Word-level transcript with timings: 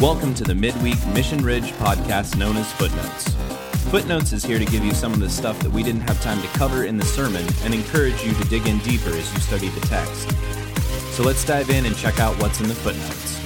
Welcome 0.00 0.32
to 0.36 0.44
the 0.44 0.54
Midweek 0.54 0.96
Mission 1.08 1.44
Ridge 1.44 1.72
podcast 1.72 2.38
known 2.38 2.56
as 2.56 2.72
Footnotes. 2.72 3.28
Footnotes 3.90 4.32
is 4.32 4.42
here 4.42 4.58
to 4.58 4.64
give 4.64 4.82
you 4.82 4.94
some 4.94 5.12
of 5.12 5.20
the 5.20 5.28
stuff 5.28 5.58
that 5.60 5.70
we 5.70 5.82
didn't 5.82 6.00
have 6.02 6.18
time 6.22 6.40
to 6.40 6.48
cover 6.48 6.84
in 6.84 6.96
the 6.96 7.04
sermon 7.04 7.44
and 7.64 7.74
encourage 7.74 8.24
you 8.24 8.32
to 8.32 8.44
dig 8.48 8.66
in 8.66 8.78
deeper 8.78 9.10
as 9.10 9.30
you 9.34 9.40
study 9.40 9.68
the 9.68 9.80
text. 9.82 10.30
So 11.14 11.22
let's 11.22 11.44
dive 11.44 11.68
in 11.68 11.84
and 11.84 11.94
check 11.96 12.18
out 12.18 12.34
what's 12.40 12.60
in 12.60 12.68
the 12.68 12.74
footnotes. 12.74 13.38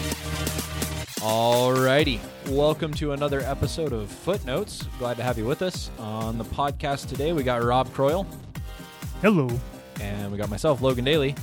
Alrighty. 1.21 2.21
Welcome 2.48 2.95
to 2.95 3.12
another 3.12 3.41
episode 3.41 3.93
of 3.93 4.09
Footnotes. 4.09 4.86
Glad 5.00 5.16
to 5.16 5.25
have 5.25 5.36
you 5.36 5.46
with 5.46 5.61
us. 5.61 5.91
On 5.98 6.39
the 6.39 6.45
podcast 6.45 7.09
today, 7.09 7.32
we 7.32 7.43
got 7.43 7.64
Rob 7.64 7.89
Croyle 7.93 8.27
Hello. 9.23 9.48
and 10.00 10.30
we 10.30 10.39
got 10.39 10.50
myself, 10.50 10.80
Logan 10.82 11.05
Daly. 11.05 11.35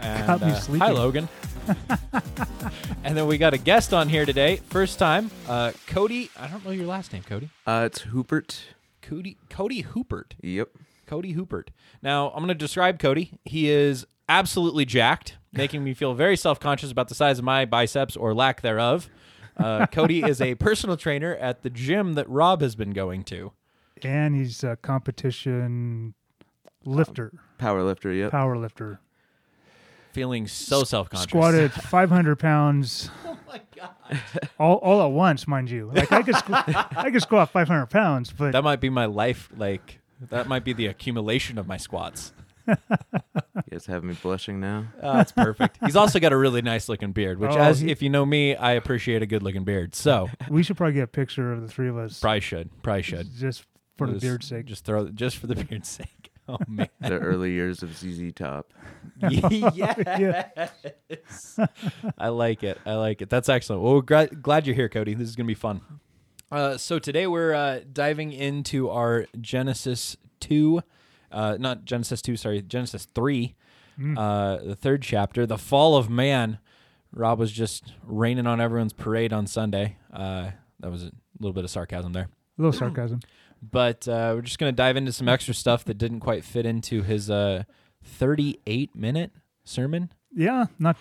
And, 0.00 0.26
Got 0.26 0.40
me 0.40 0.80
uh, 0.80 0.84
hi. 0.84 0.90
Logan. 0.90 1.28
and 3.04 3.16
then 3.16 3.26
we 3.26 3.38
got 3.38 3.54
a 3.54 3.58
guest 3.58 3.92
on 3.94 4.08
here 4.08 4.24
today. 4.26 4.56
First 4.68 4.98
time, 4.98 5.30
uh, 5.48 5.72
Cody. 5.86 6.30
I 6.38 6.46
don't 6.48 6.64
know 6.64 6.70
your 6.70 6.86
last 6.86 7.12
name, 7.12 7.22
Cody. 7.22 7.50
Uh, 7.66 7.84
it's 7.86 8.02
Hoopert. 8.02 8.58
Cody 9.02 9.36
Cody 9.50 9.82
Hoopert. 9.82 10.32
Yep. 10.42 10.68
Cody 11.06 11.34
Hoopert. 11.34 11.68
Now, 12.02 12.28
I'm 12.30 12.38
going 12.38 12.48
to 12.48 12.54
describe 12.54 12.98
Cody. 12.98 13.38
He 13.44 13.70
is 13.70 14.06
absolutely 14.28 14.84
jacked, 14.84 15.36
making 15.52 15.84
me 15.84 15.94
feel 15.94 16.14
very 16.14 16.36
self 16.36 16.58
conscious 16.58 16.90
about 16.90 17.08
the 17.08 17.14
size 17.14 17.38
of 17.38 17.44
my 17.44 17.64
biceps 17.64 18.16
or 18.16 18.34
lack 18.34 18.62
thereof. 18.62 19.08
Uh, 19.56 19.86
Cody 19.86 20.22
is 20.22 20.40
a 20.40 20.54
personal 20.56 20.96
trainer 20.96 21.34
at 21.36 21.62
the 21.62 21.70
gym 21.70 22.14
that 22.14 22.28
Rob 22.28 22.60
has 22.60 22.74
been 22.74 22.90
going 22.90 23.22
to. 23.24 23.52
And 24.02 24.34
he's 24.36 24.62
a 24.62 24.76
competition 24.76 26.12
lifter, 26.84 27.32
Power 27.58 27.82
lifter. 27.82 28.12
Yep. 28.12 28.30
power 28.32 28.56
lifter. 28.58 29.00
Feeling 30.16 30.46
so 30.48 30.82
self 30.82 31.10
conscious. 31.10 31.28
Squatted 31.28 31.72
500 31.74 32.36
pounds. 32.36 33.10
Oh 33.26 33.36
my 33.48 33.60
God. 33.76 34.20
All, 34.58 34.76
all 34.76 35.02
at 35.04 35.12
once, 35.12 35.46
mind 35.46 35.70
you. 35.70 35.90
Like 35.94 36.10
I 36.10 36.22
could, 36.22 36.34
squ- 36.34 36.88
I 36.96 37.10
could 37.10 37.22
squat 37.22 37.50
500 37.50 37.86
pounds, 37.86 38.32
but 38.36 38.52
That 38.52 38.64
might 38.64 38.80
be 38.80 38.88
my 38.90 39.04
life. 39.06 39.48
Like, 39.56 40.00
that 40.30 40.48
might 40.48 40.64
be 40.64 40.72
the 40.72 40.86
accumulation 40.86 41.56
of 41.58 41.66
my 41.68 41.76
squats. 41.76 42.32
You 42.66 42.76
guys 43.70 43.86
have 43.86 44.02
me 44.04 44.14
blushing 44.20 44.58
now. 44.58 44.86
Oh, 45.02 45.12
that's 45.14 45.32
perfect. 45.32 45.78
He's 45.84 45.94
also 45.96 46.18
got 46.18 46.32
a 46.32 46.36
really 46.36 46.60
nice 46.60 46.88
looking 46.88 47.12
beard, 47.12 47.38
which, 47.38 47.52
Oh, 47.52 47.58
as 47.58 47.80
he- 47.80 47.90
if 47.90 48.02
you 48.02 48.10
know 48.10 48.26
me, 48.26 48.56
I 48.56 48.72
appreciate 48.72 49.22
a 49.22 49.26
good 49.26 49.42
looking 49.42 49.64
beard. 49.64 49.94
So, 49.94 50.28
we 50.50 50.62
should 50.62 50.76
probably 50.76 50.94
get 50.94 51.04
a 51.04 51.06
picture 51.08 51.52
of 51.52 51.62
the 51.62 51.68
three 51.68 51.88
of 51.88 51.96
us 51.96 52.18
probably 52.20 52.40
should. 52.40 52.70
Probably 52.82 53.02
should. 53.02 53.32
just 53.36 53.64
for 53.96 54.06
the 54.08 54.14
Just- 54.14 54.22
beard's 54.22 54.46
sake. 54.48 54.66
Just 54.66 54.84
throw 54.84 55.08
just 55.08 55.36
for 55.36 55.46
the 55.46 55.54
beard's 55.56 55.88
sake. 55.88 56.25
Oh 56.48 56.58
man. 56.68 56.88
The 57.00 57.18
early 57.18 57.52
years 57.52 57.82
of 57.82 57.96
ZZ 57.96 58.32
Top. 58.32 58.72
yes. 59.30 61.08
I 62.18 62.28
like 62.28 62.62
it. 62.62 62.78
I 62.86 62.94
like 62.94 63.20
it. 63.20 63.28
That's 63.30 63.48
excellent. 63.48 63.82
Well, 63.82 63.94
we're 63.94 64.00
gra- 64.02 64.28
glad 64.28 64.66
you're 64.66 64.76
here, 64.76 64.88
Cody. 64.88 65.14
This 65.14 65.28
is 65.28 65.34
going 65.36 65.46
to 65.46 65.50
be 65.50 65.54
fun. 65.54 65.80
Uh, 66.52 66.76
so 66.76 66.98
today 67.00 67.26
we're 67.26 67.52
uh, 67.52 67.80
diving 67.92 68.32
into 68.32 68.88
our 68.88 69.26
Genesis 69.40 70.16
2, 70.40 70.80
uh, 71.32 71.56
not 71.58 71.84
Genesis 71.84 72.22
2, 72.22 72.36
sorry, 72.36 72.62
Genesis 72.62 73.08
3, 73.14 73.56
uh, 74.16 74.58
the 74.58 74.76
third 74.76 75.02
chapter, 75.02 75.46
the 75.46 75.58
fall 75.58 75.96
of 75.96 76.08
man. 76.08 76.58
Rob 77.12 77.38
was 77.40 77.50
just 77.50 77.92
raining 78.04 78.46
on 78.46 78.60
everyone's 78.60 78.92
parade 78.92 79.32
on 79.32 79.46
Sunday. 79.48 79.96
Uh, 80.12 80.50
that 80.80 80.90
was 80.92 81.02
a 81.04 81.10
little 81.40 81.54
bit 81.54 81.64
of 81.64 81.70
sarcasm 81.70 82.12
there. 82.12 82.28
A 82.58 82.62
little 82.62 82.78
sarcasm. 82.78 83.20
But 83.62 84.06
uh, 84.06 84.32
we're 84.34 84.42
just 84.42 84.58
going 84.58 84.72
to 84.72 84.76
dive 84.76 84.96
into 84.96 85.12
some 85.12 85.28
extra 85.28 85.54
stuff 85.54 85.84
that 85.86 85.98
didn't 85.98 86.20
quite 86.20 86.44
fit 86.44 86.66
into 86.66 87.02
his 87.02 87.30
uh, 87.30 87.64
38 88.04 88.94
minute 88.94 89.32
sermon. 89.64 90.12
Yeah, 90.34 90.66
not 90.78 90.96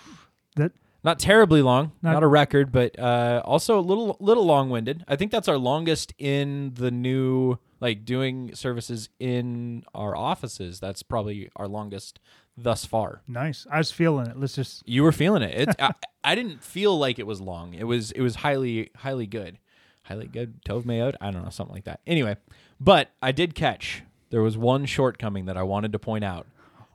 that. 0.56 0.72
Not 1.04 1.20
terribly 1.20 1.62
long, 1.62 1.92
not, 2.02 2.14
Not- 2.14 2.24
a 2.24 2.28
record, 2.28 2.72
but 2.72 2.98
uh, 2.98 3.42
also 3.46 3.78
a 3.78 3.82
little 3.82 4.18
little 4.20 4.44
long 4.46 4.72
winded. 4.72 5.04
I 5.08 5.16
think 5.16 5.32
that's 5.32 5.48
our 5.48 5.58
longest 5.58 6.14
in 6.18 6.74
the 6.74 6.90
new 6.90 7.60
like 7.80 8.06
doing 8.06 8.56
services 8.56 9.10
in 9.20 9.84
our 9.94 10.16
offices. 10.16 10.80
That's 10.80 11.04
probably 11.04 11.52
our 11.58 11.68
longest 11.68 12.20
thus 12.58 12.86
far. 12.86 13.22
Nice. 13.28 13.68
I 13.72 13.78
was 13.78 13.92
feeling 13.92 14.26
it. 14.26 14.40
Let's 14.40 14.56
just. 14.56 14.82
You 14.88 15.04
were 15.04 15.12
feeling 15.12 15.44
it. 15.44 15.70
It 15.70 15.76
I, 15.80 15.92
I 16.24 16.34
didn't 16.34 16.64
feel 16.64 16.98
like 16.98 17.20
it 17.20 17.28
was 17.28 17.40
long. 17.40 17.76
It 17.76 17.84
was 17.84 18.10
it 18.12 18.22
was 18.22 18.38
highly 18.38 18.90
highly 18.96 19.28
good, 19.28 19.60
highly 20.06 20.28
good. 20.28 20.64
Tove 20.64 20.84
mayod. 20.84 21.16
I 21.22 21.32
don't 21.32 21.44
know 21.44 21.50
something 21.50 21.76
like 21.76 21.86
that. 21.86 22.00
Anyway, 22.08 22.38
but 22.80 23.12
I 23.22 23.32
did 23.32 23.56
catch 23.56 24.04
there 24.30 24.42
was 24.42 24.58
one 24.58 24.86
shortcoming 24.86 25.46
that 25.46 25.58
I 25.58 25.64
wanted 25.64 25.92
to 25.94 26.00
point 26.00 26.24
out 26.24 26.48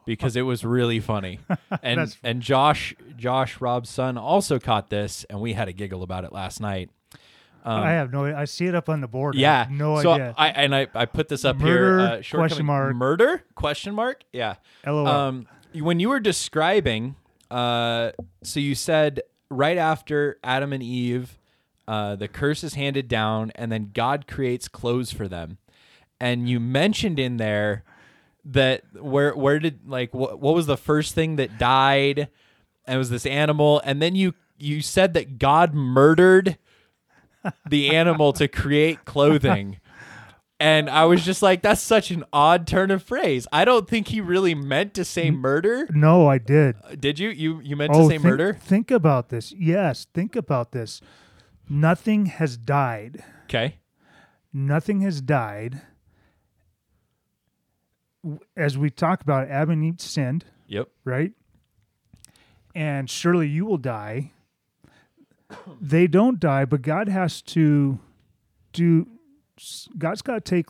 because 0.05 0.37
it 0.37 0.43
was 0.43 0.65
really 0.65 1.01
funny, 1.01 1.41
and 1.83 2.17
and 2.23 2.43
Josh 2.43 2.95
Josh 3.17 3.61
Rob's 3.61 3.91
son 3.91 4.19
also 4.19 4.59
caught 4.59 4.91
this, 4.91 5.25
and 5.31 5.41
we 5.41 5.53
had 5.53 5.69
a 5.69 5.73
giggle 5.73 6.03
about 6.03 6.25
it 6.25 6.33
last 6.33 6.61
night. 6.61 6.91
Um, 7.65 7.83
I 7.83 7.91
have 7.93 8.13
no. 8.13 8.25
I 8.25 8.45
see 8.47 8.67
it 8.67 8.75
up 8.75 8.89
on 8.89 9.01
the 9.01 9.09
board. 9.09 9.35
Yeah, 9.35 9.67
no 9.71 10.01
so 10.01 10.13
idea. 10.13 10.35
I 10.37 10.49
and 10.49 10.75
I, 10.75 10.87
I 10.95 11.07
put 11.07 11.29
this 11.29 11.45
up 11.45 11.57
Murder, 11.57 11.99
here. 11.99 12.01
Uh, 12.01 12.23
question 12.31 12.67
mark. 12.67 12.95
Murder? 12.95 13.43
Question 13.55 13.95
mark? 13.95 14.25
Yeah. 14.33 14.57
LOL. 14.87 15.07
Um, 15.07 15.47
when 15.75 16.01
you 16.01 16.09
were 16.09 16.21
describing, 16.21 17.17
uh, 17.51 18.13
so 18.43 18.61
you 18.61 18.75
said 18.75 19.23
right 19.51 19.79
after 19.79 20.39
Adam 20.43 20.73
and 20.73 20.83
Eve, 20.83 21.39
uh, 21.91 22.15
the 22.15 22.29
curse 22.29 22.63
is 22.63 22.75
handed 22.75 23.09
down, 23.09 23.51
and 23.57 23.73
then 23.73 23.91
God 23.93 24.29
creates 24.29 24.69
clothes 24.69 25.13
for 25.13 25.27
them, 25.27 25.59
and 26.21 26.49
you 26.49 26.61
mentioned 26.61 27.19
in 27.19 27.37
there 27.37 27.83
that 28.45 28.85
where 28.95 29.35
where 29.35 29.59
did 29.59 29.89
like 29.89 30.15
what 30.15 30.39
what 30.39 30.55
was 30.55 30.67
the 30.67 30.77
first 30.77 31.17
thing 31.17 31.35
that 31.35 31.59
died? 31.59 32.29
And 32.87 32.95
it 32.95 32.99
was 32.99 33.11
this 33.11 33.27
animal, 33.27 33.83
and 33.85 34.01
then 34.01 34.15
you 34.15 34.35
you 34.57 34.83
said 34.83 35.15
that 35.15 35.41
God 35.41 35.75
murdered 35.75 36.59
the 37.69 37.91
animal 37.97 38.33
to 38.35 38.47
create 38.47 39.05
clothing. 39.05 39.81
And 40.61 40.89
I 40.91 41.07
was 41.07 41.25
just 41.25 41.43
like, 41.43 41.63
that's 41.63 41.81
such 41.81 42.13
an 42.13 42.23
odd 42.33 42.69
turn 42.69 42.93
of 42.93 43.03
phrase. 43.03 43.49
I 43.51 43.65
don't 43.65 43.89
think 43.89 44.09
he 44.09 44.21
really 44.21 44.55
meant 44.55 44.95
to 44.95 45.05
say 45.05 45.33
murder. 45.33 45.89
no, 45.91 46.29
I 46.29 46.39
did. 46.39 46.77
Did 47.01 47.19
you? 47.19 47.31
You 47.31 47.61
you 47.65 47.75
meant 47.75 47.91
oh, 47.93 48.03
to 48.03 48.05
say 48.05 48.19
think, 48.19 48.25
murder? 48.25 48.53
Think 48.53 48.93
about 48.93 49.31
this. 49.31 49.51
Yes, 49.51 50.07
think 50.15 50.37
about 50.37 50.71
this. 50.71 51.01
Nothing 51.73 52.27
has 52.27 52.57
died. 52.57 53.23
Okay. 53.45 53.77
Nothing 54.53 55.01
has 55.03 55.21
died. 55.21 55.81
As 58.57 58.77
we 58.77 58.91
talk 58.91 59.23
about, 59.23 59.49
Adam 59.49 59.71
and 59.71 59.85
Eve 59.85 60.01
sinned, 60.01 60.45
Yep. 60.67 60.89
right? 61.05 61.33
And 62.75 63.09
surely 63.09 63.49
you 63.49 63.65
will 63.65 63.79
die. 63.79 64.33
They 65.81 66.07
don't 66.07 66.39
die, 66.39 66.65
but 66.65 66.83
God 66.83 67.09
has 67.09 67.41
to 67.43 67.99
do. 68.73 69.07
God's 69.99 70.23
got 70.23 70.35
to 70.35 70.41
take 70.41 70.67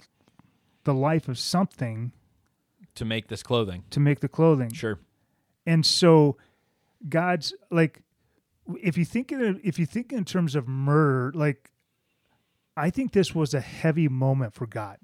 the 0.84 0.94
life 0.94 1.28
of 1.28 1.38
something 1.38 2.12
To 2.94 3.04
make 3.04 3.28
this 3.28 3.42
clothing. 3.42 3.84
to 3.90 4.00
make 4.00 4.20
the 4.20 4.28
clothing. 4.28 4.72
Sure. 4.72 4.98
and 5.66 5.84
so 5.84 6.36
god's 7.08 7.52
like 7.70 8.00
if 8.82 8.96
you 8.96 9.04
think 9.04 9.32
in 9.32 9.60
if 9.64 9.78
you 9.78 9.86
think 9.86 10.12
in 10.12 10.24
terms 10.24 10.54
of 10.54 10.68
murder 10.68 11.36
like 11.36 11.70
i 12.76 12.90
think 12.90 13.12
this 13.12 13.34
was 13.34 13.54
a 13.54 13.60
heavy 13.60 14.08
moment 14.08 14.54
for 14.54 14.66
god 14.66 14.98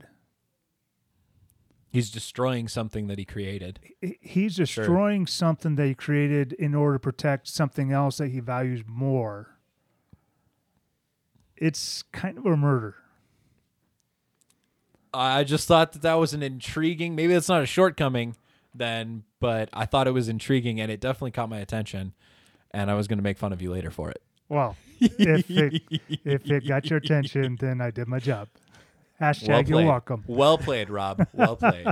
He's 1.89 2.11
destroying 2.11 2.69
something 2.69 3.07
that 3.07 3.19
he 3.19 3.25
created. 3.25 3.81
He's 4.21 4.57
destroying 4.57 5.27
something 5.27 5.77
that 5.77 5.87
he 5.87 5.95
created 5.95 6.53
in 6.53 6.75
order 6.75 6.97
to 6.97 7.01
protect 7.01 7.49
something 7.49 7.91
else 7.91 8.19
that 8.19 8.29
he 8.29 8.41
values 8.41 8.83
more 8.87 9.57
it's 11.57 12.03
kind 12.13 12.37
of 12.37 12.45
a 12.45 12.57
murder 12.57 12.97
I 15.15 15.45
just 15.45 15.67
thought 15.67 15.93
that 15.95 16.03
that 16.03 16.15
was 16.15 16.35
an 16.35 16.43
intriguing. 16.43 17.15
Maybe 17.15 17.33
that's 17.33 17.49
not 17.49 17.63
a 17.63 17.67
shortcoming 17.67 18.37
then, 18.75 19.25
but 19.41 19.71
I 19.73 19.87
thought 19.87 20.07
it 20.07 20.11
was 20.11 20.29
intriguing, 20.29 20.79
and 20.79 20.93
it 20.93 21.01
definitely 21.01 21.31
caught 21.31 21.49
my 21.49 21.59
attention. 21.59 22.13
And 22.77 22.91
I 22.91 22.95
was 22.95 23.09
going 23.09 23.17
to 23.19 23.23
make 23.23 23.39
fun 23.39 23.53
of 23.55 23.63
you 23.63 23.71
later 23.73 23.91
for 23.91 24.11
it. 24.11 24.21
well 24.51 24.77
if 25.01 25.51
it 25.51 25.83
if 26.25 26.51
it 26.51 26.67
got 26.69 26.89
your 26.91 26.99
attention 26.99 27.57
then 27.61 27.81
i 27.81 27.91
did 27.91 28.07
my 28.09 28.19
job 28.19 28.49
hashtag 29.21 29.49
well 29.69 29.81
you're 29.83 29.89
welcome 29.91 30.25
Well 30.27 30.57
played, 30.59 30.89
Rob. 30.91 31.27
Well 31.33 31.57
played. 31.65 31.87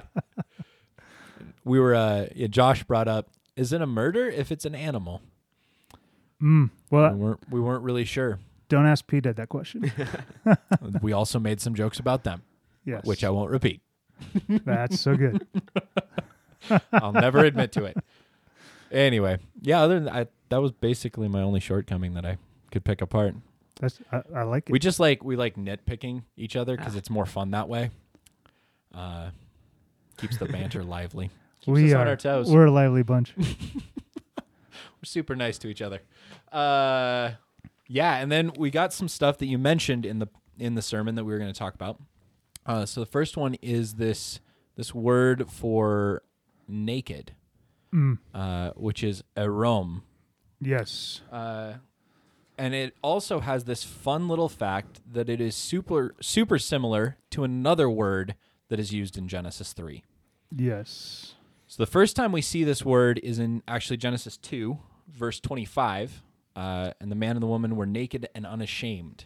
we 1.65 1.81
were. 1.81 1.95
Uh, 1.95 2.27
yeah, 2.35 2.47
Josh 2.49 2.85
brought 2.85 3.09
up: 3.09 3.29
Is 3.57 3.73
it 3.73 3.81
a 3.83 3.87
murder 3.87 4.29
if 4.29 4.53
it's 4.53 4.65
an 4.65 4.75
animal? 4.75 5.21
mm, 6.43 6.71
We 6.91 6.99
well 6.99 7.15
weren't. 7.15 7.41
We 7.51 7.61
weren't 7.61 7.83
really 7.83 8.05
sure. 8.05 8.39
don't 8.69 8.87
ask 8.87 9.07
peter 9.07 9.33
that 9.33 9.49
question 9.49 9.91
we 11.03 11.13
also 11.13 11.39
made 11.39 11.61
some 11.61 11.75
jokes 11.75 11.99
about 11.99 12.25
them, 12.25 12.43
yes 12.85 13.05
which 13.05 13.23
I 13.25 13.31
won't 13.31 13.51
repeat. 13.51 13.81
that's 14.49 15.01
so 15.01 15.17
good 15.17 15.47
I'll 16.93 17.13
never 17.13 17.41
admit 17.45 17.73
to 17.73 17.85
it. 17.85 17.97
Anyway, 18.91 19.39
yeah. 19.61 19.83
Other 19.83 20.01
than 20.01 20.09
I, 20.09 20.27
that 20.55 20.61
was 20.61 20.71
basically 20.71 21.27
my 21.27 21.43
only 21.43 21.59
shortcoming 21.59 22.15
that 22.15 22.25
I 22.25 22.39
could 22.71 22.85
pick 22.85 23.03
apart. 23.03 23.35
That's 23.81 23.99
I, 24.13 24.23
I 24.33 24.43
like 24.45 24.69
it. 24.69 24.73
We 24.73 24.79
just 24.79 25.01
like 25.01 25.25
we 25.25 25.35
like 25.35 25.57
nitpicking 25.57 26.23
each 26.37 26.55
other 26.55 26.77
because 26.77 26.95
it's 26.95 27.11
more 27.11 27.27
fun 27.27 27.51
that 27.51 27.69
way. 27.69 27.91
Uh, 28.95 29.31
keeps 30.17 30.37
the 30.37 30.47
banter 30.47 30.85
lively. 30.85 31.31
Keeps 31.63 31.75
we 31.75 31.89
us 31.89 31.95
are 31.97 32.03
on 32.03 32.07
our 32.07 32.15
toes. 32.15 32.49
we're 32.49 32.67
a 32.67 32.71
lively 32.71 33.03
bunch. 33.03 33.35
We're 33.37 35.07
super 35.07 35.35
nice 35.35 35.59
to 35.59 35.69
each 35.69 35.83
other. 35.83 36.03
Uh, 36.53 37.33
Yeah, 37.89 38.17
and 38.17 38.31
then 38.31 38.53
we 38.57 38.71
got 38.71 38.93
some 38.93 39.09
stuff 39.09 39.39
that 39.39 39.47
you 39.47 39.59
mentioned 39.59 40.07
in 40.07 40.21
the 40.21 40.29
in 40.57 40.77
the 40.77 40.83
sermon 40.83 41.17
that 41.17 41.25
we 41.25 41.33
were 41.33 41.39
going 41.41 41.53
to 41.53 41.59
talk 41.59 41.75
about. 41.75 42.01
Uh, 42.65 42.87
so 42.87 43.01
the 43.01 43.07
first 43.07 43.37
one 43.37 43.55
is 43.61 43.95
this 43.95 44.39
this 44.77 44.95
word 44.95 45.51
for 45.51 46.23
naked, 46.69 47.33
uh, 48.33 48.71
which 48.77 49.03
is 49.03 49.25
erom, 49.37 50.05
Yes. 50.67 51.21
uh, 51.31 51.75
and 52.57 52.73
it 52.73 52.95
also 53.03 53.41
has 53.41 53.65
this 53.65 53.83
fun 53.83 54.29
little 54.29 54.49
fact 54.49 55.01
that 55.13 55.29
it 55.29 55.41
is 55.41 55.57
super 55.57 56.15
super 56.21 56.59
similar 56.59 57.17
to 57.31 57.45
another 57.45 57.91
word 57.91 58.37
that 58.69 58.79
is 58.79 58.93
used 58.93 59.19
in 59.19 59.29
Genesis 59.29 59.73
three. 59.73 60.05
Yes. 60.57 61.35
So 61.67 61.83
the 61.83 61.91
first 61.91 62.15
time 62.15 62.31
we 62.31 62.43
see 62.43 62.63
this 62.63 62.85
word 62.85 63.19
is 63.23 63.39
in 63.39 63.63
actually 63.67 63.97
Genesis 63.97 64.37
2, 64.37 64.79
verse 65.09 65.41
25. 65.41 66.23
Uh, 66.55 66.93
and 67.01 67.11
the 67.11 67.17
man 67.17 67.33
and 67.33 67.43
the 67.43 67.49
woman 67.49 67.75
were 67.75 67.87
naked 67.87 68.29
and 68.35 68.47
unashamed. 68.47 69.25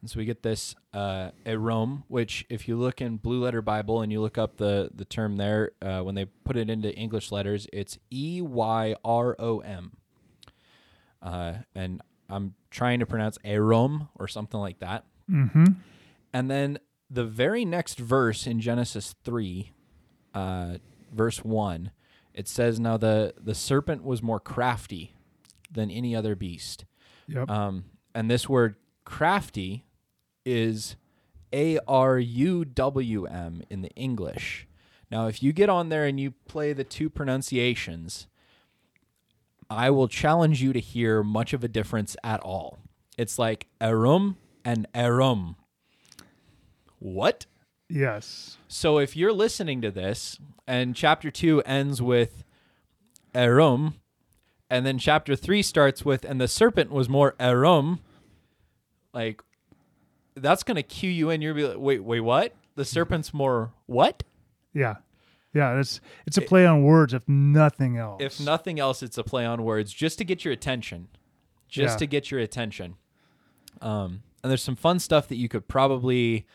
And 0.00 0.10
so 0.10 0.18
we 0.18 0.24
get 0.24 0.42
this 0.42 0.74
uh, 0.94 1.30
erom, 1.44 2.04
which 2.08 2.46
if 2.48 2.68
you 2.68 2.76
look 2.76 3.00
in 3.02 3.18
Blue 3.18 3.42
Letter 3.42 3.60
Bible 3.60 4.00
and 4.00 4.10
you 4.10 4.20
look 4.20 4.38
up 4.38 4.56
the, 4.56 4.90
the 4.94 5.04
term 5.04 5.36
there, 5.36 5.72
uh, 5.82 6.00
when 6.00 6.14
they 6.14 6.24
put 6.24 6.56
it 6.56 6.70
into 6.70 6.94
English 6.94 7.30
letters, 7.30 7.66
it's 7.72 7.98
E 8.10 8.40
Y 8.40 8.94
R 9.04 9.36
O 9.38 9.58
M. 9.60 9.96
Uh, 11.24 11.54
and 11.74 12.02
I'm 12.28 12.54
trying 12.70 13.00
to 13.00 13.06
pronounce 13.06 13.38
erom 13.42 14.08
or 14.16 14.28
something 14.28 14.60
like 14.60 14.78
that. 14.80 15.04
Mm-hmm. 15.30 15.64
And 16.32 16.50
then 16.50 16.78
the 17.10 17.24
very 17.24 17.64
next 17.64 17.98
verse 17.98 18.46
in 18.46 18.60
Genesis 18.60 19.14
3, 19.24 19.72
uh, 20.34 20.74
verse 21.12 21.42
1, 21.42 21.90
it 22.34 22.46
says, 22.46 22.78
Now 22.78 22.96
the, 22.98 23.34
the 23.40 23.54
serpent 23.54 24.04
was 24.04 24.22
more 24.22 24.40
crafty 24.40 25.14
than 25.70 25.90
any 25.90 26.14
other 26.14 26.34
beast. 26.34 26.84
Yep. 27.26 27.50
Um, 27.50 27.84
and 28.14 28.30
this 28.30 28.48
word 28.48 28.76
crafty 29.04 29.86
is 30.44 30.96
A 31.52 31.78
R 31.88 32.18
U 32.18 32.64
W 32.64 33.26
M 33.26 33.62
in 33.70 33.82
the 33.82 33.90
English. 33.90 34.66
Now, 35.10 35.26
if 35.26 35.42
you 35.42 35.52
get 35.52 35.68
on 35.68 35.90
there 35.90 36.06
and 36.06 36.18
you 36.18 36.32
play 36.48 36.72
the 36.72 36.84
two 36.84 37.08
pronunciations, 37.08 38.26
I 39.70 39.90
will 39.90 40.08
challenge 40.08 40.62
you 40.62 40.72
to 40.72 40.80
hear 40.80 41.22
much 41.22 41.52
of 41.52 41.64
a 41.64 41.68
difference 41.68 42.16
at 42.22 42.40
all. 42.40 42.78
It's 43.16 43.38
like 43.38 43.66
erum 43.80 44.36
and 44.64 44.86
erum. 44.94 45.56
What? 46.98 47.46
yes. 47.88 48.56
So 48.66 48.98
if 48.98 49.16
you're 49.16 49.32
listening 49.32 49.82
to 49.82 49.90
this 49.90 50.38
and 50.66 50.96
chapter 50.96 51.30
2 51.30 51.62
ends 51.62 52.00
with 52.00 52.42
erum 53.34 53.94
and 54.70 54.86
then 54.86 54.98
chapter 54.98 55.36
3 55.36 55.62
starts 55.62 56.04
with 56.04 56.24
and 56.24 56.40
the 56.40 56.48
serpent 56.48 56.90
was 56.90 57.08
more 57.08 57.34
erum 57.38 58.00
like 59.12 59.42
that's 60.34 60.62
going 60.62 60.76
to 60.76 60.82
cue 60.82 61.10
you 61.10 61.30
in 61.30 61.40
you're 61.42 61.54
be 61.54 61.66
like 61.66 61.78
wait 61.78 62.02
wait 62.02 62.20
what? 62.20 62.54
The 62.74 62.84
serpent's 62.84 63.32
more 63.32 63.72
what? 63.86 64.24
Yeah. 64.72 64.96
Yeah. 65.54 65.78
It's 65.78 66.00
it's 66.26 66.36
a 66.36 66.42
play 66.42 66.66
on 66.66 66.82
words, 66.82 67.14
if 67.14 67.26
nothing 67.28 67.96
else. 67.96 68.20
If 68.22 68.40
nothing 68.40 68.78
else 68.80 69.02
it's 69.02 69.16
a 69.16 69.24
play 69.24 69.46
on 69.46 69.62
words 69.62 69.92
just 69.92 70.18
to 70.18 70.24
get 70.24 70.44
your 70.44 70.52
attention. 70.52 71.08
Just 71.68 71.94
Yeah. 71.94 71.98
to 71.98 72.06
get 72.06 72.30
your 72.30 72.40
attention. 72.40 72.96
Um 73.80 74.22
and 74.42 74.50
there's 74.50 74.62
some 74.62 74.76
fun 74.76 74.98
stuff 74.98 75.28
that 75.28 75.36
you 75.36 75.48
could 75.48 75.68
probably 75.68 76.46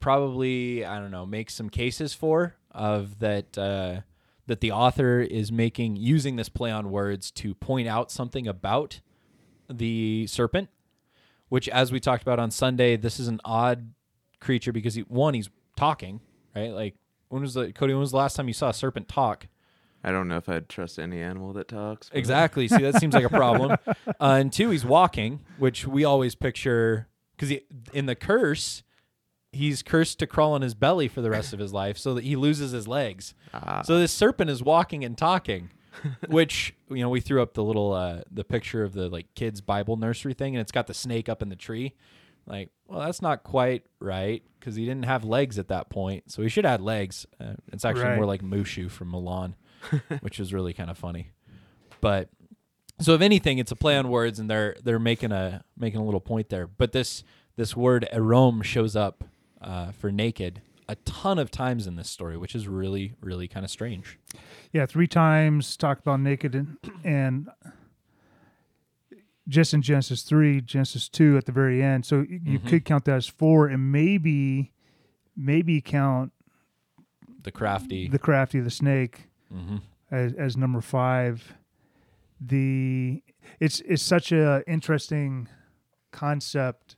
probably 0.00 0.84
I 0.84 0.98
don't 0.98 1.10
know 1.10 1.26
make 1.26 1.50
some 1.50 1.70
cases 1.70 2.14
for 2.14 2.56
of 2.70 3.18
that 3.20 3.56
uh, 3.56 4.00
that 4.46 4.60
the 4.60 4.72
author 4.72 5.20
is 5.20 5.50
making 5.52 5.96
using 5.96 6.36
this 6.36 6.48
play 6.48 6.70
on 6.70 6.90
words 6.90 7.30
to 7.30 7.54
point 7.54 7.88
out 7.88 8.10
something 8.10 8.46
about 8.46 9.00
the 9.70 10.26
serpent, 10.26 10.68
which 11.48 11.68
as 11.70 11.90
we 11.92 11.98
talked 12.00 12.22
about 12.22 12.38
on 12.38 12.50
Sunday, 12.50 12.96
this 12.96 13.18
is 13.18 13.28
an 13.28 13.40
odd 13.44 13.94
creature 14.40 14.72
because 14.72 14.94
he, 14.94 15.02
one 15.02 15.32
he's 15.34 15.48
talking 15.76 16.20
right 16.54 16.72
like 16.72 16.94
when 17.34 17.42
was 17.42 17.54
the 17.54 17.72
Cody 17.72 17.92
when 17.92 18.00
was 18.00 18.12
the 18.12 18.16
last 18.16 18.36
time 18.36 18.46
you 18.48 18.54
saw 18.54 18.68
a 18.68 18.74
serpent 18.74 19.08
talk? 19.08 19.48
I 20.02 20.12
don't 20.12 20.28
know 20.28 20.36
if 20.36 20.48
I'd 20.48 20.68
trust 20.68 20.98
any 20.98 21.20
animal 21.20 21.52
that 21.54 21.66
talks. 21.68 22.08
but- 22.10 22.18
Exactly. 22.18 22.68
See, 22.68 22.82
that 22.82 23.00
seems 23.00 23.14
like 23.14 23.24
a 23.24 23.28
problem. 23.42 23.76
Uh, 23.96 24.02
and 24.20 24.52
two, 24.52 24.70
he's 24.70 24.84
walking, 24.84 25.40
which 25.58 25.86
we 25.86 26.04
always 26.04 26.34
picture 26.34 27.08
because 27.36 27.56
in 27.92 28.06
the 28.06 28.14
curse, 28.14 28.82
he's 29.50 29.82
cursed 29.82 30.18
to 30.20 30.26
crawl 30.26 30.52
on 30.52 30.62
his 30.62 30.74
belly 30.74 31.08
for 31.08 31.20
the 31.22 31.30
rest 31.30 31.52
of 31.52 31.58
his 31.58 31.72
life, 31.72 31.96
so 31.98 32.14
that 32.14 32.24
he 32.24 32.36
loses 32.36 32.72
his 32.72 32.86
legs. 32.86 33.34
Ah. 33.52 33.82
So 33.82 33.98
this 33.98 34.12
serpent 34.12 34.50
is 34.50 34.62
walking 34.62 35.04
and 35.04 35.16
talking, 35.18 35.70
which 36.28 36.74
you 36.90 36.98
know 37.02 37.08
we 37.08 37.20
threw 37.20 37.40
up 37.42 37.54
the 37.54 37.64
little 37.64 37.92
uh, 37.92 38.22
the 38.30 38.44
picture 38.44 38.84
of 38.84 38.92
the 38.92 39.08
like 39.08 39.34
kids 39.34 39.60
Bible 39.60 39.96
nursery 39.96 40.34
thing, 40.34 40.54
and 40.54 40.60
it's 40.60 40.72
got 40.72 40.86
the 40.86 40.94
snake 40.94 41.28
up 41.28 41.40
in 41.42 41.48
the 41.48 41.56
tree. 41.56 41.94
Like, 42.46 42.70
well, 42.86 43.00
that's 43.00 43.22
not 43.22 43.42
quite 43.42 43.84
right 44.00 44.42
because 44.60 44.74
he 44.76 44.84
didn't 44.84 45.04
have 45.06 45.24
legs 45.24 45.58
at 45.58 45.68
that 45.68 45.88
point, 45.90 46.30
so 46.30 46.42
he 46.42 46.48
should 46.48 46.64
have 46.64 46.72
had 46.72 46.80
legs. 46.82 47.26
Uh, 47.40 47.54
it's 47.72 47.84
actually 47.84 48.04
Right. 48.04 48.16
more 48.16 48.26
like 48.26 48.42
Mushu 48.42 48.90
from 48.90 49.12
Mulan, 49.12 49.54
which 50.20 50.38
is 50.40 50.52
really 50.52 50.72
kind 50.72 50.90
of 50.90 50.98
funny. 50.98 51.32
But 52.00 52.28
so 53.00 53.14
if 53.14 53.20
anything, 53.20 53.58
it's 53.58 53.72
a 53.72 53.76
play 53.76 53.96
on 53.96 54.08
words, 54.08 54.38
and 54.38 54.48
they're 54.50 54.76
they're 54.82 54.98
making 54.98 55.32
a 55.32 55.64
making 55.76 56.00
a 56.00 56.04
little 56.04 56.20
point 56.20 56.48
there. 56.50 56.66
But 56.66 56.92
this 56.92 57.24
this 57.56 57.76
word 57.76 58.06
erom 58.12 58.62
shows 58.62 58.94
up 58.96 59.24
uh, 59.60 59.92
for 59.92 60.12
naked 60.12 60.60
a 60.86 60.96
ton 60.96 61.38
of 61.38 61.50
times 61.50 61.86
in 61.86 61.96
this 61.96 62.10
story, 62.10 62.36
which 62.36 62.54
is 62.54 62.68
really 62.68 63.14
really 63.22 63.48
kind 63.48 63.64
of 63.64 63.70
strange. 63.70 64.18
Yeah, 64.72 64.84
three 64.86 65.06
times 65.06 65.76
talk 65.76 65.98
about 66.00 66.20
naked 66.20 66.54
and, 66.54 66.76
and 67.04 67.48
just 69.48 69.74
in 69.74 69.82
Genesis 69.82 70.22
three, 70.22 70.60
Genesis 70.60 71.08
two 71.08 71.36
at 71.36 71.44
the 71.46 71.52
very 71.52 71.82
end. 71.82 72.06
So 72.06 72.20
you 72.28 72.58
Mhm. 72.58 72.66
could 72.66 72.84
count 72.84 73.04
that 73.04 73.16
as 73.16 73.26
four, 73.26 73.66
and 73.68 73.90
maybe 73.92 74.72
maybe 75.36 75.80
count 75.80 76.32
The 77.42 77.50
crafty. 77.52 78.08
the 78.08 78.18
crafty 78.18 78.60
the 78.60 78.70
snake 78.70 79.28
hmm 79.50 79.78
as, 80.10 80.32
as 80.34 80.56
number 80.56 80.80
five. 80.80 81.54
The 82.40 83.22
it's 83.60 83.80
it's 83.80 84.02
such 84.02 84.32
a 84.32 84.62
interesting 84.66 85.48
concept. 86.10 86.96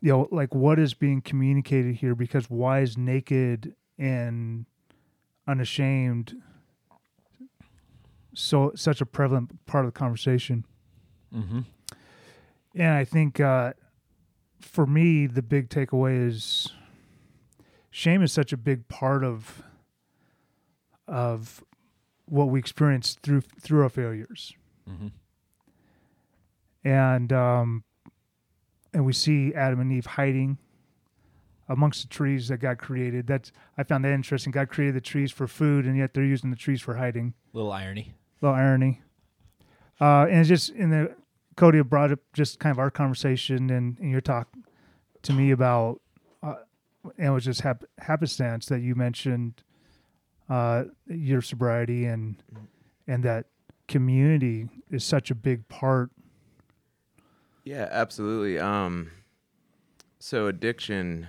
You 0.00 0.12
know, 0.12 0.28
like 0.30 0.54
what 0.54 0.78
is 0.78 0.94
being 0.94 1.20
communicated 1.20 1.96
here? 1.96 2.14
Because 2.14 2.48
why 2.48 2.80
is 2.80 2.96
naked 2.96 3.74
and 3.98 4.64
unashamed 5.46 6.40
so 8.34 8.72
such 8.74 9.00
a 9.00 9.06
prevalent 9.06 9.64
part 9.66 9.84
of 9.84 9.92
the 9.92 9.98
conversation? 9.98 10.64
Hmm 11.32 11.60
And 12.74 12.92
I 12.94 13.04
think 13.04 13.40
uh, 13.40 13.72
for 14.60 14.86
me, 14.86 15.26
the 15.26 15.42
big 15.42 15.68
takeaway 15.68 16.26
is 16.26 16.68
shame 17.90 18.22
is 18.22 18.32
such 18.32 18.52
a 18.52 18.56
big 18.56 18.88
part 18.88 19.24
of 19.24 19.62
of 21.08 21.64
what 22.26 22.48
we 22.48 22.58
experience 22.58 23.16
through 23.22 23.40
through 23.60 23.82
our 23.82 23.88
failures, 23.88 24.54
hmm 24.86 25.08
and 26.84 27.32
um, 27.32 27.84
and 28.94 29.04
we 29.04 29.12
see 29.12 29.52
Adam 29.54 29.80
and 29.80 29.92
Eve 29.92 30.06
hiding 30.06 30.58
amongst 31.68 32.02
the 32.02 32.08
trees 32.08 32.48
that 32.48 32.58
God 32.58 32.78
created. 32.78 33.26
That's 33.26 33.52
I 33.76 33.82
found 33.82 34.04
that 34.04 34.12
interesting. 34.12 34.50
God 34.52 34.68
created 34.68 34.94
the 34.94 35.00
trees 35.00 35.30
for 35.30 35.46
food, 35.46 35.84
and 35.86 35.96
yet 35.96 36.14
they're 36.14 36.24
using 36.24 36.50
the 36.50 36.56
trees 36.56 36.80
for 36.80 36.94
hiding. 36.96 37.34
Little 37.52 37.72
irony. 37.72 38.14
little 38.40 38.56
irony. 38.56 39.02
Uh, 40.00 40.26
and 40.30 40.40
it's 40.40 40.48
just 40.48 40.70
in 40.70 40.90
the 40.90 41.14
Cody 41.56 41.82
brought 41.82 42.12
up 42.12 42.20
just 42.32 42.58
kind 42.58 42.70
of 42.70 42.78
our 42.78 42.90
conversation 42.90 43.70
and, 43.70 43.98
and 43.98 44.10
your 44.10 44.20
talk 44.20 44.48
to 45.22 45.32
me 45.32 45.50
about, 45.50 46.00
uh, 46.42 46.56
and 47.18 47.28
it 47.28 47.30
was 47.30 47.44
just 47.44 47.60
hap- 47.60 47.84
happenstance 47.98 48.66
that 48.66 48.80
you 48.80 48.94
mentioned 48.94 49.62
uh, 50.48 50.84
your 51.06 51.40
sobriety 51.40 52.06
and 52.06 52.42
and 53.06 53.22
that 53.24 53.46
community 53.88 54.68
is 54.90 55.04
such 55.04 55.30
a 55.30 55.34
big 55.34 55.66
part. 55.68 56.10
Yeah, 57.64 57.88
absolutely. 57.90 58.58
Um, 58.58 59.10
so 60.18 60.46
addiction. 60.46 61.26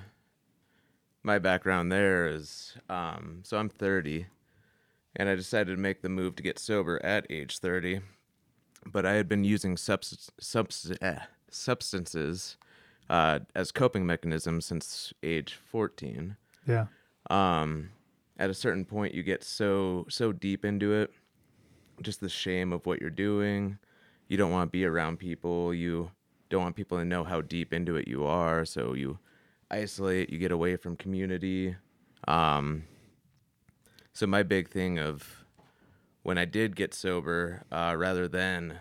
My 1.24 1.38
background 1.38 1.92
there 1.92 2.28
is 2.28 2.76
um, 2.90 3.42
so 3.44 3.58
I'm 3.58 3.70
30, 3.70 4.26
and 5.16 5.30
I 5.30 5.36
decided 5.36 5.76
to 5.76 5.82
make 5.82 6.02
the 6.02 6.10
move 6.10 6.36
to 6.38 6.44
get 6.44 6.58
sober 6.58 7.04
at 7.06 7.28
age 7.30 7.60
30, 7.60 8.02
but 8.86 9.06
I 9.06 9.14
had 9.14 9.28
been 9.30 9.44
using 9.44 9.78
subs- 9.78 10.32
subs- 10.40 10.92
eh, 11.02 11.20
substances 11.50 12.58
uh, 13.10 13.40
as 13.56 13.72
coping 13.72 14.06
mechanisms 14.06 14.66
since 14.66 15.14
age 15.22 15.54
14 15.54 16.38
Yeah, 16.68 16.86
um 17.30 17.90
at 18.40 18.50
a 18.50 18.54
certain 18.54 18.86
point 18.86 19.14
you 19.14 19.22
get 19.24 19.44
so 19.44 20.06
so 20.10 20.32
deep 20.32 20.66
into 20.66 20.94
it 20.94 21.12
just 22.02 22.22
the 22.22 22.30
shame 22.30 22.74
of 22.74 22.86
what 22.88 23.00
you're 23.00 23.12
doing. 23.12 23.78
You 24.28 24.38
don't 24.38 24.50
want 24.50 24.70
to 24.70 24.72
be 24.72 24.86
around 24.86 25.18
people. 25.20 25.72
You 25.74 26.10
don't 26.50 26.64
want 26.64 26.76
people 26.76 26.98
to 26.98 27.06
know 27.06 27.24
how 27.24 27.42
deep 27.42 27.74
into 27.74 27.96
it 27.96 28.08
you 28.08 28.26
are 28.26 28.66
so 28.66 28.94
you 28.94 29.20
isolate 29.70 30.30
you 30.32 30.40
get 30.40 30.52
away 30.52 30.76
from 30.78 30.96
community. 30.96 31.76
Um 32.28 32.84
so 34.14 34.26
my 34.28 34.44
big 34.44 34.68
thing 34.70 34.98
of 35.00 35.41
when 36.24 36.38
i 36.38 36.46
did 36.46 36.76
get 36.76 36.94
sober 36.94 37.64
uh 37.72 37.96
rather 37.98 38.28
than 38.28 38.80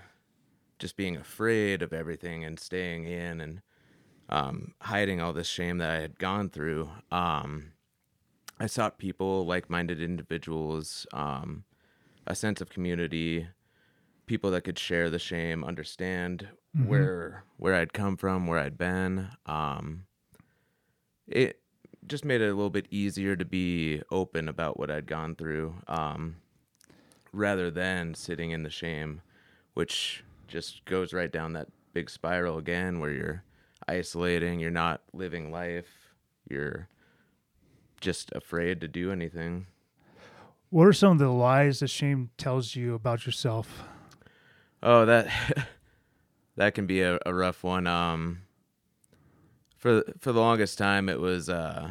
just 0.78 0.96
being 0.96 1.16
afraid 1.16 1.82
of 1.82 1.92
everything 1.92 2.44
and 2.44 2.58
staying 2.58 3.04
in 3.04 3.40
and 3.40 3.60
um, 4.30 4.74
hiding 4.80 5.20
all 5.20 5.32
this 5.32 5.48
shame 5.48 5.78
that 5.78 5.90
I 5.90 6.00
had 6.00 6.18
gone 6.18 6.48
through. 6.48 6.88
Um, 7.10 7.72
I 8.58 8.66
sought 8.66 8.98
people, 8.98 9.44
like-minded 9.44 10.00
individuals, 10.00 11.06
um, 11.12 11.64
a 12.26 12.34
sense 12.34 12.60
of 12.60 12.70
community, 12.70 13.48
people 14.26 14.50
that 14.52 14.62
could 14.62 14.78
share 14.78 15.10
the 15.10 15.18
shame, 15.18 15.64
understand 15.64 16.48
where 16.86 17.44
where 17.56 17.74
I'd 17.74 17.92
come 17.92 18.16
from, 18.16 18.46
where 18.46 18.58
I'd 18.60 18.78
been. 18.78 19.28
Um, 19.46 20.06
it 21.26 21.60
just 22.06 22.24
made 22.24 22.40
it 22.40 22.46
a 22.48 22.54
little 22.54 22.70
bit 22.70 22.86
easier 22.90 23.34
to 23.34 23.44
be 23.44 24.00
open 24.10 24.48
about 24.48 24.78
what 24.78 24.90
I'd 24.90 25.06
gone 25.06 25.34
through, 25.34 25.74
um, 25.88 26.36
rather 27.32 27.70
than 27.70 28.14
sitting 28.14 28.50
in 28.50 28.62
the 28.62 28.70
shame, 28.70 29.22
which 29.74 30.24
just 30.48 30.84
goes 30.84 31.12
right 31.12 31.30
down 31.30 31.52
that 31.52 31.68
big 31.92 32.10
spiral 32.10 32.58
again, 32.58 33.00
where 33.00 33.10
you're 33.12 33.44
isolating, 33.88 34.60
you're 34.60 34.70
not 34.70 35.02
living 35.12 35.50
life, 35.50 36.14
you're 36.48 36.88
just 38.00 38.30
afraid 38.32 38.80
to 38.80 38.88
do 38.88 39.12
anything. 39.12 39.66
What 40.70 40.86
are 40.86 40.92
some 40.92 41.12
of 41.12 41.18
the 41.18 41.28
lies 41.28 41.80
that 41.80 41.88
shame 41.88 42.30
tells 42.38 42.76
you 42.76 42.94
about 42.94 43.26
yourself? 43.26 43.82
Oh, 44.82 45.04
that 45.04 45.28
that 46.56 46.74
can 46.74 46.86
be 46.86 47.02
a, 47.02 47.18
a 47.26 47.34
rough 47.34 47.62
one. 47.64 47.86
Um, 47.86 48.42
for 49.76 50.02
for 50.18 50.32
the 50.32 50.40
longest 50.40 50.78
time, 50.78 51.08
it 51.08 51.18
was 51.20 51.48
uh, 51.48 51.90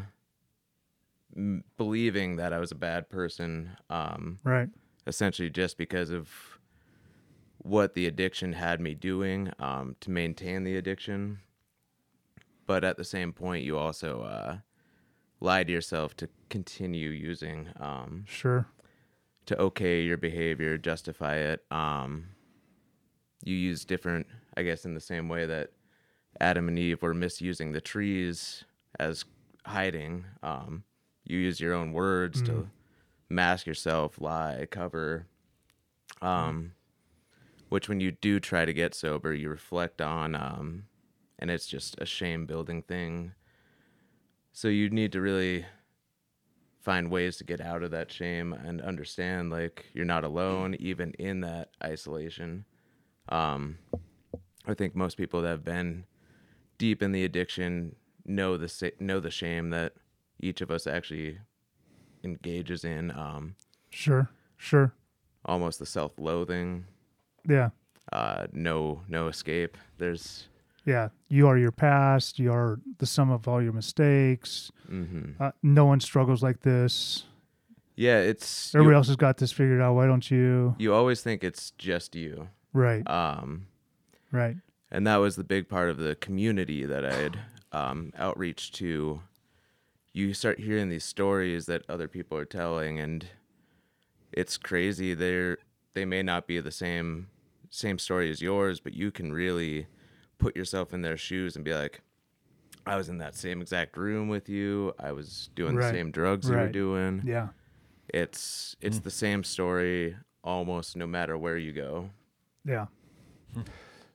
m- 1.36 1.64
believing 1.78 2.38
that 2.38 2.54
I 2.54 2.60
was 2.60 2.72
a 2.72 2.76
bad 2.76 3.10
person. 3.10 3.72
Um, 3.90 4.40
Right. 4.44 4.70
Essentially, 5.10 5.50
just 5.50 5.78
because 5.78 6.10
of 6.12 6.30
what 7.58 7.94
the 7.94 8.08
addiction 8.08 8.54
had 8.54 8.80
me 8.80 8.94
doing 8.94 9.52
um, 9.60 9.96
to 10.00 10.10
maintain 10.10 10.64
the 10.64 10.78
addiction. 10.78 11.40
But 12.66 12.84
at 12.86 12.96
the 12.96 13.04
same 13.04 13.34
point, 13.34 13.66
you 13.66 13.78
also 13.78 14.22
uh, 14.22 14.58
lie 15.42 15.64
to 15.66 15.72
yourself 15.72 16.16
to 16.18 16.30
continue 16.50 17.10
using. 17.10 17.68
Um, 17.80 18.24
Sure. 18.28 18.68
to 19.48 19.60
okay 19.60 20.04
your 20.04 20.18
behavior, 20.18 20.78
justify 20.78 21.36
it. 21.38 21.66
Um, 21.72 22.30
you 23.44 23.56
use 23.56 23.84
different, 23.84 24.28
I 24.56 24.62
guess, 24.62 24.86
in 24.86 24.94
the 24.94 25.00
same 25.02 25.28
way 25.28 25.46
that 25.48 25.72
Adam 26.40 26.68
and 26.68 26.78
Eve 26.78 27.02
were 27.02 27.14
misusing 27.16 27.72
the 27.72 27.82
trees 27.82 28.64
as 29.00 29.26
hiding. 29.66 30.26
Um, 30.44 30.84
you 31.24 31.40
use 31.40 31.60
your 31.60 31.74
own 31.74 31.92
words 31.94 32.42
to 32.44 32.70
mask 33.30 33.68
yourself, 33.68 34.20
lie, 34.20 34.68
cover. 34.70 35.28
Um, 36.22 36.74
which, 37.70 37.88
when 37.88 38.00
you 38.00 38.12
do 38.12 38.40
try 38.40 38.66
to 38.66 38.74
get 38.74 38.96
sober, 38.96 39.34
you 39.34 39.50
reflect 39.50 40.02
on, 40.02 40.36
um, 40.36 40.86
and 41.38 41.52
it's 41.52 41.68
just 41.68 41.96
a 42.00 42.06
shame 42.06 42.46
building 42.46 42.82
thing. 42.82 43.34
So 44.52 44.68
you 44.68 44.90
need 44.90 45.12
to 45.12 45.22
really 45.22 45.66
find 46.82 47.12
ways 47.12 47.38
to 47.38 47.44
get 47.44 47.62
out 47.62 47.84
of 47.84 47.92
that 47.92 48.12
shame 48.12 48.54
and 48.54 48.82
understand 48.82 49.52
like 49.52 49.86
you're 49.94 50.06
not 50.06 50.24
alone 50.24 50.76
even 50.80 51.12
in 51.20 51.42
that 51.42 51.70
isolation 51.84 52.64
um 53.30 53.78
i 54.66 54.74
think 54.74 54.96
most 54.96 55.18
people 55.18 55.42
that 55.42 55.50
have 55.50 55.64
been 55.64 56.06
deep 56.78 57.04
in 57.04 57.12
the 57.12 57.26
addiction 57.26 57.96
know 58.26 58.58
the 58.58 58.92
know 59.00 59.20
the 59.20 59.30
shame 59.30 59.70
that 59.70 59.94
each 60.40 60.62
of 60.62 60.72
us 60.72 60.88
actually 60.88 61.38
engages 62.24 62.84
in 62.84 63.12
um 63.12 63.56
Sure. 63.90 64.30
Sure. 64.58 64.94
almost 65.46 65.80
the 65.80 65.86
self-loathing 65.86 66.86
Yeah. 67.48 67.70
uh 68.12 68.48
no 68.52 69.02
no 69.08 69.28
escape 69.28 69.78
there's 69.98 70.48
Yeah. 70.86 71.10
You 71.28 71.48
are 71.48 71.58
your 71.58 71.72
past. 71.72 72.40
You 72.40 72.52
are 72.52 72.80
the 72.98 73.06
sum 73.06 73.30
of 73.30 73.48
all 73.48 73.62
your 73.62 73.74
mistakes. 73.74 74.72
mhm. 74.90 75.36
Uh, 75.40 75.52
no 75.62 75.86
one 75.86 76.00
struggles 76.00 76.42
like 76.42 76.62
this. 76.62 77.26
yeah 77.96 78.20
it's 78.20 78.74
Everybody 78.74 78.94
you, 78.94 78.98
else 78.98 79.08
has 79.08 79.16
got 79.18 79.38
this 79.38 79.52
figured 79.52 79.82
out. 79.82 79.94
Why 79.96 80.08
don't 80.08 80.30
you? 80.32 80.76
you 80.80 80.94
always 80.94 81.22
think 81.22 81.44
it's 81.44 81.72
just 81.78 82.16
you 82.16 82.48
Right. 82.74 83.08
um 83.10 83.68
Right. 84.32 84.58
and 84.92 85.06
that 85.08 85.18
was 85.18 85.36
the 85.36 85.44
big 85.44 85.68
part 85.70 85.90
of 85.90 85.98
the 85.98 86.16
community 86.16 86.86
that 86.86 87.04
I 87.06 87.14
had 87.14 87.40
um, 87.72 88.12
outreach 88.18 88.72
to. 88.74 89.22
You 90.20 90.34
start 90.34 90.60
hearing 90.60 90.90
these 90.90 91.06
stories 91.06 91.66
that 91.68 91.84
other 91.88 92.10
people 92.10 92.38
are 92.38 92.44
telling, 92.44 93.00
and 93.00 93.26
it's 94.34 94.58
crazy. 94.58 95.14
They're 95.14 95.60
they 95.94 96.04
may 96.04 96.22
not 96.22 96.46
be 96.46 96.60
the 96.60 96.72
same 96.72 97.28
same 97.70 97.98
story 97.98 98.30
as 98.30 98.42
yours, 98.42 98.82
but 98.82 98.94
you 98.94 99.12
can 99.12 99.32
really 99.32 99.88
put 100.38 100.58
yourself 100.58 100.94
in 100.94 101.04
their 101.04 101.16
shoes 101.16 101.56
and 101.56 101.64
be 101.64 101.74
like, 101.74 102.02
"I 102.86 102.98
was 102.98 103.08
in 103.08 103.20
that 103.20 103.34
same 103.34 103.62
exact 103.62 103.96
room 103.96 104.28
with 104.28 104.50
you. 104.50 104.94
I 105.00 105.14
was 105.14 105.52
doing 105.56 105.78
Right. 105.78 105.90
the 105.90 105.98
same 105.98 106.12
drugs 106.12 106.50
you 106.50 106.56
were 106.58 106.68
doing." 106.68 107.22
Yeah. 107.26 107.50
It's 108.10 108.76
it's 108.82 109.00
the 109.00 109.12
same 109.12 109.46
story 109.46 110.18
almost 110.44 110.98
no 110.98 111.08
matter 111.08 111.38
where 111.38 111.58
you 111.58 111.72
go. 111.72 112.10
Yeah. 112.66 112.88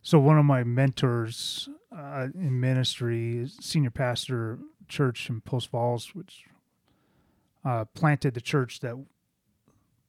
So 0.03 0.19
one 0.19 0.39
of 0.39 0.45
my 0.45 0.65
mentors 0.65 1.71
uh, 1.91 2.29
in 2.35 2.61
ministry, 2.61 3.47
senior 3.59 3.91
pastor 3.91 4.59
church 4.89 5.29
in 5.31 5.41
Post 5.41 5.69
Falls, 5.71 6.15
which 6.15 6.45
uh, 7.65 7.85
planted 7.95 8.35
the 8.35 8.41
church 8.41 8.81
that 8.81 8.95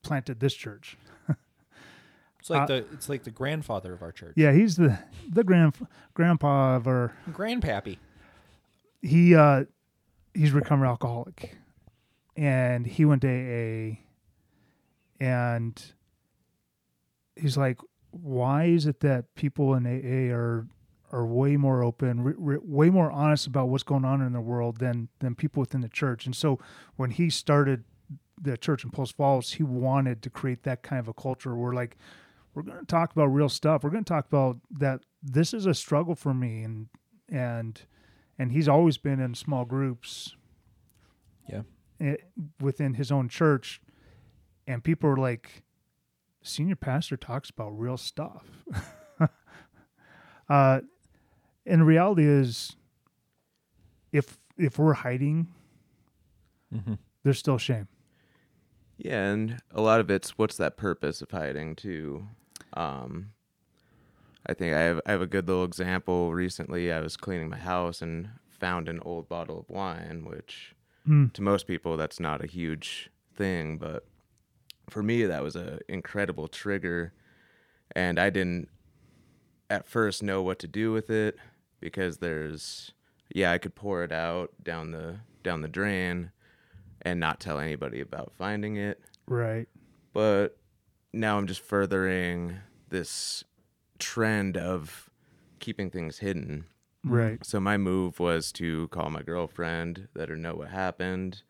planted 0.04 0.40
this 0.40 0.54
church. 0.54 0.98
It's 2.40 2.52
like 2.52 2.62
Uh, 2.62 2.66
the 2.68 2.76
it's 2.94 3.10
like 3.10 3.24
the 3.24 3.32
grandfather 3.32 3.92
of 3.94 4.04
our 4.04 4.12
church. 4.12 4.34
Yeah, 4.36 4.52
he's 4.52 4.76
the 4.76 5.00
the 5.28 5.44
grand 5.44 5.74
grandpa 6.14 6.76
of 6.76 6.86
our. 6.86 7.16
Grandpappy. 7.32 7.98
He 9.02 9.34
uh, 9.34 9.64
he's 10.36 10.52
a 10.52 10.56
recovered 10.56 10.86
alcoholic, 10.86 11.58
and 12.38 12.86
he 12.86 13.04
went 13.04 13.24
to 13.24 13.28
AA, 13.28 13.98
and 15.20 15.84
he's 17.36 17.58
like, 17.58 17.80
why 18.12 18.66
is 18.66 18.86
it 18.86 19.00
that 19.00 19.34
people 19.34 19.74
in 19.74 19.88
AA 19.88 20.32
are 20.32 20.68
are 21.12 21.26
way 21.26 21.56
more 21.58 21.84
open, 21.84 22.22
re, 22.22 22.34
re, 22.38 22.58
way 22.62 22.90
more 22.90 23.12
honest 23.12 23.48
about 23.48 23.70
what's 23.70 23.84
going 23.84 24.06
on 24.06 24.22
in 24.22 24.34
the 24.34 24.42
world 24.42 24.78
than 24.80 25.10
than 25.20 25.36
people 25.36 25.62
within 25.62 25.82
the 25.82 25.90
church? 25.90 26.26
And 26.26 26.36
so 26.36 26.60
when 26.96 27.12
he 27.12 27.30
started 27.30 27.84
the 28.42 28.58
church 28.58 28.84
in 28.84 28.92
Post 28.92 29.16
Falls, 29.16 29.54
he 29.54 29.64
wanted 29.64 30.22
to 30.24 30.30
create 30.30 30.64
that 30.64 30.84
kind 30.84 31.00
of 31.00 31.08
a 31.08 31.14
culture 31.14 31.56
where 31.56 31.74
like 31.74 31.96
we're 32.54 32.64
going 32.64 32.80
to 32.80 32.86
talk 32.86 33.12
about 33.12 33.26
real 33.28 33.50
stuff. 33.50 33.84
We're 33.84 33.90
going 33.90 34.04
to 34.04 34.10
talk 34.14 34.28
about 34.28 34.58
that 34.72 35.02
this 35.22 35.54
is 35.54 35.66
a 35.66 35.74
struggle 35.74 36.16
for 36.16 36.34
me 36.34 36.64
and 36.64 36.88
and 37.30 37.82
and 38.38 38.52
he's 38.52 38.68
always 38.68 38.98
been 38.98 39.20
in 39.20 39.34
small 39.34 39.66
groups 39.66 40.36
Yeah. 41.50 41.62
within 42.60 42.96
his 42.96 43.12
own 43.12 43.30
church 43.30 43.82
and 44.68 44.84
people 44.84 45.10
are 45.10 45.18
like 45.18 45.64
senior 46.44 46.76
pastor 46.76 47.18
talks 47.18 47.50
about 47.50 47.70
real 47.72 47.98
stuff 47.98 48.46
uh 50.50 50.82
and 51.66 51.82
the 51.82 51.86
reality 51.86 52.24
is 52.26 52.76
if 54.12 54.38
if 54.58 54.78
we're 54.80 54.94
hiding 54.94 55.48
Mhm. 56.74 56.98
there's 57.24 57.40
still 57.40 57.58
shame 57.58 57.88
Yeah, 58.98 59.32
and 59.32 59.60
a 59.72 59.82
lot 59.82 60.00
of 60.00 60.10
it's 60.10 60.38
what's 60.38 60.58
that 60.58 60.78
purpose 60.78 61.22
of 61.22 61.32
hiding 61.32 61.76
too. 61.76 62.28
Um, 62.74 63.32
I 64.46 64.54
think 64.54 64.74
I 64.74 64.80
have 64.82 65.02
I 65.06 65.12
have 65.12 65.22
a 65.22 65.28
good 65.28 65.48
little 65.48 65.66
example. 65.66 66.34
Recently, 66.34 66.92
I 66.92 67.02
was 67.02 67.18
cleaning 67.18 67.50
my 67.50 67.58
house 67.58 68.02
and 68.02 68.30
found 68.48 68.88
an 68.88 69.00
old 69.02 69.28
bottle 69.28 69.60
of 69.60 69.70
wine, 69.70 70.24
which 70.26 70.74
Mm. 71.08 71.34
to 71.34 71.42
most 71.42 71.68
people 71.68 71.98
that's 71.98 72.20
not 72.20 72.42
a 72.44 72.48
huge 72.48 73.10
thing, 73.34 73.78
but 73.78 74.08
for 74.90 75.04
me 75.04 75.26
that 75.26 75.44
was 75.44 75.56
a 75.58 75.80
incredible 75.90 76.48
trigger, 76.48 77.14
and 77.96 78.18
I 78.20 78.30
didn't 78.30 78.70
at 79.70 79.88
first 79.88 80.24
know 80.24 80.42
what 80.42 80.58
to 80.60 80.68
do 80.68 80.92
with 80.94 81.10
it 81.10 81.38
because 81.86 82.18
there's 82.18 82.94
yeah 83.32 83.52
I 83.52 83.60
could 83.60 83.76
pour 83.76 84.04
it 84.04 84.12
out 84.12 84.50
down 84.64 84.90
the 84.90 85.18
down 85.44 85.62
the 85.62 85.68
drain 85.68 86.32
and 87.04 87.20
not 87.20 87.40
tell 87.40 87.60
anybody 87.60 88.02
about 88.02 88.34
finding 88.36 88.76
it. 88.76 89.00
Right. 89.28 89.70
But 90.12 90.58
now 91.14 91.38
I'm 91.38 91.46
just 91.46 91.62
furthering 91.62 92.58
this 92.90 93.44
trend 94.00 94.58
of 94.58 95.12
keeping 95.60 95.92
things 95.92 96.18
hidden. 96.18 96.66
right. 97.04 97.46
So 97.46 97.60
my 97.60 97.78
move 97.78 98.20
was 98.20 98.52
to 98.54 98.88
call 98.88 99.12
my 99.12 99.22
girlfriend, 99.22 100.08
let 100.16 100.30
her 100.30 100.36
know 100.36 100.56
what 100.56 100.70
happened, 100.70 101.44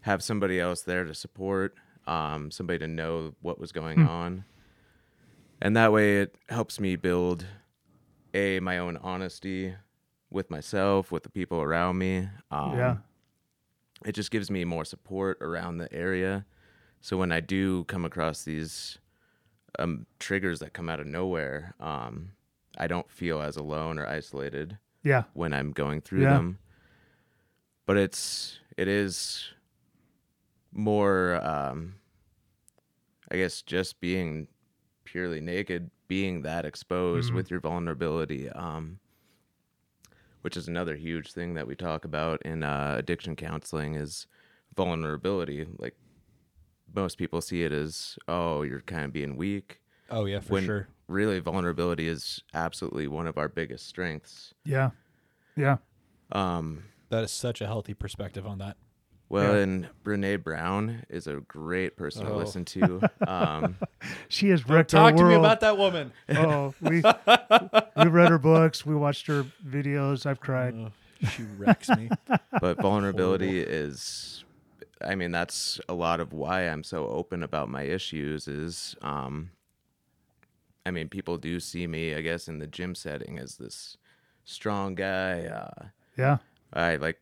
have 0.00 0.24
somebody 0.24 0.58
else 0.58 0.82
there 0.82 1.04
to 1.04 1.14
support, 1.14 1.76
um, 2.08 2.50
somebody 2.50 2.80
to 2.80 2.88
know 2.88 3.34
what 3.40 3.60
was 3.60 3.70
going 3.70 4.02
on, 4.02 4.44
and 5.62 5.76
that 5.76 5.92
way 5.92 6.18
it 6.22 6.34
helps 6.48 6.80
me 6.80 6.96
build 6.96 7.46
a 8.34 8.60
my 8.60 8.78
own 8.78 8.96
honesty 8.98 9.74
with 10.30 10.50
myself, 10.50 11.10
with 11.10 11.22
the 11.22 11.30
people 11.30 11.60
around 11.60 11.98
me. 11.98 12.28
Um, 12.50 12.76
yeah 12.76 12.96
it 14.04 14.12
just 14.12 14.30
gives 14.30 14.48
me 14.50 14.64
more 14.64 14.84
support 14.84 15.38
around 15.40 15.78
the 15.78 15.92
area. 15.92 16.46
So 17.00 17.16
when 17.16 17.32
I 17.32 17.40
do 17.40 17.82
come 17.84 18.04
across 18.04 18.44
these 18.44 18.98
um, 19.78 20.06
triggers 20.20 20.60
that 20.60 20.72
come 20.72 20.88
out 20.88 21.00
of 21.00 21.06
nowhere, 21.06 21.74
um, 21.80 22.30
I 22.76 22.86
don't 22.86 23.10
feel 23.10 23.42
as 23.42 23.56
alone 23.56 23.98
or 23.98 24.06
isolated 24.06 24.78
Yeah. 25.02 25.24
when 25.32 25.52
I'm 25.52 25.72
going 25.72 26.00
through 26.00 26.22
Yeah. 26.22 26.36
them. 26.36 26.58
But 27.86 27.96
it's 27.96 28.60
it 28.76 28.86
is 28.86 29.44
more 30.70 31.44
um 31.44 31.94
I 33.30 33.36
guess 33.36 33.62
just 33.62 34.00
being 34.00 34.48
purely 35.04 35.40
naked, 35.40 35.90
being 36.08 36.42
that 36.42 36.64
exposed 36.64 37.30
Mhm. 37.30 37.36
with 37.36 37.50
your 37.50 37.60
vulnerability, 37.60 38.48
um 38.50 38.98
which 40.42 40.56
is 40.56 40.68
another 40.68 40.94
huge 40.96 41.32
thing 41.32 41.54
that 41.54 41.66
we 41.66 41.74
talk 41.74 42.04
about 42.04 42.40
in 42.42 42.62
uh, 42.62 42.94
addiction 42.96 43.34
counseling 43.34 43.94
is 43.96 44.26
vulnerability. 44.76 45.66
Like 45.78 45.96
most 46.94 47.18
people 47.18 47.40
see 47.40 47.64
it 47.64 47.72
as, 47.72 48.16
oh, 48.28 48.62
you're 48.62 48.80
kind 48.82 49.04
of 49.04 49.12
being 49.12 49.36
weak. 49.36 49.80
Oh 50.08 50.24
yeah, 50.26 50.40
for 50.40 50.52
when 50.54 50.64
sure. 50.64 50.88
really 51.08 51.40
vulnerability 51.40 52.06
is 52.08 52.42
absolutely 52.54 53.08
one 53.08 53.26
of 53.26 53.36
our 53.36 53.48
biggest 53.48 53.86
strengths. 53.86 54.54
Yeah. 54.64 54.90
Yeah. 55.56 55.78
Um, 56.30 56.84
That 57.10 57.24
is 57.24 57.32
such 57.32 57.60
a 57.60 57.66
healthy 57.66 57.92
perspective 57.94 58.46
on 58.46 58.58
that. 58.58 58.76
Well, 59.28 59.54
Yeah. 59.54 59.62
and 59.62 59.88
Brene 60.04 60.42
Brown 60.42 61.04
is 61.08 61.26
a 61.26 61.34
great 61.34 61.96
person 61.96 62.24
to 62.26 62.32
Oh. 62.32 62.36
listen 62.36 62.64
to. 62.66 63.00
Um, 63.28 63.76
She 64.28 64.48
has 64.50 64.68
wrecked 64.68 64.90
Talk 64.90 65.12
our 65.12 65.18
to 65.18 65.24
me 65.24 65.34
about 65.34 65.60
that 65.60 65.76
woman. 65.76 66.12
Oh, 66.30 66.74
we 66.80 67.02
we 67.96 68.08
read 68.10 68.30
her 68.30 68.38
books. 68.38 68.86
We 68.86 68.94
watched 68.94 69.26
her 69.26 69.44
videos. 69.66 70.24
I've 70.26 70.40
cried. 70.40 70.74
Oh, 70.74 70.92
she 71.30 71.42
wrecks 71.42 71.88
me. 71.90 72.08
but 72.60 72.80
vulnerability 72.80 73.60
is, 73.60 74.44
I 75.04 75.14
mean, 75.14 75.30
that's 75.32 75.80
a 75.88 75.94
lot 75.94 76.20
of 76.20 76.32
why 76.32 76.62
I'm 76.62 76.82
so 76.84 77.06
open 77.08 77.42
about 77.42 77.68
my 77.68 77.82
issues. 77.82 78.46
Is, 78.48 78.94
um, 79.02 79.50
I 80.86 80.90
mean, 80.90 81.08
people 81.08 81.36
do 81.36 81.60
see 81.60 81.86
me, 81.86 82.14
I 82.14 82.20
guess, 82.22 82.48
in 82.48 82.60
the 82.60 82.66
gym 82.66 82.94
setting 82.94 83.38
as 83.38 83.56
this 83.56 83.96
strong 84.44 84.94
guy. 84.94 85.44
Uh, 85.46 85.86
Yeah. 86.16 86.38
I 86.72 86.96
like 86.96 87.20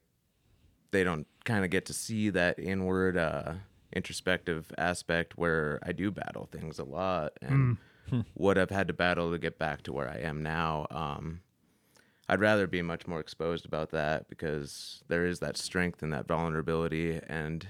they 0.91 1.05
don't 1.05 1.27
kind 1.45 1.65
of 1.65 1.71
get 1.71 1.87
to 1.87 1.93
see 1.93 2.31
that 2.31 2.59
inward 2.59 3.17
uh 3.17 3.55
introspective 3.95 4.73
aspect 4.77 5.39
where 5.39 5.79
I 5.83 5.93
do 5.93 6.11
battle 6.11 6.49
things 6.51 6.79
a 6.79 6.85
lot 6.85 7.33
and 7.41 7.77
what 8.35 8.59
I've 8.59 8.71
had 8.71 8.89
to 8.89 8.93
battle 8.95 9.31
to 9.31 9.39
get 9.39 9.59
back 9.59 9.83
to 9.83 9.93
where 9.93 10.09
I 10.09 10.19
am 10.19 10.43
now 10.43 10.87
um 10.91 11.41
I'd 12.29 12.41
rather 12.41 12.67
be 12.67 12.83
much 12.83 13.07
more 13.07 13.21
exposed 13.21 13.65
about 13.65 13.91
that 13.91 14.29
because 14.29 15.03
there 15.09 15.25
is 15.27 15.39
that 15.41 15.57
strength 15.57 16.03
and 16.03 16.13
that 16.13 16.27
vulnerability 16.27 17.21
and 17.29 17.67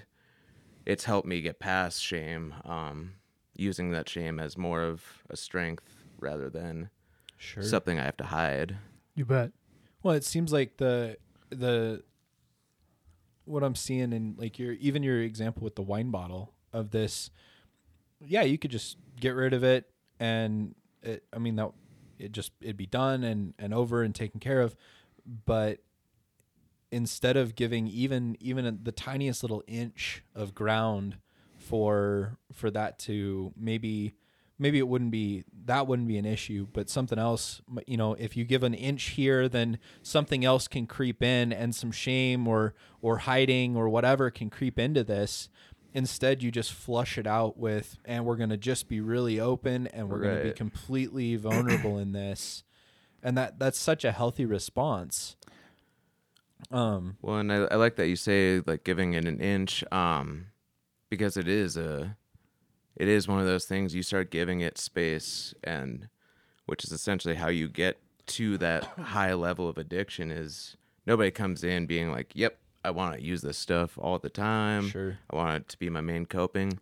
it's 0.87 1.05
helped 1.05 1.29
me 1.29 1.41
get 1.43 1.59
past 1.61 2.03
shame 2.03 2.55
um 2.65 3.13
using 3.55 3.91
that 3.91 4.09
shame 4.09 4.39
as 4.41 4.57
more 4.59 4.83
of 4.83 5.03
a 5.31 5.37
strength 5.37 6.05
rather 6.19 6.49
than 6.51 6.91
Sure. 7.39 7.63
something 7.63 7.99
I 7.99 8.05
have 8.05 8.17
to 8.17 8.25
hide. 8.25 8.79
You 9.15 9.27
bet. 9.27 9.53
Well, 10.03 10.15
it 10.15 10.25
seems 10.25 10.53
like 10.53 10.79
the 10.79 11.19
the 11.51 12.03
what 13.47 13.63
I'm 13.63 13.75
seeing 13.75 14.13
in 14.13 14.35
like 14.37 14.59
your 14.59 14.73
even 14.75 15.03
your 15.03 15.21
example 15.21 15.63
with 15.63 15.77
the 15.77 15.83
wine 15.83 16.11
bottle 16.11 16.53
of 16.73 16.91
this. 16.91 17.31
Yeah, 18.21 18.43
you 18.43 18.59
could 18.59 18.71
just 18.71 18.97
get 19.21 19.31
rid 19.31 19.53
of 19.53 19.65
it, 19.65 19.89
and 20.21 20.75
it, 21.03 21.25
I 21.33 21.39
mean 21.39 21.57
that 21.57 21.73
it 22.19 22.33
just 22.33 22.53
it'd 22.61 22.77
be 22.77 22.87
done 22.87 23.25
and 23.25 23.55
and 23.59 23.73
over 23.73 24.03
and 24.03 24.15
taken 24.15 24.41
care 24.41 24.61
of. 24.61 24.77
But 25.45 25.81
instead 26.91 27.37
of 27.37 27.55
giving 27.55 27.87
even 27.89 28.37
even 28.41 28.81
the 28.83 28.93
tiniest 28.93 29.43
little 29.43 29.63
inch 29.67 30.23
of 30.35 30.55
ground 30.55 31.17
for 31.59 32.39
for 32.53 32.71
that 32.71 32.99
to 33.01 33.53
maybe 33.57 34.15
maybe 34.59 34.79
it 34.79 34.89
wouldn't 34.89 35.11
be 35.11 35.45
that 35.67 35.87
wouldn't 35.87 36.09
be 36.09 36.17
an 36.17 36.25
issue 36.25 36.67
but 36.73 36.89
something 36.89 37.19
else 37.19 37.61
you 37.87 37.97
know 37.97 38.15
if 38.15 38.37
you 38.37 38.45
give 38.45 38.63
an 38.63 38.75
inch 38.75 39.11
here 39.11 39.49
then 39.49 39.79
something 40.03 40.45
else 40.45 40.67
can 40.69 40.87
creep 40.87 41.23
in 41.23 41.53
and 41.53 41.75
some 41.75 41.93
shame 41.93 42.47
or 42.49 42.75
or 43.03 43.19
hiding 43.19 43.77
or 43.77 43.89
whatever 43.89 44.31
can 44.31 44.51
creep 44.51 44.79
into 44.79 45.05
this. 45.05 45.49
Instead 45.95 46.43
you 46.43 46.51
just 46.51 46.73
flush 46.73 47.17
it 47.17 47.27
out 47.27 47.57
with 47.57 47.99
and 48.05 48.25
we're 48.25 48.37
going 48.37 48.51
to 48.51 48.57
just 48.57 48.89
be 48.89 49.01
really 49.01 49.39
open 49.41 49.87
and 49.89 50.11
we're 50.11 50.21
going 50.21 50.37
to 50.39 50.45
be 50.45 50.53
completely 50.53 51.37
vulnerable 51.37 51.99
in 51.99 52.13
this. 52.13 52.65
And 53.23 53.37
that 53.39 53.59
that's 53.59 53.79
such 53.79 54.05
a 54.05 54.13
healthy 54.13 54.45
response. 54.45 55.37
Um 56.71 57.17
Well, 57.23 57.37
and 57.37 57.53
I, 57.53 57.57
I 57.65 57.77
like 57.77 57.97
that 57.97 58.09
you 58.09 58.17
say 58.17 58.61
like 58.67 58.85
giving 58.85 59.15
it 59.15 59.25
an 59.27 59.41
inch, 59.41 59.85
um, 59.93 60.47
because 61.11 61.37
it 61.37 61.49
is 61.49 61.77
a, 61.77 62.17
it 62.97 63.09
is 63.09 63.29
one 63.29 63.41
of 63.41 63.47
those 63.47 63.67
things 63.67 63.95
you 63.95 64.03
start 64.03 64.31
giving 64.31 64.61
it 64.61 64.79
space, 64.79 65.55
and 65.63 66.09
which 66.65 66.85
is 66.85 66.93
essentially 66.93 67.35
how 67.35 67.49
you 67.49 67.69
get 67.69 67.99
to 68.27 68.59
that 68.59 68.85
high 68.85 69.35
level 69.35 69.69
of 69.69 69.79
addiction. 69.79 70.31
Is 70.31 70.77
nobody 71.07 71.31
comes 71.31 71.63
in 71.63 71.87
being 71.87 72.11
like, 72.11 72.33
"Yep, 72.35 72.59
I 72.85 72.91
want 72.91 73.17
to 73.17 73.23
use 73.23 73.43
this 73.43 73.59
stuff 73.59 73.99
all 73.99 74.19
the 74.19 74.31
time. 74.31 74.89
Sure. 74.89 75.19
I 75.31 75.37
want 75.37 75.57
it 75.57 75.69
to 75.69 75.79
be 75.79 75.91
my 75.91 76.01
main 76.01 76.27
coping." 76.27 76.81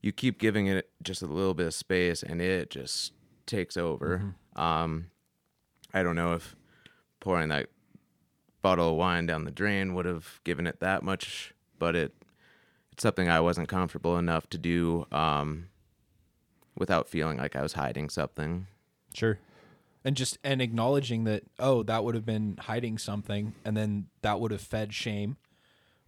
You 0.00 0.12
keep 0.12 0.38
giving 0.38 0.68
it 0.68 0.88
just 1.02 1.22
a 1.22 1.26
little 1.26 1.54
bit 1.54 1.66
of 1.66 1.74
space, 1.74 2.22
and 2.22 2.40
it 2.40 2.70
just 2.70 3.12
takes 3.44 3.76
over. 3.76 4.34
Um, 4.54 5.10
I 5.92 6.02
don't 6.02 6.16
know 6.16 6.34
if 6.34 6.54
pouring 7.20 7.48
that 7.48 7.68
bottle 8.62 8.90
of 8.90 8.96
wine 8.96 9.26
down 9.26 9.44
the 9.44 9.50
drain 9.50 9.94
would 9.94 10.06
have 10.06 10.40
given 10.44 10.66
it 10.66 10.80
that 10.80 11.02
much, 11.02 11.54
but 11.78 11.96
it 11.96 12.12
it's 12.96 13.02
something 13.02 13.28
I 13.28 13.40
wasn't 13.40 13.68
comfortable 13.68 14.16
enough 14.16 14.48
to 14.48 14.58
do 14.58 15.06
um, 15.12 15.66
without 16.78 17.10
feeling 17.10 17.36
like 17.36 17.54
I 17.54 17.60
was 17.60 17.74
hiding 17.74 18.08
something. 18.08 18.68
Sure. 19.12 19.38
And 20.02 20.16
just 20.16 20.38
and 20.42 20.62
acknowledging 20.62 21.24
that 21.24 21.42
oh 21.58 21.82
that 21.82 22.04
would 22.04 22.14
have 22.14 22.24
been 22.24 22.56
hiding 22.58 22.96
something 22.96 23.52
and 23.66 23.76
then 23.76 24.06
that 24.22 24.40
would 24.40 24.50
have 24.50 24.62
fed 24.62 24.94
shame 24.94 25.36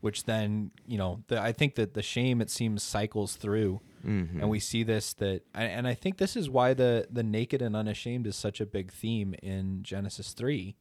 which 0.01 0.25
then, 0.25 0.71
you 0.87 0.97
know, 0.97 1.25
the, 1.27 1.43
I 1.43 1.51
think 1.51 1.75
that 1.75 1.93
the 1.93 2.03
shame 2.03 2.41
it 2.41 2.51
seems 2.51 2.83
cycles 2.83 3.37
through 3.37 3.81
Mm-hmm. 4.07 4.41
and 4.41 4.49
we 4.49 4.61
see 4.61 4.85
this 4.85 5.13
that 5.15 5.43
and 5.55 5.89
I 5.89 5.95
think 5.95 6.19
this 6.19 6.37
is 6.37 6.49
why 6.49 6.73
the 6.73 7.09
the 7.11 7.25
naked 7.25 7.61
and 7.61 7.75
unashamed 7.75 8.29
is 8.29 8.37
such 8.37 8.61
a 8.61 8.67
big 8.67 8.93
theme 8.93 9.35
in 9.43 9.83
Genesis 9.83 10.33
3 10.35 10.77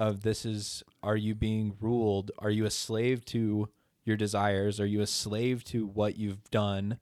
of 0.00 0.22
this 0.22 0.44
is 0.44 0.82
are 1.00 1.16
you 1.16 1.36
being 1.36 1.76
ruled 1.80 2.32
are 2.40 2.50
you 2.50 2.64
a 2.64 2.70
slave 2.70 3.24
to 3.26 3.68
your 4.04 4.16
desires 4.16 4.80
are 4.80 4.86
you 4.86 5.00
a 5.00 5.06
slave 5.06 5.64
to 5.64 5.86
what 5.86 6.16
you've 6.16 6.50
done 6.50 6.98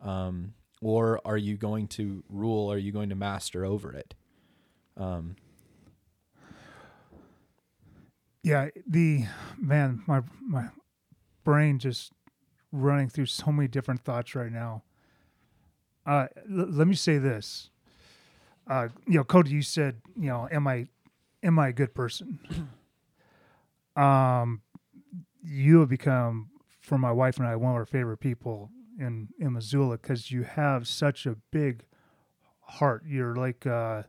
um, 0.00 0.54
or 0.80 1.20
are 1.24 1.36
you 1.36 1.56
going 1.56 1.86
to 1.86 2.22
rule 2.28 2.70
are 2.70 2.78
you 2.78 2.92
going 2.92 3.08
to 3.08 3.14
master 3.14 3.64
over 3.64 3.92
it 3.92 4.14
um, 4.96 5.36
Yeah, 8.42 8.70
the 8.86 9.26
man, 9.56 10.02
my 10.06 10.22
my 10.40 10.68
brain 11.44 11.78
just 11.78 12.12
running 12.72 13.08
through 13.08 13.26
so 13.26 13.52
many 13.52 13.68
different 13.68 14.00
thoughts 14.00 14.34
right 14.34 14.50
now. 14.50 14.82
Uh, 16.04 16.26
l- 16.50 16.66
let 16.70 16.88
me 16.88 16.94
say 16.94 17.18
this. 17.18 17.70
Uh, 18.66 18.88
you 19.06 19.14
know, 19.14 19.24
Cody, 19.24 19.50
you 19.50 19.62
said, 19.62 20.00
you 20.16 20.28
know, 20.28 20.48
am 20.50 20.66
I, 20.66 20.86
am 21.42 21.58
I 21.58 21.68
a 21.68 21.72
good 21.72 21.94
person? 21.94 22.38
um, 23.96 24.62
you 25.42 25.80
have 25.80 25.88
become, 25.88 26.50
for 26.80 26.98
my 26.98 27.12
wife 27.12 27.38
and 27.38 27.46
I, 27.46 27.56
one 27.56 27.72
of 27.72 27.76
our 27.76 27.86
favorite 27.86 28.18
people 28.18 28.70
in 28.98 29.28
in 29.38 29.52
Missoula 29.52 29.98
because 29.98 30.30
you 30.30 30.42
have 30.42 30.86
such 30.86 31.26
a 31.26 31.36
big 31.50 31.84
heart. 32.60 33.02
You're 33.06 33.34
like, 33.34 33.66
uh, 33.66 34.02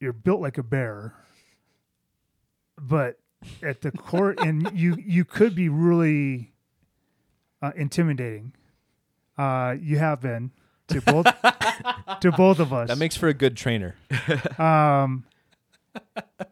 you're 0.00 0.12
built 0.12 0.40
like 0.40 0.58
a 0.58 0.62
bear, 0.62 1.14
but 2.78 3.18
at 3.62 3.82
the 3.82 3.92
core, 3.92 4.34
and 4.38 4.70
you 4.74 4.96
you 4.96 5.24
could 5.24 5.54
be 5.54 5.68
really 5.68 6.52
uh, 7.62 7.72
intimidating. 7.76 8.52
Uh, 9.38 9.74
you 9.78 9.98
have 9.98 10.20
been 10.20 10.50
to 10.88 11.00
both 11.02 11.26
to 12.20 12.32
both 12.32 12.58
of 12.58 12.72
us. 12.72 12.88
that 12.88 12.98
makes 12.98 13.16
for 13.16 13.28
a 13.28 13.34
good 13.34 13.56
trainer 13.56 13.96
um, 14.58 15.24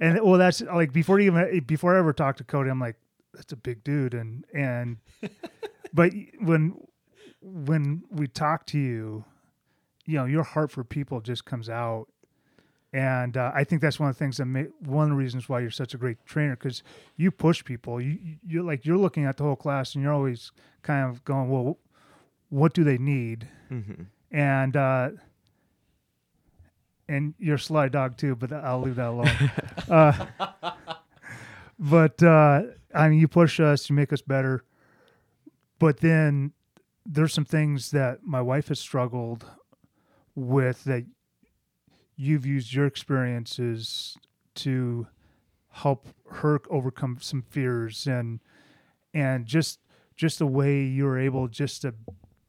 and 0.01 0.21
well, 0.23 0.39
that's 0.39 0.61
like 0.63 0.93
before 0.93 1.21
you 1.21 1.27
even 1.37 1.65
before 1.65 1.95
I 1.97 1.99
ever 1.99 2.13
talked 2.13 2.39
to 2.39 2.45
Cody, 2.45 2.71
I'm 2.71 2.81
like, 2.81 2.97
that's 3.33 3.53
a 3.53 3.57
big 3.57 3.85
dude, 3.85 4.15
and 4.15 4.45
and 4.55 4.99
but 5.93 6.13
when 6.41 6.75
when 7.41 8.03
we 8.11 8.27
talk 8.27 8.67
to 8.67 8.79
you, 8.79 9.25
you 10.07 10.17
know, 10.17 10.25
your 10.25 10.43
heart 10.45 10.71
for 10.71 10.85
people 10.85 11.21
just 11.21 11.45
comes 11.45 11.69
out. 11.69 12.07
And 12.93 13.37
uh, 13.37 13.51
I 13.53 13.65
think 13.65 13.83
that's 13.83 13.99
one 13.99 14.09
of 14.09 14.15
the 14.15 14.19
things 14.21 14.37
that 14.37 14.45
make 14.47 14.69
one 14.79 15.03
of 15.05 15.11
the 15.11 15.17
reasons 15.17 15.49
why 15.49 15.59
you're 15.59 15.71
such 15.73 15.95
a 15.95 15.99
great 15.99 16.25
trainer 16.27 16.55
because 16.55 16.85
you 17.17 17.33
push 17.33 17.65
people. 17.65 18.01
You 18.01 18.19
you- 18.23 18.37
you're 18.47 18.63
like 18.63 18.85
you're 18.87 18.97
looking 18.99 19.25
at 19.25 19.37
the 19.37 19.43
whole 19.43 19.57
class 19.57 19.95
and 19.97 20.05
you're 20.05 20.13
always 20.13 20.53
kind 20.83 21.11
of 21.11 21.25
going, 21.25 21.51
well, 21.51 21.79
what 22.51 22.73
do 22.73 22.85
they 22.85 22.97
need? 22.99 23.49
And 24.31 24.77
uh, 24.77 25.11
and 27.09 27.35
you're 27.39 27.57
a 27.57 27.59
sly 27.59 27.89
dog 27.89 28.17
too, 28.17 28.35
but 28.35 28.53
I'll 28.53 28.81
leave 28.81 28.97
that 28.97 29.09
alone. 29.09 29.51
uh, 29.91 30.27
but 31.79 32.23
uh, 32.23 32.63
I 32.95 33.09
mean, 33.09 33.19
you 33.19 33.29
push 33.29 33.61
us, 33.61 33.89
you 33.89 33.97
make 33.97 34.13
us 34.13 34.23
better. 34.23 34.65
But 35.79 36.01
then 36.01 36.53
there's 37.05 37.33
some 37.33 37.45
things 37.45 37.91
that 37.91 38.23
my 38.23 38.41
wife 38.41 38.69
has 38.69 38.81
struggled 38.81 39.45
with 40.35 40.85
that 40.85 41.05
you've 42.17 42.47
used 42.47 42.73
your 42.73 42.87
experiences 42.87 44.17
to 44.55 45.07
help 45.71 46.07
her 46.31 46.61
overcome 46.71 47.19
some 47.21 47.43
fears 47.43 48.07
and 48.07 48.41
and 49.13 49.47
just 49.47 49.81
just 50.17 50.39
the 50.39 50.47
way 50.47 50.83
you 50.83 51.05
were 51.05 51.19
able 51.19 51.49
just 51.49 51.83
to 51.83 51.93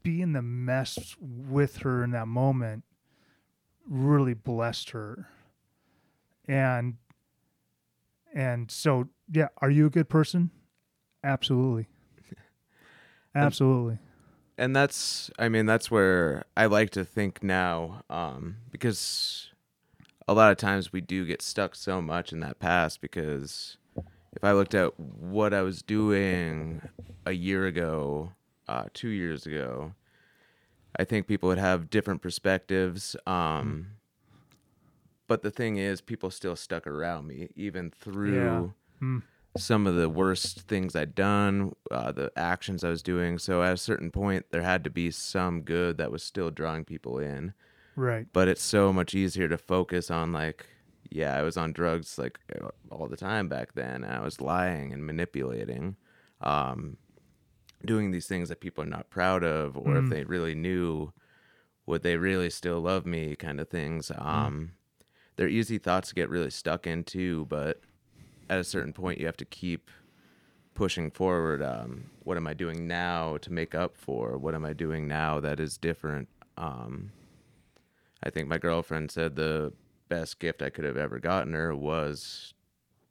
be 0.04 0.22
in 0.22 0.32
the 0.32 0.42
mess 0.42 1.16
with 1.20 1.78
her 1.78 2.04
in 2.04 2.12
that 2.12 2.28
moment 2.28 2.84
really 3.88 4.34
blessed 4.34 4.90
her. 4.90 5.28
And 6.48 6.96
and 8.34 8.70
so 8.70 9.08
yeah 9.32 9.48
are 9.58 9.70
you 9.70 9.86
a 9.86 9.90
good 9.90 10.08
person? 10.08 10.50
Absolutely. 11.24 11.86
Absolutely. 13.34 13.98
and 14.56 14.74
that's 14.74 15.30
i 15.38 15.48
mean 15.48 15.66
that's 15.66 15.90
where 15.90 16.44
i 16.56 16.64
like 16.64 16.88
to 16.90 17.04
think 17.04 17.42
now 17.42 18.02
um, 18.08 18.56
because 18.70 19.50
a 20.26 20.32
lot 20.32 20.50
of 20.50 20.56
times 20.56 20.92
we 20.92 21.00
do 21.02 21.26
get 21.26 21.42
stuck 21.42 21.74
so 21.74 22.00
much 22.00 22.32
in 22.32 22.40
that 22.40 22.58
past 22.58 23.00
because 23.02 23.76
if 24.32 24.42
i 24.42 24.52
looked 24.52 24.74
at 24.74 24.98
what 24.98 25.52
i 25.52 25.60
was 25.60 25.82
doing 25.82 26.80
a 27.26 27.32
year 27.32 27.66
ago 27.66 28.32
uh, 28.68 28.84
two 28.94 29.08
years 29.08 29.44
ago 29.44 29.92
i 30.98 31.04
think 31.04 31.26
people 31.26 31.48
would 31.48 31.58
have 31.58 31.90
different 31.90 32.22
perspectives 32.22 33.16
um, 33.26 33.86
but 35.26 35.42
the 35.42 35.50
thing 35.50 35.76
is 35.76 36.00
people 36.00 36.30
still 36.30 36.56
stuck 36.56 36.86
around 36.86 37.26
me 37.26 37.48
even 37.56 37.90
through 37.90 38.74
Mm. 39.02 39.22
some 39.58 39.86
of 39.86 39.94
the 39.94 40.08
worst 40.08 40.62
things 40.62 40.96
I'd 40.96 41.14
done, 41.14 41.74
uh, 41.90 42.12
the 42.12 42.32
actions 42.34 42.82
I 42.82 42.88
was 42.88 43.02
doing. 43.02 43.38
So 43.38 43.62
at 43.62 43.74
a 43.74 43.76
certain 43.76 44.10
point, 44.10 44.46
there 44.50 44.62
had 44.62 44.84
to 44.84 44.90
be 44.90 45.10
some 45.10 45.60
good 45.62 45.98
that 45.98 46.10
was 46.10 46.22
still 46.22 46.50
drawing 46.50 46.84
people 46.86 47.18
in. 47.18 47.52
right 47.94 48.26
But 48.32 48.48
it's 48.48 48.62
so 48.62 48.90
much 48.92 49.14
easier 49.14 49.48
to 49.48 49.58
focus 49.58 50.10
on 50.10 50.32
like, 50.32 50.66
yeah, 51.10 51.36
I 51.36 51.42
was 51.42 51.58
on 51.58 51.72
drugs 51.72 52.18
like 52.18 52.38
all 52.90 53.06
the 53.06 53.18
time 53.18 53.48
back 53.48 53.74
then. 53.74 54.02
And 54.02 54.14
I 54.14 54.20
was 54.20 54.40
lying 54.40 54.94
and 54.94 55.04
manipulating, 55.04 55.96
um, 56.40 56.96
doing 57.84 58.10
these 58.10 58.26
things 58.26 58.48
that 58.48 58.60
people 58.60 58.82
are 58.84 58.88
not 58.88 59.10
proud 59.10 59.44
of, 59.44 59.76
or 59.76 59.94
Mm. 59.94 60.04
if 60.04 60.10
they 60.10 60.24
really 60.24 60.54
knew, 60.54 61.12
would 61.84 62.02
they 62.02 62.16
really 62.16 62.50
still 62.50 62.80
love 62.80 63.06
me? 63.06 63.36
Kind 63.36 63.60
of 63.60 63.68
things. 63.68 64.10
Um, 64.16 64.72
they're 65.36 65.48
easy 65.48 65.78
thoughts 65.78 66.08
to 66.08 66.14
get 66.14 66.30
really 66.30 66.50
stuck 66.50 66.86
into, 66.86 67.44
but 67.46 67.80
at 68.48 68.58
a 68.58 68.64
certain 68.64 68.92
point, 68.92 69.20
you 69.20 69.26
have 69.26 69.36
to 69.36 69.44
keep 69.44 69.90
pushing 70.74 71.10
forward. 71.10 71.62
Um, 71.62 72.10
what 72.22 72.36
am 72.36 72.46
I 72.46 72.54
doing 72.54 72.86
now 72.86 73.36
to 73.38 73.52
make 73.52 73.74
up 73.74 73.96
for? 73.96 74.36
What 74.38 74.54
am 74.54 74.64
I 74.64 74.72
doing 74.72 75.06
now 75.06 75.40
that 75.40 75.60
is 75.60 75.76
different? 75.78 76.28
Um, 76.56 77.12
I 78.22 78.30
think 78.30 78.48
my 78.48 78.58
girlfriend 78.58 79.10
said 79.10 79.36
the 79.36 79.72
best 80.08 80.38
gift 80.38 80.62
I 80.62 80.70
could 80.70 80.84
have 80.84 80.96
ever 80.96 81.18
gotten 81.18 81.52
her 81.52 81.74
was 81.74 82.54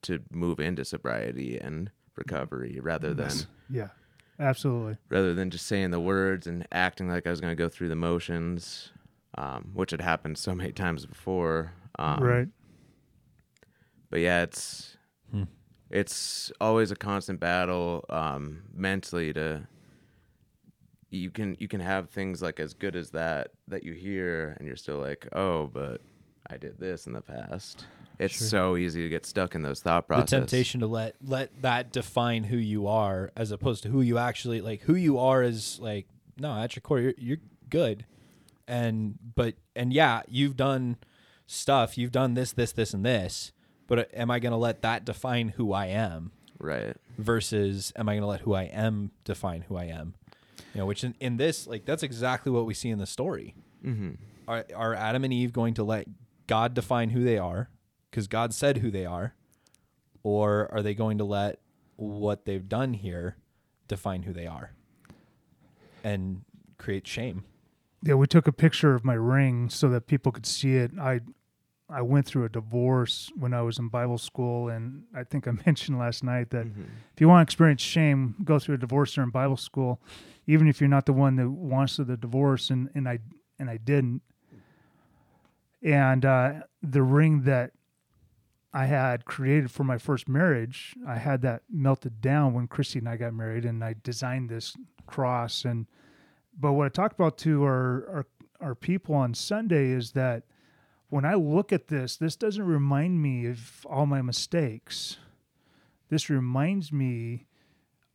to 0.04 0.20
move 0.32 0.60
into 0.60 0.84
sobriety 0.86 1.58
and 1.58 1.92
recovery 2.16 2.80
rather 2.82 3.14
than 3.14 3.32
yeah 3.70 3.90
absolutely 4.40 4.98
rather 5.10 5.34
than 5.34 5.50
just 5.50 5.66
saying 5.66 5.92
the 5.92 6.00
words 6.00 6.48
and 6.48 6.68
acting 6.72 7.08
like 7.10 7.26
I 7.26 7.30
was 7.30 7.42
going 7.42 7.52
to 7.52 7.56
go 7.56 7.70
through 7.70 7.90
the 7.90 7.96
motions, 7.96 8.92
um, 9.38 9.72
which 9.74 9.92
had 9.92 10.02
happened 10.02 10.38
so 10.38 10.54
many 10.56 10.72
times 10.72 11.06
before. 11.06 11.74
Um, 11.98 12.24
right 12.24 12.48
But 14.10 14.20
yeah, 14.20 14.44
it's 14.44 14.98
it's 15.90 16.52
always 16.60 16.92
a 16.92 16.96
constant 16.96 17.40
battle 17.40 18.04
um, 18.10 18.64
mentally 18.74 19.32
to. 19.34 19.68
You 21.12 21.32
can 21.32 21.56
you 21.60 21.70
can 21.70 21.80
have 21.80 22.10
things 22.10 22.42
like 22.42 22.60
as 22.60 22.74
good 22.74 22.96
as 22.96 23.12
that 23.12 23.52
that 23.70 23.84
you 23.84 23.94
hear 23.94 24.56
and 24.58 24.68
you're 24.68 24.76
still 24.76 24.98
like 24.98 25.28
oh 25.32 25.68
but 25.68 26.02
I 26.50 26.58
did 26.58 26.80
this 26.80 27.08
in 27.08 27.14
the 27.14 27.22
past. 27.22 27.86
It's 28.20 28.38
Sure. 28.38 28.48
so 28.48 28.78
easy 28.78 29.02
to 29.04 29.10
get 29.10 29.26
stuck 29.26 29.56
in 29.56 29.62
those 29.62 29.82
thought 29.82 30.08
processes. 30.08 30.30
the 30.32 30.38
temptation 30.38 30.80
to 30.82 30.88
let 30.88 31.16
let 31.22 31.62
that 31.62 31.92
define 31.92 32.46
who 32.46 32.58
you 32.58 32.88
are 32.88 33.32
as 33.36 33.52
opposed 33.52 33.84
to 33.84 33.90
who 33.90 34.02
you 34.02 34.18
actually 34.18 34.62
like 34.62 34.82
who 34.82 34.96
you 34.96 35.18
are 35.20 35.44
is 35.44 35.80
like 35.82 36.08
no 36.38 36.54
at 36.58 36.76
your 36.76 36.82
core 36.82 37.00
you're, 37.00 37.14
you're 37.18 37.38
good 37.70 38.06
and 38.68 39.18
but 39.36 39.56
and 39.76 39.92
yeah 39.92 40.22
you've 40.30 40.56
done 40.56 40.96
stuff 41.46 41.98
you've 41.98 42.12
done 42.12 42.34
this 42.36 42.54
this 42.54 42.72
this 42.72 42.94
and 42.94 43.06
this 43.06 43.52
but 43.88 44.00
uh, 44.00 44.06
am 44.14 44.32
i 44.32 44.40
going 44.40 44.52
to 44.52 44.58
let 44.58 44.82
that 44.82 45.04
define 45.06 45.50
who 45.50 45.74
i 45.74 45.88
am 45.88 46.32
Right. 46.58 46.96
versus 47.18 47.92
am 47.98 48.08
i 48.08 48.14
going 48.14 48.22
to 48.22 48.28
let 48.28 48.42
who 48.42 48.54
i 48.54 48.64
am 48.64 49.12
define 49.26 49.62
who 49.64 49.76
i 49.76 49.86
am 49.86 50.14
you 50.74 50.80
know 50.80 50.86
which 50.86 51.04
in, 51.04 51.16
in 51.20 51.38
this 51.38 51.68
like 51.68 51.86
that's 51.86 52.02
exactly 52.04 52.52
what 52.52 52.66
we 52.66 52.74
see 52.74 52.90
in 52.90 52.98
the 53.00 53.06
story 53.06 53.56
Mm-hmm. 53.86 54.12
are, 54.48 54.66
are 54.76 54.94
adam 54.96 55.24
and 55.26 55.34
eve 55.34 55.52
going 55.54 55.74
to 55.76 55.84
let 55.84 56.08
god 56.48 56.74
define 56.74 57.10
who 57.10 57.24
they 57.24 57.38
are 57.38 57.70
because 58.10 58.28
god 58.28 58.54
said 58.54 58.78
who 58.78 58.92
they 58.92 59.06
are 59.06 59.34
or 60.24 60.70
are 60.72 60.82
they 60.82 60.94
going 60.94 61.18
to 61.18 61.24
let 61.24 61.60
what 61.96 62.46
they've 62.46 62.68
done 62.68 62.94
here 62.94 63.38
define 63.88 64.24
who 64.24 64.34
they 64.34 64.48
are 64.48 64.72
and 66.04 66.44
create 66.78 67.08
shame 67.08 67.44
Yeah, 68.06 68.14
we 68.14 68.28
took 68.28 68.48
a 68.48 68.52
picture 68.52 68.94
of 68.94 69.04
my 69.04 69.16
ring 69.16 69.68
so 69.68 69.90
that 69.90 70.06
people 70.06 70.32
could 70.32 70.46
see 70.46 70.76
it. 70.76 70.92
I 71.02 71.22
I 71.90 72.02
went 72.02 72.28
through 72.28 72.46
a 72.46 72.50
divorce 72.50 73.32
when 73.36 73.54
I 73.54 73.64
was 73.64 73.80
in 73.80 73.90
Bible 73.90 74.20
school, 74.20 74.70
and 74.70 75.04
I 75.16 75.24
think 75.24 75.48
I 75.48 75.52
mentioned 75.66 75.98
last 75.98 76.24
night 76.24 76.52
that 76.52 76.68
mm-hmm. 76.68 76.84
if 77.14 77.20
you 77.20 77.28
want 77.28 77.40
to 77.40 77.52
experience 77.52 77.82
shame, 77.82 78.36
go 78.44 78.60
through 78.60 78.76
a 78.76 78.78
divorce 78.78 79.16
during 79.16 79.32
Bible 79.32 79.58
school, 79.58 80.00
even 80.46 80.68
if 80.68 80.80
you're 80.80 80.88
not 80.88 81.08
the 81.08 81.14
one 81.14 81.36
that 81.38 81.50
wants 81.50 81.98
the 81.98 82.16
divorce. 82.16 82.70
And 82.70 82.90
and 82.94 83.10
I 83.10 83.20
and 83.58 83.72
I 83.72 83.78
didn't. 83.78 84.22
And 85.86 86.26
uh, 86.26 86.54
the 86.82 87.04
ring 87.04 87.44
that 87.44 87.72
I 88.74 88.88
had 88.88 89.24
created 89.24 89.72
for 89.72 89.86
my 89.86 89.98
first 89.98 90.28
marriage, 90.28 90.96
I 91.08 91.16
had 91.16 91.44
that 91.44 91.62
melted 91.72 92.20
down 92.20 92.54
when 92.54 92.68
Christy 92.68 93.00
and 93.00 93.08
I 93.08 93.16
got 93.16 93.34
married, 93.34 93.64
and 93.64 93.84
I 93.84 93.96
designed 94.04 94.50
this 94.50 94.76
cross 95.06 95.64
and 95.64 95.86
but 96.58 96.74
what 96.74 96.86
I 96.86 96.90
talked 96.90 97.14
about 97.14 97.38
to 97.40 97.64
our, 97.64 98.08
our 98.10 98.26
our 98.62 98.76
people 98.76 99.16
on 99.16 99.34
Sunday 99.34 99.90
is 99.90 100.14
that 100.14 100.44
when 101.10 101.26
I 101.26 101.36
look 101.36 101.74
at 101.74 101.88
this, 101.88 102.18
this 102.18 102.36
doesn't 102.36 102.64
remind 102.64 103.22
me 103.22 103.46
of 103.48 103.86
all 103.86 104.06
my 104.06 104.22
mistakes. 104.22 105.18
This 106.10 106.30
reminds 106.30 106.92
me 106.92 107.46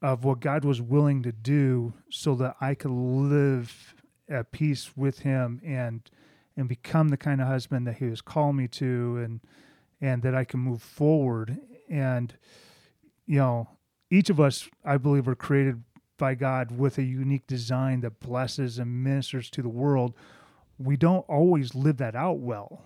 of 0.03 0.25
what 0.25 0.41
God 0.41 0.65
was 0.65 0.81
willing 0.81 1.23
to 1.23 1.33
do 1.33 1.93
so 2.11 2.35
that 2.37 2.57
I 2.61 2.75
could 2.75 2.91
live 2.91 3.95
at 4.29 4.51
peace 4.51 4.97
with 4.97 5.21
him 5.21 5.61
and 5.65 6.11
and 6.57 6.69
become 6.69 7.09
the 7.09 7.17
kind 7.17 7.41
of 7.41 7.47
husband 7.47 7.87
that 7.87 7.97
he 7.97 8.07
was 8.07 8.21
calling 8.21 8.57
me 8.57 8.69
to 8.69 9.19
and 9.25 9.41
and 10.01 10.23
that 10.23 10.35
I 10.35 10.45
can 10.45 10.61
move 10.61 10.83
forward 10.83 11.59
and 11.89 12.35
you 13.27 13.39
know 13.39 13.69
each 14.11 14.31
of 14.31 14.41
us 14.41 14.69
I 14.85 14.97
believe 14.97 15.29
are 15.29 15.35
created 15.35 15.83
by 16.21 16.37
God 16.37 16.71
with 16.71 16.99
a 16.99 17.03
unique 17.03 17.49
design 17.49 18.03
that 18.03 18.21
blesses 18.21 18.79
and 18.79 19.03
ministers 19.03 19.51
to 19.51 19.63
the 19.63 19.69
world, 19.69 20.15
we 20.79 20.97
don't 20.97 21.29
always 21.29 21.75
live 21.75 21.97
that 21.97 22.15
out 22.15 22.39
well. 22.39 22.85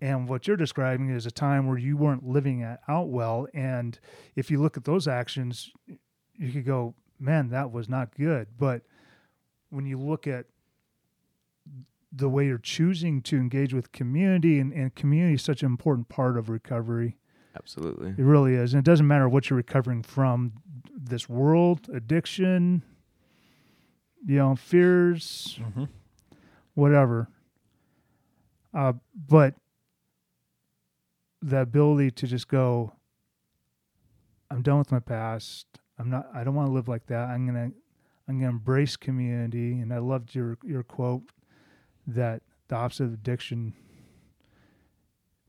And 0.00 0.28
what 0.28 0.46
you're 0.46 0.56
describing 0.56 1.10
is 1.10 1.26
a 1.26 1.30
time 1.30 1.66
where 1.66 1.78
you 1.78 1.96
weren't 1.96 2.26
living 2.26 2.60
it 2.60 2.78
out 2.86 3.08
well. 3.08 3.48
And 3.52 3.98
if 4.36 4.50
you 4.50 4.60
look 4.60 4.76
at 4.76 4.84
those 4.84 5.08
actions, 5.08 5.72
you 6.38 6.52
could 6.52 6.64
go, 6.64 6.94
man, 7.18 7.48
that 7.48 7.72
was 7.72 7.88
not 7.88 8.14
good. 8.14 8.48
But 8.58 8.82
when 9.70 9.84
you 9.84 9.98
look 9.98 10.26
at 10.26 10.46
the 12.12 12.28
way 12.28 12.46
you're 12.46 12.58
choosing 12.58 13.22
to 13.22 13.36
engage 13.36 13.72
with 13.72 13.92
community, 13.92 14.58
and, 14.58 14.72
and 14.72 14.94
community 14.94 15.34
is 15.34 15.42
such 15.42 15.62
an 15.62 15.66
important 15.66 16.08
part 16.08 16.36
of 16.36 16.48
recovery, 16.48 17.16
Absolutely. 17.56 18.10
it 18.10 18.24
really 18.24 18.54
is. 18.54 18.74
And 18.74 18.80
it 18.80 18.84
doesn't 18.84 19.06
matter 19.06 19.28
what 19.28 19.48
you're 19.48 19.56
recovering 19.56 20.02
from 20.02 20.52
this 20.92 21.28
world, 21.28 21.88
addiction, 21.92 22.82
you 24.26 24.36
know, 24.36 24.56
fears, 24.56 25.58
mm-hmm. 25.60 25.84
whatever. 26.74 27.28
Uh, 28.74 28.94
but 29.28 29.54
the 31.42 31.60
ability 31.60 32.10
to 32.10 32.26
just 32.26 32.48
go, 32.48 32.92
I'm 34.50 34.62
done 34.62 34.78
with 34.78 34.92
my 34.92 35.00
past. 35.00 35.66
I'm 35.98 36.10
not, 36.10 36.28
I 36.34 36.44
don't 36.44 36.54
want 36.54 36.68
to 36.68 36.72
live 36.72 36.88
like 36.88 37.06
that. 37.06 37.28
I'm 37.28 37.46
going 37.46 37.70
to, 37.70 37.76
I'm 38.28 38.38
going 38.38 38.50
to 38.50 38.56
embrace 38.56 38.96
community. 38.96 39.80
And 39.80 39.92
I 39.92 39.98
loved 39.98 40.34
your, 40.34 40.58
your 40.64 40.82
quote 40.82 41.22
that 42.06 42.42
the 42.68 42.76
opposite 42.76 43.04
of 43.04 43.12
addiction 43.14 43.74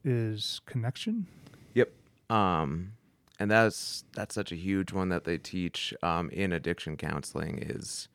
is 0.04 0.62
connection. 0.66 1.28
Yep. 1.74 1.92
Um 2.30 2.94
and 3.40 3.50
that's 3.50 4.04
that's 4.14 4.36
such 4.36 4.52
a 4.52 4.56
huge 4.56 4.92
one 4.94 5.10
that 5.10 5.24
they 5.24 5.38
teach 5.38 5.94
um 6.04 6.30
in 6.30 6.52
addiction 6.52 6.98
counseling 6.98 7.60
is 7.62 8.08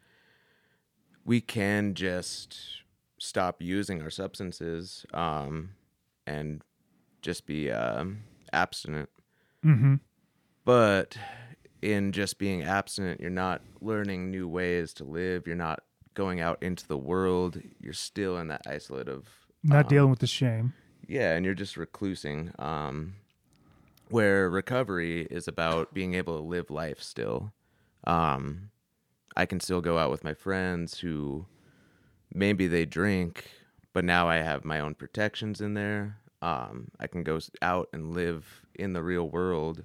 we 1.25 1.41
can 1.41 1.95
just 1.95 2.59
stop 3.19 3.61
using 3.61 4.03
our 4.03 4.11
substances 4.11 5.05
um 5.15 5.71
and 6.27 6.63
just 7.23 7.47
be 7.47 7.71
um 7.71 8.23
abstinent 8.53 9.09
Mm-hmm. 9.65 9.95
but 10.65 11.17
in 11.83 12.13
just 12.13 12.39
being 12.39 12.63
abstinent 12.63 13.21
you're 13.21 13.31
not 13.31 13.63
learning 13.81 14.31
new 14.31 14.47
ways 14.47 14.93
to 14.95 15.05
live 15.05 15.45
you're 15.47 15.57
not 15.57 15.83
going 16.17 16.41
out 16.41 16.61
into 16.61 16.89
the 16.89 16.99
world, 16.99 17.61
you're 17.81 17.93
still 17.93 18.37
in 18.39 18.49
that 18.49 18.63
isolate 18.67 19.09
of 19.09 19.29
Not 19.63 19.85
um, 19.85 19.89
dealing 19.89 20.11
with 20.11 20.19
the 20.19 20.27
shame. 20.27 20.73
Yeah, 21.07 21.35
and 21.37 21.45
you're 21.45 21.55
just 21.55 21.77
reclusing. 21.77 22.59
Um, 22.61 23.15
where 24.09 24.49
recovery 24.49 25.27
is 25.31 25.49
about 25.49 25.93
being 25.93 26.15
able 26.15 26.37
to 26.37 26.45
live 26.45 26.71
life 26.71 27.03
still. 27.03 27.53
Um, 28.05 28.71
I 29.37 29.47
can 29.47 29.61
still 29.61 29.81
go 29.81 29.99
out 29.99 30.11
with 30.11 30.25
my 30.25 30.35
friends 30.35 30.99
who 30.99 31.47
maybe 32.33 32.67
they 32.67 32.87
drink, 32.87 33.51
but 33.93 34.05
now 34.05 34.29
I 34.29 34.37
have 34.37 34.65
my 34.65 34.81
own 34.81 34.95
protections 34.95 35.61
in 35.61 35.75
there. 35.75 36.19
Um, 36.41 36.89
I 37.01 37.07
can 37.07 37.23
go 37.23 37.41
out 37.63 37.89
and 37.93 38.15
live 38.15 38.63
in 38.75 38.93
the 38.93 39.03
real 39.03 39.29
world 39.29 39.83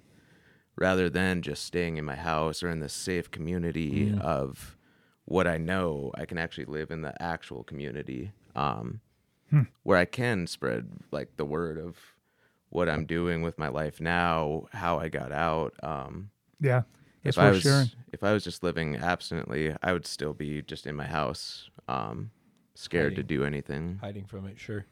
rather 0.76 1.10
than 1.10 1.42
just 1.42 1.66
staying 1.66 1.98
in 1.98 2.06
my 2.06 2.16
house 2.16 2.62
or 2.62 2.70
in 2.70 2.80
this 2.80 2.94
safe 2.94 3.32
community 3.32 4.16
of 4.20 4.78
what 5.26 5.48
I 5.48 5.58
know. 5.58 6.12
I 6.16 6.26
can 6.26 6.38
actually 6.38 6.66
live 6.66 6.92
in 6.92 7.02
the 7.02 7.20
actual 7.22 7.64
community 7.64 8.32
um, 8.56 9.00
where 9.84 9.98
I 9.98 10.06
can 10.06 10.48
spread 10.48 10.88
like 11.12 11.36
the 11.38 11.46
word 11.46 11.78
of 11.78 11.98
what 12.70 12.88
I'm 12.90 13.06
doing 13.06 13.42
with 13.42 13.58
my 13.60 13.68
life 13.68 14.00
now, 14.00 14.68
how 14.72 14.98
I 15.00 15.10
got 15.10 15.32
out. 15.32 15.74
Um, 15.84 16.32
Yeah. 16.60 16.84
That's 17.24 17.38
if 17.38 17.44
I 17.44 17.52
was 17.52 17.62
sharing. 17.62 17.92
if 18.12 18.24
I 18.24 18.34
was 18.34 18.44
just 18.44 18.64
living 18.64 18.96
abstinently, 18.96 19.76
I 19.84 19.94
would 19.94 20.08
still 20.08 20.34
be 20.34 20.62
just 20.64 20.88
in 20.88 20.96
my 20.96 21.06
house, 21.06 21.70
um, 21.88 22.32
scared 22.74 23.16
to 23.18 23.24
do 23.24 23.44
anything. 23.44 24.00
hiding 24.02 24.26
from 24.26 24.48
it, 24.48 24.60
sure. 24.60 24.86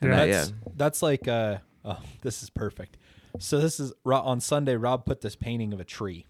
And 0.00 0.10
Yeah. 0.10 0.26
That's 0.26 0.50
yeah. 0.50 0.56
that's 0.76 1.02
like 1.02 1.26
uh 1.26 1.58
oh, 1.84 2.00
this 2.22 2.42
is 2.42 2.50
perfect. 2.50 2.98
So 3.38 3.60
this 3.60 3.80
is 3.80 3.92
on 4.04 4.40
Sunday. 4.40 4.76
Rob 4.76 5.06
put 5.06 5.20
this 5.22 5.36
painting 5.36 5.72
of 5.72 5.80
a 5.80 5.84
tree 5.84 6.26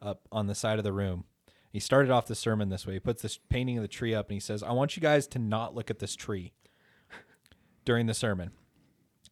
up 0.00 0.20
on 0.30 0.46
the 0.46 0.54
side 0.54 0.78
of 0.78 0.84
the 0.84 0.92
room. 0.92 1.24
He 1.72 1.80
started 1.80 2.10
off 2.10 2.26
the 2.26 2.34
sermon 2.34 2.68
this 2.68 2.86
way. 2.86 2.94
He 2.94 3.00
puts 3.00 3.22
this 3.22 3.38
painting 3.48 3.78
of 3.78 3.82
the 3.82 3.88
tree 3.88 4.14
up 4.14 4.28
and 4.28 4.34
he 4.34 4.40
says, 4.40 4.62
"I 4.62 4.72
want 4.72 4.96
you 4.96 5.00
guys 5.02 5.26
to 5.28 5.38
not 5.38 5.74
look 5.74 5.90
at 5.90 5.98
this 5.98 6.14
tree 6.16 6.52
during 7.84 8.06
the 8.06 8.14
sermon." 8.14 8.52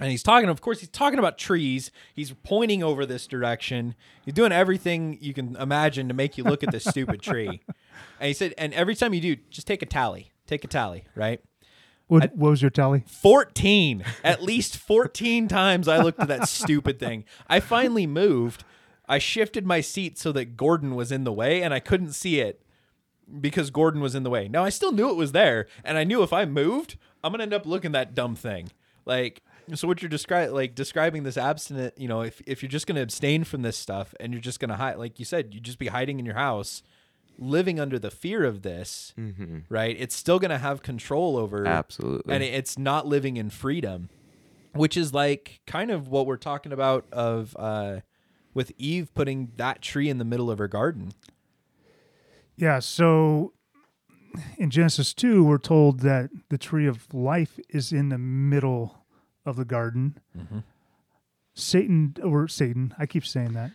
And 0.01 0.11
he's 0.11 0.25
talking, 0.25 0.49
of 0.49 0.61
course, 0.61 0.81
he's 0.81 0.89
talking 0.89 1.21
about 1.21 1.39
trees. 1.39 1.93
He's 2.15 2.33
pointing 2.33 2.83
over 2.83 3.07
this 3.07 3.27
direction. 3.29 3.95
He's 4.25 4.35
doing 4.35 4.51
everything 4.51 5.19
you 5.21 5.33
can 5.33 5.55
imagine 5.57 6.09
to 6.09 6.15
make 6.15 6.37
you 6.37 6.43
look 6.43 6.65
at 6.65 6.73
this 6.73 6.85
stupid 6.85 7.23
tree. 7.23 7.63
And 8.19 8.27
he 8.27 8.35
said, 8.35 8.55
and 8.59 8.75
every 8.75 8.97
time 8.97 9.15
you 9.15 9.21
do, 9.21 9.37
just 9.51 9.69
take 9.69 9.81
a 9.81 9.87
tally. 9.87 10.33
Take 10.49 10.65
a 10.65 10.67
tally, 10.67 11.05
right? 11.15 11.41
What, 12.09 12.35
what 12.35 12.51
was 12.51 12.63
your 12.63 12.71
tally? 12.71 13.05
14 13.07 14.05
at 14.25 14.43
least 14.43 14.77
14 14.77 15.49
times 15.49 15.89
i 15.89 15.99
looked 15.99 16.21
at 16.21 16.29
that 16.29 16.49
stupid 16.49 16.99
thing 16.99 17.25
i 17.49 17.61
finally 17.61 18.07
moved 18.07 18.63
i 19.09 19.19
shifted 19.19 19.67
my 19.67 19.81
seat 19.81 20.19
so 20.19 20.33
that 20.33 20.57
gordon 20.57 20.95
was 20.95 21.13
in 21.13 21.25
the 21.25 21.33
way 21.33 21.63
and 21.63 21.73
i 21.75 21.81
couldn't 21.81 22.13
see 22.13 22.41
it 22.41 22.61
because 23.41 23.71
gordon 23.71 24.01
was 24.01 24.15
in 24.15 24.23
the 24.23 24.31
way. 24.31 24.49
Now 24.49 24.65
i 24.65 24.69
still 24.69 24.93
knew 24.93 25.09
it 25.09 25.17
was 25.17 25.33
there 25.33 25.67
and 25.83 25.97
i 25.97 26.05
knew 26.05 26.23
if 26.23 26.33
i 26.33 26.45
moved 26.45 26.97
i'm 27.23 27.33
gonna 27.33 27.43
end 27.43 27.55
up 27.55 27.65
looking 27.67 27.93
that 27.93 28.15
dumb 28.15 28.35
thing. 28.37 28.71
Like 29.07 29.43
so 29.75 29.89
what 29.89 30.03
you're 30.03 30.11
describing 30.11 30.55
like 30.55 30.75
describing 30.75 31.23
this 31.23 31.39
abstinent 31.39 31.95
you 31.97 32.07
know 32.07 32.21
if, 32.21 32.43
if 32.47 32.63
you're 32.63 32.69
just 32.69 32.87
gonna 32.87 33.01
abstain 33.01 33.45
from 33.45 33.63
this 33.63 33.79
stuff 33.79 34.15
and 34.21 34.33
you're 34.35 34.43
just 34.43 34.61
gonna 34.61 34.77
hide 34.77 34.99
like 34.99 35.19
you 35.19 35.25
said 35.25 35.55
you'd 35.55 35.65
just 35.65 35.79
be 35.79 35.87
hiding 35.87 36.19
in 36.19 36.27
your 36.27 36.35
house 36.35 36.83
living 37.39 37.81
under 37.81 37.99
the 37.99 38.11
fear 38.11 38.45
of 38.45 38.61
this 38.63 39.15
right? 39.71 39.97
It's 39.99 40.15
still 40.15 40.39
gonna 40.39 40.59
have 40.59 40.83
control 40.83 41.37
over 41.39 41.67
Absolutely. 41.67 42.33
and 42.35 42.43
it's 42.45 42.79
not 42.79 43.07
living 43.07 43.39
in 43.39 43.49
freedom 43.49 44.11
which 44.75 44.97
is 44.99 45.15
like 45.15 45.61
kind 45.67 45.91
of 45.91 46.09
what 46.09 46.27
we're 46.27 46.37
talking 46.37 46.73
about 46.73 47.07
of 47.11 47.57
uh 47.59 48.01
with 48.55 48.73
eve 48.79 49.13
putting 49.15 49.53
that 49.57 49.83
tree 49.83 50.09
in 50.09 50.19
the 50.19 50.25
middle 50.25 50.51
of 50.51 50.59
her 50.59 50.69
garden 50.69 51.13
Yeah. 52.57 52.79
So 52.79 53.53
in 54.59 54.71
Genesis 54.71 55.13
2, 55.15 55.45
we're 55.45 55.59
told 55.59 56.01
that 56.01 56.31
the 56.49 56.59
tree 56.59 56.87
of 56.87 57.13
life 57.13 57.59
is 57.69 57.93
in 57.93 58.09
the 58.09 58.19
middle 58.19 59.05
of 59.47 59.57
the 59.57 59.65
garden. 59.65 60.19
Mm-hmm. 60.37 60.59
Satan, 61.55 62.15
or 62.23 62.49
Satan, 62.49 62.95
I 62.99 63.07
keep 63.07 63.25
saying 63.27 63.53
that. 63.53 63.71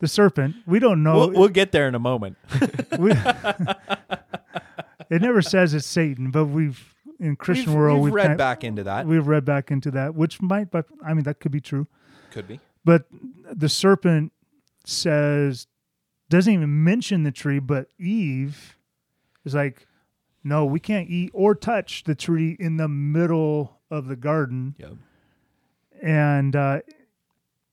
The 0.00 0.08
serpent, 0.08 0.56
we 0.66 0.78
don't 0.78 1.02
know. 1.02 1.16
we'll, 1.16 1.30
we'll 1.30 1.48
get 1.48 1.72
there 1.72 1.88
in 1.88 1.94
a 1.94 1.98
moment 1.98 2.36
we, 2.98 3.12
it 5.10 5.22
never 5.22 5.40
says 5.40 5.72
it's 5.72 5.86
Satan, 5.86 6.30
but 6.30 6.46
we've, 6.46 6.94
in 7.18 7.34
Christian 7.36 7.70
we've, 7.70 7.78
world, 7.78 7.96
we've 8.00 8.04
we've, 8.12 8.14
read 8.14 8.26
kind- 8.26 8.38
back 8.38 8.62
into 8.64 8.82
that 8.84 9.06
we've 9.06 9.26
read 9.26 9.44
back 9.46 9.70
into 9.70 9.90
that, 9.92 10.14
which 10.14 10.42
might, 10.42 10.70
but 10.70 10.84
I 11.04 11.14
mean, 11.14 11.24
that 11.24 11.40
could 11.40 11.52
be 11.52 11.60
true. 11.60 11.86
could 12.30 12.46
be 12.46 12.60
But 12.86 13.06
the 13.52 13.68
serpent 13.68 14.32
says, 14.84 15.66
doesn't 16.28 16.52
even 16.52 16.84
mention 16.84 17.24
the 17.24 17.32
tree, 17.32 17.58
but 17.58 17.88
Eve 17.98 18.78
is 19.44 19.56
like, 19.56 19.88
no, 20.44 20.64
we 20.64 20.78
can't 20.78 21.10
eat 21.10 21.32
or 21.34 21.56
touch 21.56 22.04
the 22.04 22.14
tree 22.14 22.56
in 22.60 22.76
the 22.76 22.86
middle 22.86 23.80
of 23.90 24.06
the 24.06 24.14
garden. 24.14 24.76
yeah 24.78 24.90
And 26.00 26.54
uh, 26.54 26.80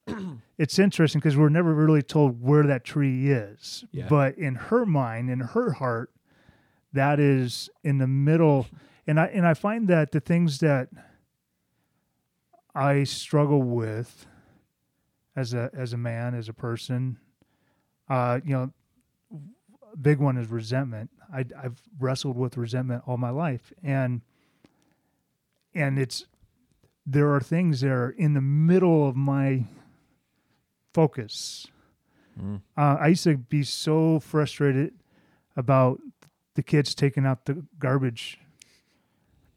it's 0.58 0.80
interesting 0.80 1.20
because 1.20 1.36
we're 1.36 1.48
never 1.48 1.72
really 1.72 2.02
told 2.02 2.42
where 2.42 2.64
that 2.64 2.82
tree 2.82 3.30
is. 3.30 3.84
Yeah. 3.92 4.08
But 4.08 4.36
in 4.36 4.56
her 4.56 4.84
mind, 4.84 5.30
in 5.30 5.38
her 5.38 5.74
heart, 5.74 6.10
that 6.92 7.20
is 7.20 7.70
in 7.84 7.98
the 7.98 8.08
middle. 8.08 8.66
And 9.06 9.20
I 9.20 9.26
and 9.26 9.46
I 9.46 9.54
find 9.54 9.86
that 9.86 10.10
the 10.10 10.18
things 10.18 10.58
that 10.58 10.88
I 12.74 13.04
struggle 13.04 13.62
with 13.62 14.26
as 15.36 15.54
a 15.54 15.70
as 15.74 15.92
a 15.92 15.96
man, 15.96 16.34
as 16.34 16.48
a 16.48 16.52
person, 16.52 17.18
uh, 18.08 18.40
you 18.44 18.52
know, 18.52 18.72
big 20.00 20.18
one 20.18 20.36
is 20.36 20.48
resentment. 20.48 21.10
I, 21.32 21.44
I've 21.62 21.80
wrestled 21.98 22.36
with 22.36 22.56
resentment 22.56 23.02
all 23.06 23.16
my 23.16 23.30
life, 23.30 23.72
and 23.82 24.20
and 25.74 25.98
it's 25.98 26.26
there 27.06 27.32
are 27.34 27.40
things 27.40 27.80
that 27.80 27.90
are 27.90 28.10
in 28.10 28.34
the 28.34 28.40
middle 28.40 29.08
of 29.08 29.16
my 29.16 29.64
focus. 30.92 31.66
Uh, 32.76 32.96
I 33.00 33.08
used 33.08 33.24
to 33.24 33.36
be 33.36 33.62
so 33.62 34.18
frustrated 34.20 34.94
about 35.56 36.00
the 36.54 36.62
kids 36.62 36.94
taking 36.94 37.26
out 37.26 37.44
the 37.44 37.64
garbage 37.78 38.40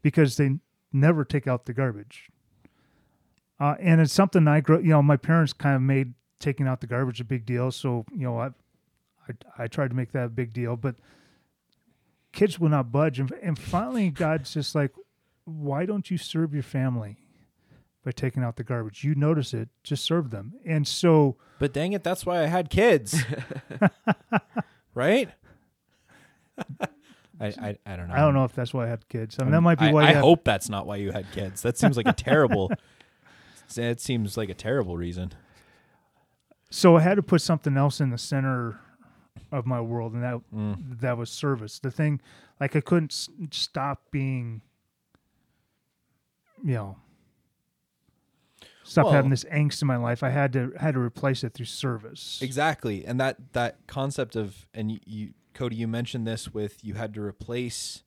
because 0.02 0.36
they 0.36 0.58
never 0.92 1.24
take 1.24 1.46
out 1.46 1.66
the 1.66 1.72
garbage. 1.72 2.28
Uh, 3.60 3.74
and 3.80 4.00
it's 4.00 4.12
something 4.12 4.46
I 4.46 4.60
grew, 4.60 4.78
you 4.78 4.90
know, 4.90 5.02
my 5.02 5.16
parents 5.16 5.52
kind 5.52 5.74
of 5.74 5.82
made 5.82 6.14
taking 6.38 6.68
out 6.68 6.80
the 6.80 6.86
garbage 6.86 7.20
a 7.20 7.24
big 7.24 7.44
deal. 7.44 7.70
So, 7.72 8.04
you 8.12 8.22
know, 8.22 8.38
I, 8.38 8.50
I, 9.28 9.64
I 9.64 9.66
tried 9.66 9.88
to 9.88 9.96
make 9.96 10.12
that 10.12 10.26
a 10.26 10.28
big 10.28 10.52
deal, 10.52 10.76
but 10.76 10.94
kids 12.32 12.60
will 12.60 12.68
not 12.68 12.92
budge. 12.92 13.18
And, 13.18 13.32
and 13.42 13.58
finally, 13.58 14.10
God's 14.10 14.54
just 14.54 14.74
like, 14.74 14.92
why 15.44 15.86
don't 15.86 16.10
you 16.10 16.18
serve 16.18 16.54
your 16.54 16.62
family 16.62 17.16
by 18.04 18.12
taking 18.12 18.44
out 18.44 18.56
the 18.56 18.64
garbage? 18.64 19.02
You 19.02 19.14
notice 19.16 19.52
it, 19.52 19.68
just 19.82 20.04
serve 20.04 20.30
them. 20.30 20.54
And 20.64 20.86
so, 20.86 21.36
but 21.58 21.72
dang 21.72 21.92
it 21.92 22.04
that's 22.04 22.24
why 22.24 22.42
i 22.42 22.46
had 22.46 22.70
kids 22.70 23.20
right 24.94 25.28
I, 27.40 27.46
I 27.46 27.78
i 27.86 27.96
don't 27.96 28.08
know 28.08 28.14
I 28.14 28.18
don't 28.18 28.34
know 28.34 28.44
if 28.44 28.52
that's 28.54 28.72
why 28.74 28.86
I 28.86 28.88
had 28.88 29.08
kids. 29.08 29.36
I 29.38 29.44
mean, 29.44 29.52
that 29.52 29.60
might 29.60 29.78
be 29.78 29.92
why 29.92 30.04
I 30.04 30.08
you 30.08 30.14
have, 30.14 30.24
hope 30.24 30.44
that's 30.44 30.68
not 30.68 30.86
why 30.86 30.96
you 30.96 31.12
had 31.12 31.30
kids 31.32 31.62
that 31.62 31.78
seems 31.78 31.96
like 31.96 32.06
a 32.08 32.12
terrible 32.12 32.70
it 33.76 34.00
seems 34.00 34.36
like 34.36 34.48
a 34.48 34.54
terrible 34.54 34.96
reason 34.96 35.32
so 36.70 36.96
I 36.96 37.00
had 37.00 37.14
to 37.16 37.22
put 37.22 37.40
something 37.40 37.76
else 37.78 37.98
in 38.00 38.10
the 38.10 38.18
center 38.18 38.78
of 39.50 39.64
my 39.64 39.80
world, 39.80 40.12
and 40.12 40.22
that 40.22 40.40
Mm. 40.54 41.00
that 41.00 41.16
was 41.16 41.30
service. 41.30 41.78
The 41.78 41.90
thing, 41.90 42.20
like 42.60 42.76
I 42.76 42.80
couldn't 42.82 43.12
s- 43.12 43.30
stop 43.50 44.10
being, 44.10 44.60
you 46.62 46.74
know, 46.74 46.96
stop 48.82 49.04
Well- 49.06 49.14
having 49.14 49.30
this 49.30 49.44
angst 49.44 49.80
in 49.80 49.88
my 49.88 49.96
life. 49.96 50.22
I 50.22 50.28
had 50.30 50.52
to 50.54 50.72
had 50.78 50.92
to 50.94 51.00
replace 51.00 51.42
it 51.44 51.54
through 51.54 51.66
service. 51.66 52.40
Exactly, 52.42 53.06
and 53.06 53.18
that 53.20 53.52
that 53.54 53.86
concept 53.86 54.36
of 54.36 54.66
and 54.74 54.90
you, 54.92 55.00
you 55.06 55.34
Cody, 55.54 55.76
you 55.76 55.88
mentioned 55.88 56.26
this 56.26 56.52
with 56.52 56.84
you 56.84 56.94
had 56.94 57.14
to 57.14 57.22
replace 57.22 58.02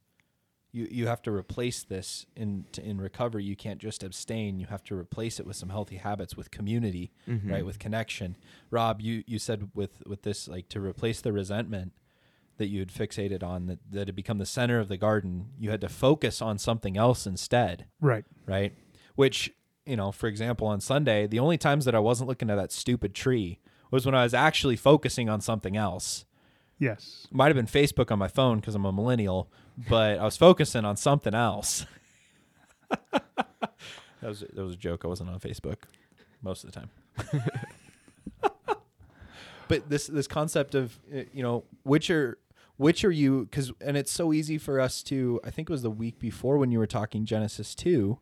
you 0.71 0.87
you 0.89 1.07
have 1.07 1.21
to 1.23 1.31
replace 1.31 1.83
this 1.83 2.25
in 2.35 2.65
to, 2.71 2.83
in 2.83 2.99
recovery. 2.99 3.43
You 3.43 3.55
can't 3.55 3.79
just 3.79 4.03
abstain. 4.03 4.59
You 4.59 4.67
have 4.67 4.83
to 4.85 4.95
replace 4.95 5.39
it 5.39 5.45
with 5.45 5.55
some 5.55 5.69
healthy 5.69 5.97
habits, 5.97 6.35
with 6.37 6.51
community, 6.51 7.11
mm-hmm. 7.27 7.51
right, 7.51 7.65
with 7.65 7.79
connection. 7.79 8.37
Rob, 8.69 9.01
you 9.01 9.23
you 9.27 9.39
said 9.39 9.71
with 9.73 10.01
with 10.05 10.23
this 10.23 10.47
like 10.47 10.69
to 10.69 10.79
replace 10.79 11.21
the 11.21 11.33
resentment 11.33 11.93
that 12.57 12.67
you 12.67 12.79
had 12.79 12.89
fixated 12.89 13.43
on 13.43 13.65
that 13.65 13.79
that 13.89 14.07
had 14.07 14.15
become 14.15 14.37
the 14.37 14.45
center 14.45 14.79
of 14.79 14.87
the 14.87 14.97
garden. 14.97 15.47
You 15.59 15.71
had 15.71 15.81
to 15.81 15.89
focus 15.89 16.41
on 16.41 16.57
something 16.57 16.95
else 16.97 17.25
instead 17.25 17.85
Right. 17.99 18.23
right? 18.45 18.73
Which, 19.15 19.53
you 19.85 19.95
know, 19.97 20.11
for 20.11 20.27
example, 20.27 20.67
on 20.67 20.79
Sunday, 20.79 21.27
the 21.27 21.39
only 21.39 21.57
times 21.57 21.85
that 21.85 21.95
I 21.95 21.99
wasn't 21.99 22.29
looking 22.29 22.49
at 22.49 22.55
that 22.55 22.71
stupid 22.71 23.13
tree 23.13 23.59
was 23.89 24.05
when 24.05 24.15
I 24.15 24.23
was 24.23 24.33
actually 24.33 24.77
focusing 24.77 25.27
on 25.27 25.41
something 25.41 25.75
else. 25.75 26.25
Yes. 26.81 27.27
Might 27.31 27.45
have 27.45 27.55
been 27.55 27.67
Facebook 27.67 28.11
on 28.11 28.17
my 28.17 28.27
phone 28.27 28.59
because 28.59 28.73
I'm 28.73 28.85
a 28.85 28.91
millennial, 28.91 29.47
but 29.87 30.17
I 30.17 30.23
was 30.23 30.35
focusing 30.35 30.83
on 30.83 30.97
something 30.97 31.35
else. 31.35 31.85
that 33.11 33.21
was 34.23 34.39
that 34.39 34.63
was 34.63 34.73
a 34.73 34.77
joke. 34.77 35.05
I 35.05 35.07
wasn't 35.07 35.29
on 35.29 35.39
Facebook 35.39 35.83
most 36.41 36.63
of 36.63 36.71
the 36.71 36.79
time. 36.79 36.89
but 39.67 39.87
this 39.89 40.07
this 40.07 40.27
concept 40.27 40.73
of 40.73 40.97
uh, 41.15 41.21
you 41.31 41.43
know 41.43 41.65
which 41.83 42.09
are 42.09 42.39
which 42.77 43.05
are 43.05 43.11
you 43.11 43.47
cuz 43.51 43.71
and 43.79 43.95
it's 43.95 44.11
so 44.11 44.33
easy 44.33 44.57
for 44.57 44.79
us 44.79 45.03
to 45.03 45.39
I 45.43 45.51
think 45.51 45.69
it 45.69 45.71
was 45.71 45.83
the 45.83 45.91
week 45.91 46.17
before 46.17 46.57
when 46.57 46.71
you 46.71 46.79
were 46.79 46.87
talking 46.87 47.25
Genesis 47.25 47.75
2 47.75 48.17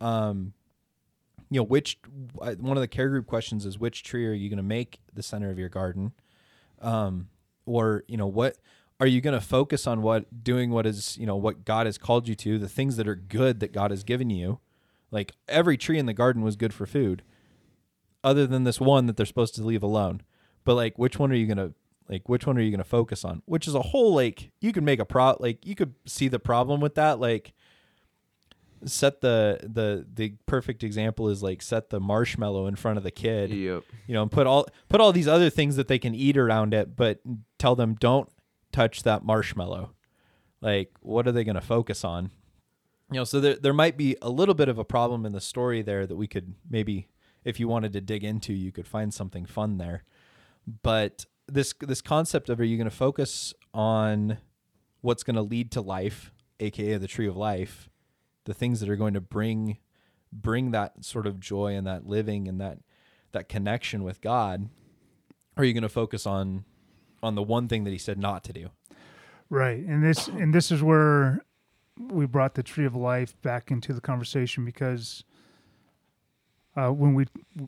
um 0.00 0.54
you 1.50 1.60
know 1.60 1.64
which 1.64 2.00
one 2.34 2.76
of 2.76 2.80
the 2.80 2.88
care 2.88 3.08
group 3.08 3.28
questions 3.28 3.64
is 3.64 3.78
which 3.78 4.02
tree 4.02 4.26
are 4.26 4.32
you 4.32 4.48
going 4.48 4.56
to 4.56 4.64
make 4.64 4.98
the 5.14 5.22
center 5.22 5.50
of 5.50 5.58
your 5.58 5.68
garden 5.68 6.12
um 6.80 7.28
or 7.66 8.04
you 8.08 8.16
know 8.16 8.26
what 8.26 8.56
are 9.00 9.06
you 9.06 9.20
going 9.20 9.34
to 9.38 9.44
focus 9.44 9.86
on 9.86 10.00
what 10.02 10.44
doing 10.44 10.70
what 10.70 10.86
is 10.86 11.16
you 11.18 11.26
know 11.26 11.36
what 11.36 11.64
God 11.64 11.86
has 11.86 11.98
called 11.98 12.28
you 12.28 12.34
to 12.36 12.58
the 12.58 12.68
things 12.68 12.96
that 12.96 13.08
are 13.08 13.16
good 13.16 13.60
that 13.60 13.72
God 13.72 13.90
has 13.90 14.04
given 14.04 14.30
you? 14.30 14.60
Like 15.10 15.32
every 15.48 15.76
tree 15.76 15.98
in 15.98 16.06
the 16.06 16.14
garden 16.14 16.42
was 16.42 16.56
good 16.56 16.72
for 16.72 16.86
food 16.86 17.22
other 18.24 18.46
than 18.46 18.64
this 18.64 18.80
one 18.80 19.06
that 19.06 19.16
they're 19.16 19.26
supposed 19.26 19.54
to 19.56 19.62
leave 19.64 19.82
alone. 19.82 20.22
But 20.64 20.74
like 20.74 20.98
which 20.98 21.18
one 21.18 21.32
are 21.32 21.34
you 21.36 21.46
going 21.46 21.56
to 21.58 21.74
like 22.08 22.28
which 22.28 22.46
one 22.46 22.56
are 22.58 22.60
you 22.60 22.70
going 22.70 22.78
to 22.78 22.84
focus 22.84 23.24
on? 23.24 23.42
Which 23.46 23.66
is 23.66 23.74
a 23.74 23.82
whole 23.82 24.14
like 24.14 24.50
you 24.60 24.72
could 24.72 24.84
make 24.84 25.00
a 25.00 25.04
pro 25.04 25.36
like 25.40 25.66
you 25.66 25.74
could 25.74 25.94
see 26.06 26.28
the 26.28 26.38
problem 26.38 26.80
with 26.80 26.94
that 26.94 27.18
like 27.18 27.52
set 28.84 29.20
the 29.20 29.60
the 29.62 30.04
the 30.12 30.34
perfect 30.46 30.82
example 30.82 31.28
is 31.28 31.40
like 31.42 31.62
set 31.62 31.90
the 31.90 32.00
marshmallow 32.00 32.66
in 32.66 32.74
front 32.74 32.98
of 32.98 33.04
the 33.04 33.12
kid 33.12 33.50
Yep. 33.50 33.84
you 34.08 34.14
know 34.14 34.22
and 34.22 34.30
put 34.30 34.44
all 34.48 34.66
put 34.88 35.00
all 35.00 35.12
these 35.12 35.28
other 35.28 35.50
things 35.50 35.76
that 35.76 35.86
they 35.86 36.00
can 36.00 36.16
eat 36.16 36.36
around 36.36 36.74
it 36.74 36.96
but 36.96 37.20
tell 37.62 37.76
them 37.76 37.94
don't 37.94 38.28
touch 38.72 39.04
that 39.04 39.24
marshmallow. 39.24 39.92
Like 40.60 40.90
what 41.00 41.28
are 41.28 41.32
they 41.32 41.44
going 41.44 41.54
to 41.54 41.60
focus 41.60 42.04
on? 42.04 42.32
You 43.12 43.20
know 43.20 43.24
so 43.24 43.40
there 43.40 43.54
there 43.54 43.72
might 43.72 43.96
be 43.96 44.16
a 44.20 44.30
little 44.30 44.54
bit 44.54 44.68
of 44.68 44.78
a 44.78 44.84
problem 44.84 45.24
in 45.24 45.32
the 45.32 45.40
story 45.40 45.80
there 45.80 46.04
that 46.06 46.16
we 46.16 46.26
could 46.26 46.54
maybe 46.68 47.08
if 47.44 47.60
you 47.60 47.68
wanted 47.68 47.92
to 47.92 48.00
dig 48.00 48.24
into 48.24 48.52
you 48.52 48.72
could 48.72 48.88
find 48.88 49.14
something 49.14 49.46
fun 49.46 49.78
there. 49.78 50.02
But 50.82 51.26
this 51.46 51.72
this 51.80 52.00
concept 52.00 52.48
of 52.48 52.58
are 52.58 52.64
you 52.64 52.76
going 52.76 52.90
to 52.90 52.96
focus 52.96 53.54
on 53.72 54.38
what's 55.00 55.22
going 55.22 55.36
to 55.36 55.42
lead 55.42 55.70
to 55.72 55.80
life 55.80 56.32
aka 56.58 56.96
the 56.96 57.08
tree 57.08 57.26
of 57.26 57.36
life 57.36 57.88
the 58.44 58.54
things 58.54 58.80
that 58.80 58.88
are 58.88 58.96
going 58.96 59.14
to 59.14 59.20
bring 59.20 59.78
bring 60.32 60.70
that 60.70 61.04
sort 61.04 61.26
of 61.26 61.38
joy 61.38 61.74
and 61.74 61.86
that 61.86 62.06
living 62.06 62.48
and 62.48 62.60
that 62.60 62.78
that 63.32 63.48
connection 63.48 64.02
with 64.02 64.20
God 64.20 64.68
are 65.56 65.64
you 65.64 65.72
going 65.72 65.82
to 65.82 65.88
focus 65.88 66.26
on 66.26 66.64
on 67.22 67.34
the 67.34 67.42
one 67.42 67.68
thing 67.68 67.84
that 67.84 67.90
he 67.90 67.98
said 67.98 68.18
not 68.18 68.44
to 68.44 68.52
do 68.52 68.70
Right. 69.52 69.84
And 69.84 70.02
this 70.02 70.28
and 70.28 70.54
this 70.54 70.72
is 70.72 70.82
where 70.82 71.44
we 71.98 72.24
brought 72.24 72.54
the 72.54 72.62
tree 72.62 72.86
of 72.86 72.96
life 72.96 73.34
back 73.42 73.70
into 73.70 73.92
the 73.92 74.00
conversation 74.00 74.64
because 74.64 75.24
uh, 76.74 76.88
when 76.88 77.12
we 77.12 77.26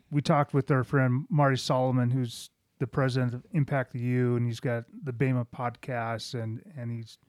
we 0.09 0.19
talked 0.19 0.51
with 0.51 0.71
our 0.71 0.83
friend 0.83 1.25
Marty 1.29 1.57
Solomon, 1.57 2.09
who's 2.09 2.49
the 2.79 2.87
president 2.87 3.35
of 3.35 3.45
Impact 3.51 3.93
the 3.93 3.99
U, 3.99 4.35
and 4.35 4.47
he's 4.47 4.59
got 4.59 4.85
the 5.03 5.13
Bema 5.13 5.45
podcast, 5.45 6.33
and 6.33 6.63
and 6.75 6.89
he's 6.89 7.19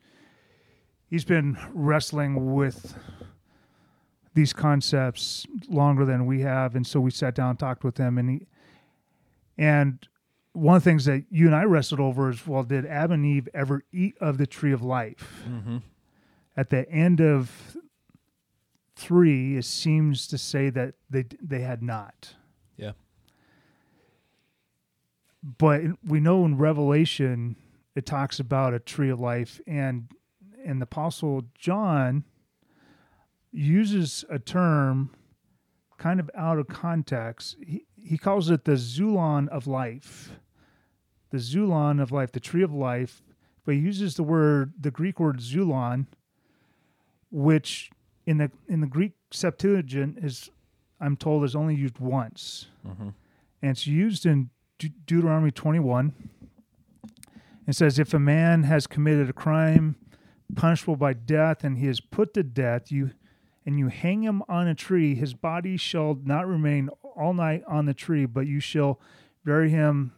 he's 1.11 1.27
been 1.27 1.59
wrestling 1.75 2.55
with 2.55 2.97
these 4.33 4.55
concepts 4.55 5.47
longer 5.69 6.07
than 6.07 6.25
we 6.25 6.41
have, 6.41 6.75
and 6.75 6.87
so 6.87 6.99
we 6.99 7.11
sat 7.11 7.35
down 7.35 7.51
and 7.51 7.59
talked 7.59 7.85
with 7.85 7.99
him, 7.99 8.17
and 8.17 8.31
he 8.31 8.47
and 9.59 10.09
one 10.57 10.77
of 10.77 10.85
the 10.85 10.90
things 10.90 11.05
that 11.05 11.25
you 11.31 11.47
and 11.47 11.55
I 11.55 11.64
wrestled 11.64 12.01
over 12.01 12.31
is 12.31 12.47
well, 12.47 12.62
did 12.62 12.87
Adam 12.87 13.12
and 13.12 13.27
Eve 13.27 13.49
ever 13.53 13.83
eat 13.92 14.16
of 14.21 14.38
the 14.38 14.47
tree 14.47 14.73
of 14.73 14.83
life? 14.83 15.45
mm-hmm. 15.49 15.79
At 16.57 16.71
the 16.71 16.88
end 16.90 17.21
of 17.21 17.77
three, 18.97 19.59
it 19.59 19.66
seems 19.66 20.27
to 20.29 20.38
say 20.38 20.71
that 20.71 20.95
they 21.11 21.25
they 21.42 21.61
had 21.61 21.83
not. 21.83 22.35
yeah 22.79 22.92
But 25.42 25.83
we 26.03 26.21
know 26.21 26.45
in 26.47 26.57
Revelation 26.57 27.57
it 27.95 28.07
talks 28.07 28.40
about 28.40 28.73
a 28.73 28.79
tree 28.79 29.11
of 29.11 29.21
life, 29.21 29.61
and 29.66 30.09
and 30.64 30.81
the 30.81 30.85
Apostle 30.85 31.42
John 31.55 32.25
uses 33.53 34.25
a 34.31 34.38
term 34.38 35.11
kind 35.99 36.21
of 36.21 36.31
out 36.35 36.59
of 36.59 36.69
context. 36.69 37.57
He 37.64 37.85
he 37.97 38.16
calls 38.16 38.51
it 38.51 38.64
the 38.64 38.73
xulon 38.73 39.49
of 39.49 39.66
life, 39.66 40.31
the 41.37 41.42
xulon 41.42 42.01
of 42.01 42.11
life, 42.12 42.33
the 42.33 42.40
tree 42.40 42.62
of 42.62 42.72
life. 42.72 43.22
But 43.64 43.75
he 43.75 43.81
uses 43.81 44.14
the 44.14 44.22
word, 44.22 44.72
the 44.81 44.90
Greek 44.90 45.20
word 45.20 45.38
xulon, 45.38 46.07
which 47.31 47.90
in 48.25 48.38
the 48.38 48.51
in 48.68 48.81
the 48.81 48.87
Greek 48.87 49.12
Septuagint 49.31 50.18
is, 50.22 50.51
I'm 51.01 51.16
told, 51.16 51.44
is 51.44 51.55
only 51.55 51.75
used 51.75 51.99
once, 51.99 52.68
mm-hmm. 52.87 53.09
and 53.62 53.70
it's 53.70 53.87
used 53.87 54.25
in 54.25 54.51
De- 54.79 54.92
Deuteronomy 55.07 55.51
21. 55.51 56.14
It 57.66 57.75
says, 57.75 57.99
"If 57.99 58.14
a 58.14 58.20
man 58.20 58.62
has 58.62 58.87
committed 58.87 59.29
a 59.29 59.33
crime 59.33 59.96
punishable 60.55 60.96
by 60.96 61.12
death, 61.12 61.64
and 61.64 61.79
he 61.79 61.88
is 61.88 62.01
put 62.01 62.35
to 62.35 62.44
death, 62.44 62.92
you 62.92 63.11
and 63.66 63.81
you 63.81 63.88
hang 63.88 64.22
him 64.22 64.42
on 64.49 64.68
a 64.68 64.77
tree, 64.77 65.16
his 65.16 65.35
body 65.35 65.77
shall 65.77 66.16
not 66.25 66.46
remain 66.46 66.88
all 67.03 67.35
night 67.35 67.64
on 67.66 67.87
the 67.87 67.94
tree, 67.94 68.25
but 68.25 68.46
you 68.46 68.61
shall 68.61 69.01
bury 69.44 69.70
him 69.70 70.12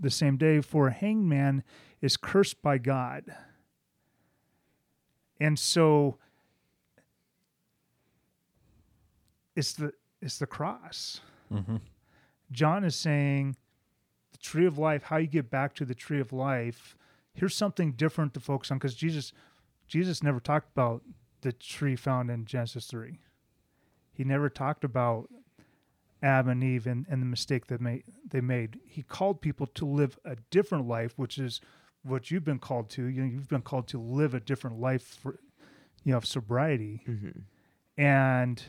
the 0.00 0.10
same 0.10 0.36
day. 0.36 0.60
For 0.60 0.88
a 0.88 0.92
hanged 0.92 1.28
man 1.28 1.62
is 2.00 2.16
cursed 2.16 2.62
by 2.62 2.78
God." 2.78 3.24
And 5.40 5.58
so 5.58 6.18
it's 9.54 9.72
the 9.72 9.92
it's 10.20 10.38
the 10.38 10.46
cross. 10.46 11.20
Mm-hmm. 11.52 11.76
John 12.50 12.84
is 12.84 12.96
saying 12.96 13.56
the 14.32 14.38
tree 14.38 14.66
of 14.66 14.78
life, 14.78 15.04
how 15.04 15.16
you 15.16 15.26
get 15.26 15.50
back 15.50 15.74
to 15.74 15.84
the 15.84 15.94
tree 15.94 16.20
of 16.20 16.32
life. 16.32 16.96
Here's 17.34 17.54
something 17.54 17.92
different 17.92 18.34
to 18.34 18.40
focus 18.40 18.70
on 18.70 18.78
because 18.78 18.94
Jesus 18.94 19.32
Jesus 19.86 20.22
never 20.22 20.40
talked 20.40 20.70
about 20.72 21.02
the 21.40 21.52
tree 21.52 21.96
found 21.96 22.30
in 22.30 22.44
Genesis 22.44 22.86
3. 22.86 23.20
He 24.12 24.24
never 24.24 24.50
talked 24.50 24.84
about 24.84 25.28
Adam 26.22 26.50
and 26.50 26.64
Eve 26.64 26.86
and, 26.86 27.06
and 27.08 27.22
the 27.22 27.26
mistake 27.26 27.66
that 27.68 27.80
made, 27.80 28.02
they 28.28 28.40
made. 28.40 28.80
He 28.86 29.02
called 29.02 29.40
people 29.40 29.66
to 29.68 29.84
live 29.86 30.18
a 30.24 30.36
different 30.50 30.86
life, 30.88 31.12
which 31.16 31.38
is 31.38 31.60
what 32.02 32.30
you've 32.30 32.44
been 32.44 32.58
called 32.58 32.90
to. 32.90 33.04
You 33.04 33.22
know, 33.22 33.28
you've 33.28 33.48
been 33.48 33.62
called 33.62 33.86
to 33.88 34.00
live 34.00 34.34
a 34.34 34.40
different 34.40 34.80
life 34.80 35.02
for, 35.22 35.38
you 36.04 36.12
know, 36.12 36.18
of 36.18 36.26
sobriety 36.26 37.02
Mm-hmm. 37.08 37.40
and 38.00 38.62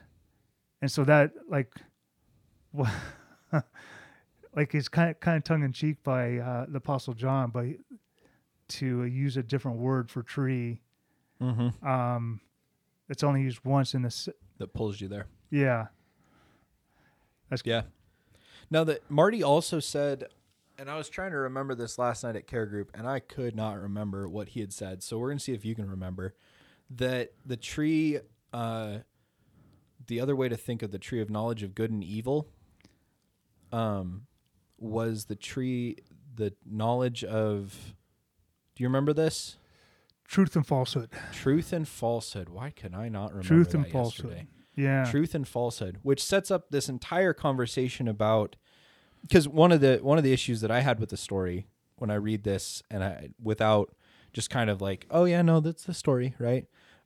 and 0.81 0.91
so 0.91 1.03
that 1.03 1.31
like 1.49 1.73
well, 2.71 2.91
like 4.55 4.73
it's 4.75 4.87
kind 4.89 5.11
of 5.11 5.19
kind 5.19 5.37
of 5.37 5.43
tongue 5.43 5.63
in 5.63 5.71
cheek 5.73 6.03
by 6.03 6.37
uh, 6.37 6.65
the 6.67 6.77
apostle 6.77 7.13
John, 7.13 7.49
but 7.51 7.65
to 8.69 9.03
use 9.05 9.37
a 9.37 9.43
different 9.43 9.77
word 9.79 10.09
for 10.09 10.21
tree, 10.23 10.81
Mm-hmm. 11.41 11.87
um, 11.87 12.41
it's 13.07 13.23
only 13.23 13.41
used 13.41 13.63
once 13.63 13.93
in 13.93 14.01
the 14.01 14.07
s- 14.07 14.27
that 14.57 14.73
pulls 14.73 14.99
you 14.99 15.07
there 15.07 15.25
yeah 15.49 15.87
Yeah. 17.63 17.83
Now 18.71 18.83
that 18.83 19.09
Marty 19.09 19.41
also 19.43 19.79
said, 19.79 20.25
and 20.77 20.89
I 20.89 20.97
was 20.97 21.09
trying 21.09 21.31
to 21.31 21.37
remember 21.37 21.75
this 21.75 21.97
last 21.97 22.23
night 22.23 22.35
at 22.35 22.47
Care 22.47 22.65
Group, 22.65 22.91
and 22.93 23.07
I 23.07 23.19
could 23.19 23.55
not 23.55 23.81
remember 23.81 24.29
what 24.29 24.49
he 24.49 24.59
had 24.59 24.71
said. 24.71 25.03
So 25.03 25.17
we're 25.17 25.29
gonna 25.29 25.39
see 25.39 25.53
if 25.53 25.65
you 25.65 25.75
can 25.75 25.89
remember 25.89 26.35
that 26.91 27.33
the 27.45 27.57
tree. 27.57 28.19
Uh, 28.53 28.99
the 30.07 30.19
other 30.19 30.35
way 30.35 30.49
to 30.49 30.57
think 30.57 30.81
of 30.81 30.91
the 30.91 30.97
tree 30.97 31.21
of 31.21 31.29
knowledge 31.29 31.61
of 31.61 31.75
good 31.75 31.91
and 31.91 32.03
evil, 32.03 32.47
um, 33.71 34.25
was 34.79 35.25
the 35.25 35.35
tree 35.35 35.97
the 36.35 36.53
knowledge 36.65 37.23
of. 37.23 37.93
Do 38.75 38.83
you 38.83 38.87
remember 38.87 39.13
this? 39.13 39.57
truth 40.29 40.55
and 40.55 40.65
falsehood, 40.65 41.09
Truth 41.33 41.73
and 41.73 41.87
falsehood. 41.87 42.49
Why 42.49 42.69
can 42.69 42.93
I 42.93 43.09
not 43.09 43.31
remember 43.31 43.47
truth 43.47 43.73
and 43.73 43.87
falsehood. 43.87 44.31
yesterday? 44.31 44.47
Yeah, 44.79 45.05
truth 45.05 45.35
and 45.35 45.47
falsehood 45.47 45.99
which 46.03 46.23
sets 46.23 46.49
up 46.49 46.69
this 46.69 46.87
entire 46.89 47.33
conversation 47.33 48.07
about 48.07 48.55
because 49.21 49.47
one 49.47 49.71
of 49.71 49.81
the 49.81 49.99
one 50.01 50.17
of 50.17 50.23
the 50.23 50.33
issues 50.33 50.61
that 50.61 50.71
i 50.71 50.79
had 50.79 50.99
with 50.99 51.09
the 51.09 51.17
story 51.17 51.67
when 51.97 52.09
i 52.09 52.15
read 52.15 52.43
this 52.43 52.81
and 52.89 53.03
i 53.03 53.29
without 53.41 53.93
just 54.31 54.49
kind 54.49 54.69
of 54.69 54.81
like 54.81 55.05
oh 55.11 55.25
yeah 55.25 55.41
no 55.41 55.59
that's 55.59 55.83
the 55.83 55.93
story 55.93 56.33
right? 56.39 56.65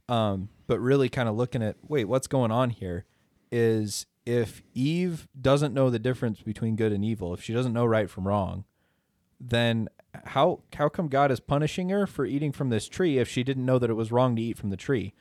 Um 0.10 0.50
but 0.68 0.80
really 0.80 1.10
kind 1.10 1.30
of 1.30 1.36
looking 1.36 1.64
at 1.64 1.78
wait 1.88 2.06
what's 2.06 2.28
going 2.28 2.52
on 2.52 2.70
here? 2.70 3.06
is 3.52 4.06
if 4.26 4.62
eve 4.74 5.28
doesn't 5.39 5.74
know 5.74 5.89
the 5.89 6.00
difference 6.00 6.41
between 6.41 6.76
good 6.76 6.91
and 6.91 7.04
evil 7.06 7.34
if 7.34 7.41
she 7.41 7.54
doesn't 7.54 7.74
know 7.74 7.86
right 7.86 8.10
from 8.10 8.28
wrong 8.28 8.66
then 9.39 9.88
how 10.26 10.62
how 10.76 10.89
come 10.89 11.08
god 11.08 11.32
is 11.32 11.39
punishing 11.39 11.89
her 11.89 12.06
for 12.06 12.26
eating 12.26 12.52
from 12.52 12.70
this 12.70 12.88
tree 12.88 13.18
if 13.18 13.28
she 13.28 13.43
didn't 13.43 13.66
know 13.66 13.80
that 13.80 13.89
it 13.89 13.95
was 13.95 14.12
wrong 14.12 14.36
to 14.36 14.41
eat 14.41 14.58
from 14.58 14.70
the 14.70 14.78
tree? 14.78 15.14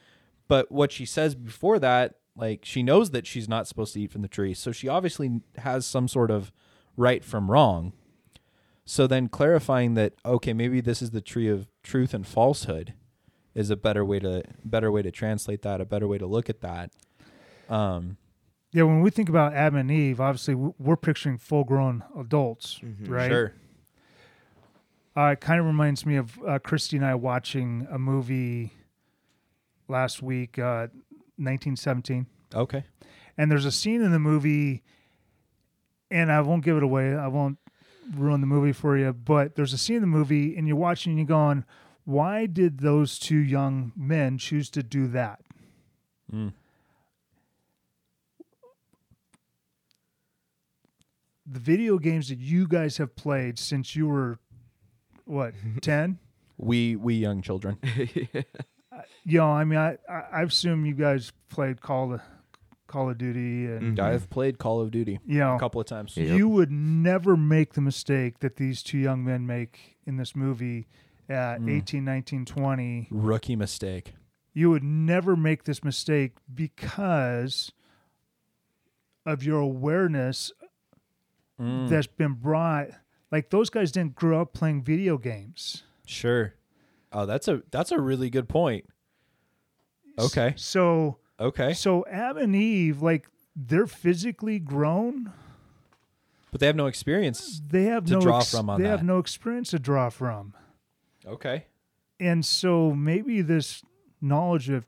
But 0.49 0.71
what 0.71 0.93
she 0.93 1.07
says 1.07 1.35
before 1.35 1.79
that 1.79 2.17
like 2.37 2.61
she 2.65 2.83
knows 2.83 3.11
that 3.11 3.27
she's 3.27 3.49
not 3.49 3.67
supposed 3.67 3.93
to 3.95 4.01
eat 4.01 4.11
from 4.11 4.23
the 4.23 4.29
tree 4.29 4.55
so 4.55 4.73
she 4.73 4.89
obviously 4.89 5.41
has 5.59 5.85
some 5.87 6.09
sort 6.09 6.31
of 6.31 6.51
right 6.97 7.25
from 7.25 7.51
wrong 7.51 7.93
so 8.85 9.07
then 9.07 9.29
clarifying 9.29 9.95
that 9.95 10.15
okay 10.25 10.53
maybe 10.53 10.81
this 10.81 11.03
is 11.03 11.11
the 11.11 11.21
tree 11.21 11.49
of 11.49 11.69
truth 11.83 12.15
and 12.15 12.27
falsehood 12.27 12.95
is 13.55 13.69
a 13.71 13.77
better 13.77 14.05
way 14.05 14.19
to 14.19 14.43
better 14.65 14.91
way 14.91 15.03
to 15.03 15.11
translate 15.11 15.63
that 15.63 15.81
a 15.81 15.85
better 15.85 16.09
way 16.09 16.17
to 16.19 16.27
look 16.27 16.49
at 16.49 16.61
that 16.61 16.91
um 17.69 18.17
yeah. 18.75 18.85
When 18.85 19.03
we 19.03 19.11
think 19.11 19.29
about 19.29 19.53
Adam 19.53 19.79
and 19.81 19.91
Eve, 19.91 20.19
obviously 20.19 20.55
we're 20.55 20.97
picturing 20.97 21.37
full-grown 21.37 22.05
adults, 22.19 22.81
Mhm. 22.83 23.07
right? 23.11 23.29
sure 23.31 23.53
Uh, 25.15 25.33
it 25.33 25.43
kind 25.43 25.61
of 25.61 25.67
reminds 25.67 26.07
me 26.07 26.17
of 26.17 26.39
uh, 26.49 26.59
Christy 26.59 26.97
and 26.97 27.05
I 27.05 27.15
watching 27.15 27.87
a 27.91 27.99
movie 27.99 28.73
last 29.89 30.23
week, 30.23 30.59
uh, 30.59 30.87
1917. 31.43 32.27
Okay. 32.55 32.85
And 33.37 33.51
there's 33.51 33.65
a 33.65 33.73
scene 33.73 34.03
in 34.03 34.13
the 34.13 34.19
movie, 34.19 34.83
and 36.11 36.31
I 36.31 36.41
won't 36.41 36.65
give 36.65 36.77
it 36.77 36.83
away. 36.83 37.15
I 37.15 37.29
won't 37.29 37.59
ruin 38.15 38.41
the 38.41 38.47
movie 38.47 38.73
for 38.73 38.97
you, 38.97 39.13
but 39.13 39.55
there's 39.55 39.73
a 39.73 39.79
scene 39.79 39.97
in 39.97 40.03
the 40.03 40.09
movie, 40.09 40.57
and 40.57 40.67
you're 40.67 40.77
watching 40.77 41.13
and 41.13 41.19
you're 41.19 41.27
going, 41.27 41.65
why 42.05 42.47
did 42.47 42.81
those 42.81 43.19
two 43.19 43.39
young 43.39 43.93
men 43.97 44.39
choose 44.39 44.71
to 44.71 44.83
do 44.83 45.07
that? 45.09 45.41
Mm. 46.33 46.53
The 51.47 51.59
video 51.59 51.99
games 51.99 52.29
that 52.29 52.39
you 52.39 52.67
guys 52.67 52.97
have 52.97 53.15
played 53.15 53.59
since 53.59 53.95
you 53.95 54.09
were, 54.09 54.39
what, 55.25 55.55
10? 55.81 56.19
We 56.59 56.97
we 56.97 57.15
young 57.15 57.43
children. 57.43 57.79
you 59.25 59.39
know, 59.39 59.47
I 59.51 59.65
mean, 59.65 59.79
I, 59.79 59.99
I 60.09 60.23
I 60.33 60.43
assume 60.43 60.85
you 60.87 60.95
guys 60.95 61.33
played 61.49 61.81
Call 61.81 62.15
of 62.15 62.21
Call 62.87 63.09
of 63.11 63.19
Duty, 63.19 63.67
and 63.67 63.97
Mhm. 63.97 64.03
I've 64.03 64.29
played 64.31 64.59
Call 64.59 64.81
of 64.81 64.91
Duty 64.91 65.19
you 65.27 65.39
know, 65.39 65.57
a 65.57 65.59
couple 65.59 65.81
of 65.81 65.87
times. 65.87 66.17
Yep. 66.17 66.37
you 66.37 66.49
would 66.49 66.71
never 66.71 67.37
make 67.37 67.73
the 67.75 67.81
mistake 67.81 68.41
that 68.41 68.57
these 68.57 68.83
two 68.83 68.99
young 68.99 69.25
men 69.25 69.47
make 69.47 69.97
in 70.07 70.17
this 70.17 70.37
movie 70.37 70.87
at 71.29 71.61
Mm. 71.61 71.71
18, 71.71 72.05
19, 72.05 72.45
20. 72.45 73.09
Rookie 73.11 73.57
mistake. 73.57 74.15
You 74.53 74.69
would 74.71 74.85
never 74.85 75.35
make 75.37 75.65
this 75.65 75.83
mistake 75.83 76.33
because 76.53 77.73
of 79.25 79.43
your 79.43 79.61
awareness 79.61 80.53
Mm, 81.61 81.89
that's 81.89 82.07
been 82.09 82.33
brought. 82.35 82.89
Like 83.31 83.51
those 83.51 83.71
guys 83.71 83.93
didn't 83.93 84.17
grow 84.17 84.41
up 84.41 84.53
playing 84.53 84.83
video 84.83 85.17
games. 85.17 85.85
sure. 86.07 86.55
Oh, 87.13 87.27
that's 87.27 87.49
a 87.49 87.63
that's 87.71 87.93
a 87.93 88.01
really 88.01 88.31
good 88.31 88.49
point. 88.49 88.87
Okay. 90.19 90.55
So 90.57 91.19
Okay. 91.41 91.73
so 91.75 92.05
Adam 92.07 92.43
and 92.45 92.57
Eve, 92.57 93.03
like 93.03 93.29
they're 93.57 93.87
physically 93.87 94.59
grown. 94.59 95.33
But 96.51 96.61
they 96.61 96.67
have 96.67 96.77
no 96.77 96.87
experience. 96.87 97.61
They 97.67 97.85
have 97.85 98.05
To 98.07 98.15
no 98.15 98.21
draw 98.21 98.41
ex- 98.41 98.51
from 98.51 98.69
on 98.71 98.81
they 98.83 98.89
have 98.89 99.03
no 99.03 99.19
experience 99.19 99.71
to 99.71 99.79
draw 99.79 100.09
from. 100.11 100.55
Okay. 101.27 101.67
and 102.21 102.45
so 102.45 102.93
maybe 102.93 103.41
this 103.43 103.83
knowledge 104.21 104.69
of 104.69 104.87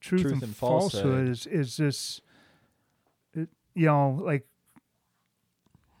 truth, 0.00 0.22
Truth 0.22 0.32
and, 0.34 0.42
and 0.42 0.56
falsehood, 0.56 1.02
falsehood. 1.02 1.28
is 1.28 1.46
is 1.46 1.76
this 1.76 2.20
it, 3.34 3.48
you 3.74 3.86
know 3.86 4.18
like 4.22 4.46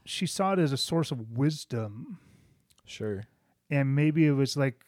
she 0.04 0.26
saw 0.26 0.52
it 0.52 0.58
as 0.58 0.72
a 0.72 0.76
source 0.76 1.10
of 1.10 1.36
wisdom 1.36 2.18
Sure. 2.84 3.24
and 3.70 3.94
maybe 3.94 4.26
it 4.26 4.32
was 4.32 4.56
like 4.56 4.86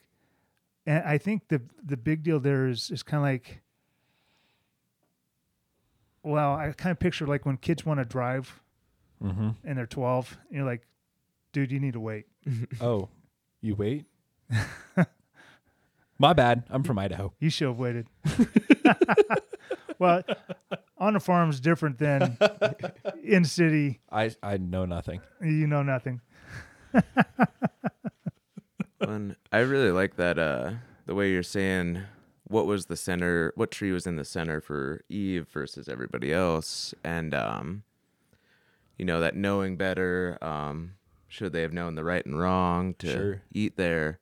and 0.89 1.05
i 1.05 1.17
think 1.19 1.47
the 1.49 1.61
the 1.85 1.97
big 1.97 2.23
deal 2.23 2.41
there 2.41 2.67
is 2.69 2.91
is 2.91 3.03
kind 3.03 3.19
of 3.19 3.25
like 3.25 3.61
well 6.23 6.55
i 6.55 6.73
kind 6.73 6.91
of 6.93 6.99
picture 6.99 7.27
like 7.27 7.45
when 7.47 7.57
kids 7.57 7.85
want 7.87 8.01
to 8.01 8.05
drive 8.05 8.61
Mm-hmm. 9.23 9.49
and 9.65 9.77
they're 9.79 9.85
12 9.87 10.39
and 10.49 10.57
you're 10.59 10.65
like 10.67 10.87
dude 11.53 11.73
you 11.73 11.81
need 11.81 11.95
to 11.95 12.01
wait 12.01 12.27
Oh, 12.81 13.09
you 13.61 13.75
wait. 13.75 14.05
My 16.21 16.33
bad. 16.33 16.63
I'm 16.71 16.85
from 16.85 16.99
Idaho. 17.01 17.33
You 17.41 17.51
should 17.51 17.67
have 17.69 17.79
waited. 17.79 18.07
well, 19.99 20.23
on 20.99 21.17
a 21.17 21.21
farm 21.21 21.51
is 21.51 21.61
different 21.61 21.99
than 21.99 22.39
in 23.25 23.45
city. 23.45 23.99
I 24.11 24.31
I 24.43 24.57
know 24.59 24.85
nothing. 24.85 25.21
You 25.43 25.67
know 25.67 25.83
nothing. 25.83 26.21
Fun. 28.99 29.37
I 29.53 29.59
really 29.59 29.91
like 29.93 30.17
that. 30.17 30.39
Uh, 30.39 30.73
the 31.07 31.15
way 31.15 31.31
you're 31.31 31.43
saying 31.43 32.03
what 32.45 32.67
was 32.67 32.87
the 32.87 32.97
center, 32.97 33.53
what 33.57 33.71
tree 33.71 33.93
was 33.93 34.07
in 34.07 34.17
the 34.17 34.25
center 34.25 34.61
for 34.61 35.03
Eve 35.09 35.47
versus 35.53 35.89
everybody 35.89 36.33
else, 36.33 36.95
and 37.05 37.35
um, 37.35 37.83
you 38.97 39.05
know 39.05 39.21
that 39.21 39.37
knowing 39.37 39.77
better. 39.77 40.39
Um, 40.43 40.95
should 41.31 41.53
they 41.53 41.61
have 41.63 41.75
known 41.75 41.95
the 41.95 42.05
right 42.05 42.25
and 42.25 42.39
wrong 42.41 42.95
to 43.01 43.13
Sure. 43.13 43.43
eat 43.53 43.77
there? 43.77 44.19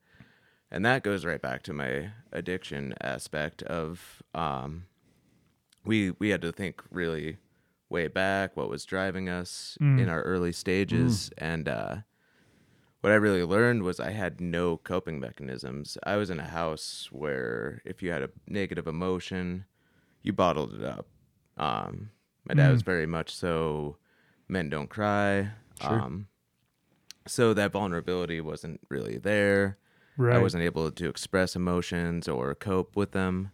And 0.72 0.84
that 0.84 1.04
goes 1.04 1.24
right 1.24 1.40
back 1.40 1.62
to 1.62 1.72
my 1.72 2.10
addiction 2.32 2.94
aspect 3.00 3.62
of 3.62 4.22
um, 4.34 4.86
we 5.84 6.10
we 6.18 6.30
had 6.30 6.42
to 6.42 6.50
think 6.50 6.82
really 6.90 7.38
way 7.88 8.08
back 8.08 8.56
what 8.56 8.68
was 8.68 8.84
driving 8.84 9.28
us 9.28 9.78
Mm. 9.80 10.00
in 10.00 10.08
our 10.08 10.22
early 10.22 10.50
stages 10.52 11.30
and 11.38 11.68
uh 11.68 11.96
what 13.06 13.12
I 13.12 13.18
really 13.18 13.44
learned 13.44 13.84
was 13.84 14.00
I 14.00 14.10
had 14.10 14.40
no 14.40 14.78
coping 14.78 15.20
mechanisms. 15.20 15.96
I 16.02 16.16
was 16.16 16.28
in 16.28 16.40
a 16.40 16.48
house 16.48 17.08
where 17.12 17.80
if 17.84 18.02
you 18.02 18.10
had 18.10 18.20
a 18.20 18.30
negative 18.48 18.88
emotion, 18.88 19.64
you 20.22 20.32
bottled 20.32 20.74
it 20.74 20.84
up. 20.84 21.06
Um, 21.56 22.10
my 22.48 22.54
dad 22.54 22.72
was 22.72 22.82
very 22.82 23.06
much 23.06 23.32
so 23.32 23.98
men 24.48 24.70
don't 24.70 24.90
cry. 24.90 25.50
Sure. 25.80 26.00
Um, 26.00 26.26
so 27.28 27.54
that 27.54 27.70
vulnerability 27.70 28.40
wasn't 28.40 28.80
really 28.88 29.18
there. 29.18 29.78
Right. 30.16 30.34
I 30.34 30.42
wasn't 30.42 30.64
able 30.64 30.90
to 30.90 31.08
express 31.08 31.54
emotions 31.54 32.26
or 32.26 32.56
cope 32.56 32.96
with 32.96 33.12
them. 33.12 33.52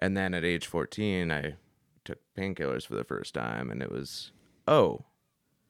And 0.00 0.16
then 0.16 0.34
at 0.34 0.44
age 0.44 0.68
14, 0.68 1.32
I 1.32 1.56
took 2.04 2.20
painkillers 2.38 2.86
for 2.86 2.94
the 2.94 3.02
first 3.02 3.34
time, 3.34 3.72
and 3.72 3.82
it 3.82 3.90
was, 3.90 4.30
oh, 4.68 5.04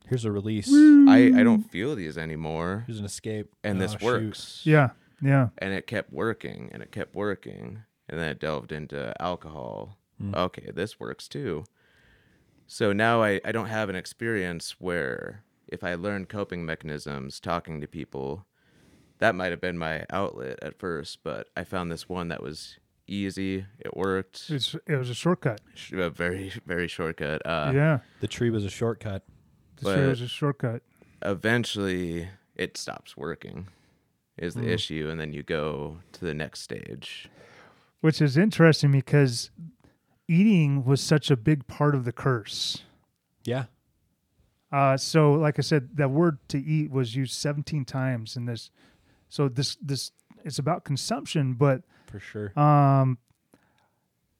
Here's 0.08 0.24
a 0.24 0.32
release. 0.32 0.68
I, 0.72 1.32
I 1.36 1.42
don't 1.42 1.62
feel 1.62 1.94
these 1.94 2.16
anymore, 2.18 2.84
Here's 2.86 2.98
an 2.98 3.04
escape. 3.04 3.54
and 3.62 3.76
Oh, 3.78 3.80
this 3.80 3.92
shoot. 3.92 4.02
works. 4.02 4.62
Yeah. 4.64 4.90
Yeah. 5.20 5.48
And 5.58 5.72
it 5.74 5.86
kept 5.86 6.12
working, 6.12 6.70
and 6.72 6.82
it 6.82 6.92
kept 6.92 7.14
working. 7.14 7.82
And 8.08 8.18
then 8.18 8.28
it 8.30 8.40
delved 8.40 8.72
into 8.72 9.12
alcohol. 9.20 9.98
Hmm. 10.18 10.34
Okay, 10.34 10.70
this 10.74 10.98
works 10.98 11.28
too. 11.28 11.64
So 12.66 12.92
now 12.92 13.22
I, 13.22 13.40
I 13.44 13.52
don't 13.52 13.66
have 13.66 13.88
an 13.88 13.96
experience 13.96 14.76
where 14.78 15.44
if 15.66 15.84
I 15.84 15.94
learn 15.94 16.24
coping 16.26 16.64
mechanisms 16.64 17.38
talking 17.40 17.80
to 17.80 17.86
people, 17.86 18.46
that 19.18 19.34
might 19.34 19.50
have 19.50 19.60
been 19.60 19.76
my 19.78 20.04
outlet 20.10 20.58
at 20.62 20.78
first, 20.78 21.18
but 21.22 21.48
I 21.56 21.64
found 21.64 21.90
this 21.90 22.08
one 22.08 22.28
that 22.28 22.42
was 22.42 22.78
easy. 23.06 23.66
It 23.78 23.96
worked. 23.96 24.48
It's 24.48 24.74
it 24.86 24.96
was 24.96 25.10
a 25.10 25.14
shortcut. 25.14 25.60
Sh- 25.74 25.92
A 25.92 26.08
very, 26.10 26.52
very 26.66 26.88
shortcut. 26.88 27.42
Uh, 27.44 27.72
yeah. 27.74 27.98
The 28.20 28.28
tree 28.28 28.50
was 28.50 28.64
a 28.64 28.70
shortcut. 28.70 29.24
This 29.80 29.84
but- 29.84 29.98
was 30.08 30.20
a 30.20 30.28
shortcut. 30.28 30.82
Eventually, 31.22 32.28
it 32.54 32.76
stops 32.76 33.16
working, 33.16 33.66
is 34.36 34.54
the 34.54 34.70
issue. 34.70 35.08
And 35.10 35.18
then 35.18 35.32
you 35.32 35.42
go 35.42 35.98
to 36.12 36.24
the 36.24 36.32
next 36.34 36.60
stage. 36.60 37.28
Which 38.00 38.22
is 38.22 38.36
interesting 38.36 38.92
because 38.92 39.50
eating 40.28 40.84
was 40.84 41.00
such 41.00 41.30
a 41.30 41.36
big 41.36 41.66
part 41.66 41.96
of 41.96 42.04
the 42.04 42.12
curse. 42.12 42.82
Yeah. 43.44 43.64
Uh, 44.70 44.96
so, 44.96 45.32
like 45.32 45.58
I 45.58 45.62
said, 45.62 45.96
that 45.96 46.10
word 46.10 46.38
to 46.50 46.58
eat 46.62 46.90
was 46.92 47.16
used 47.16 47.32
17 47.34 47.84
times 47.84 48.36
in 48.36 48.44
this. 48.44 48.70
So 49.28 49.48
this 49.48 49.76
this 49.82 50.12
it's 50.44 50.58
about 50.58 50.84
consumption, 50.84 51.54
but 51.54 51.82
For 52.06 52.20
sure. 52.20 52.58
um, 52.58 53.18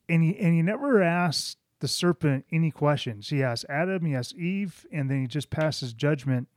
and 0.09 0.23
he 0.23 0.39
and 0.39 0.55
he 0.55 0.63
never 0.63 1.03
asked 1.03 1.59
the 1.81 1.89
serpent 1.89 2.45
any 2.51 2.71
questions. 2.71 3.29
He 3.29 3.43
asks 3.43 3.65
Adam, 3.69 4.05
he 4.05 4.15
asks 4.15 4.35
Eve, 4.35 4.87
and 4.93 5.09
then 5.11 5.21
he 5.23 5.27
just 5.27 5.51
passes 5.51 5.93
judgment. 5.93 6.49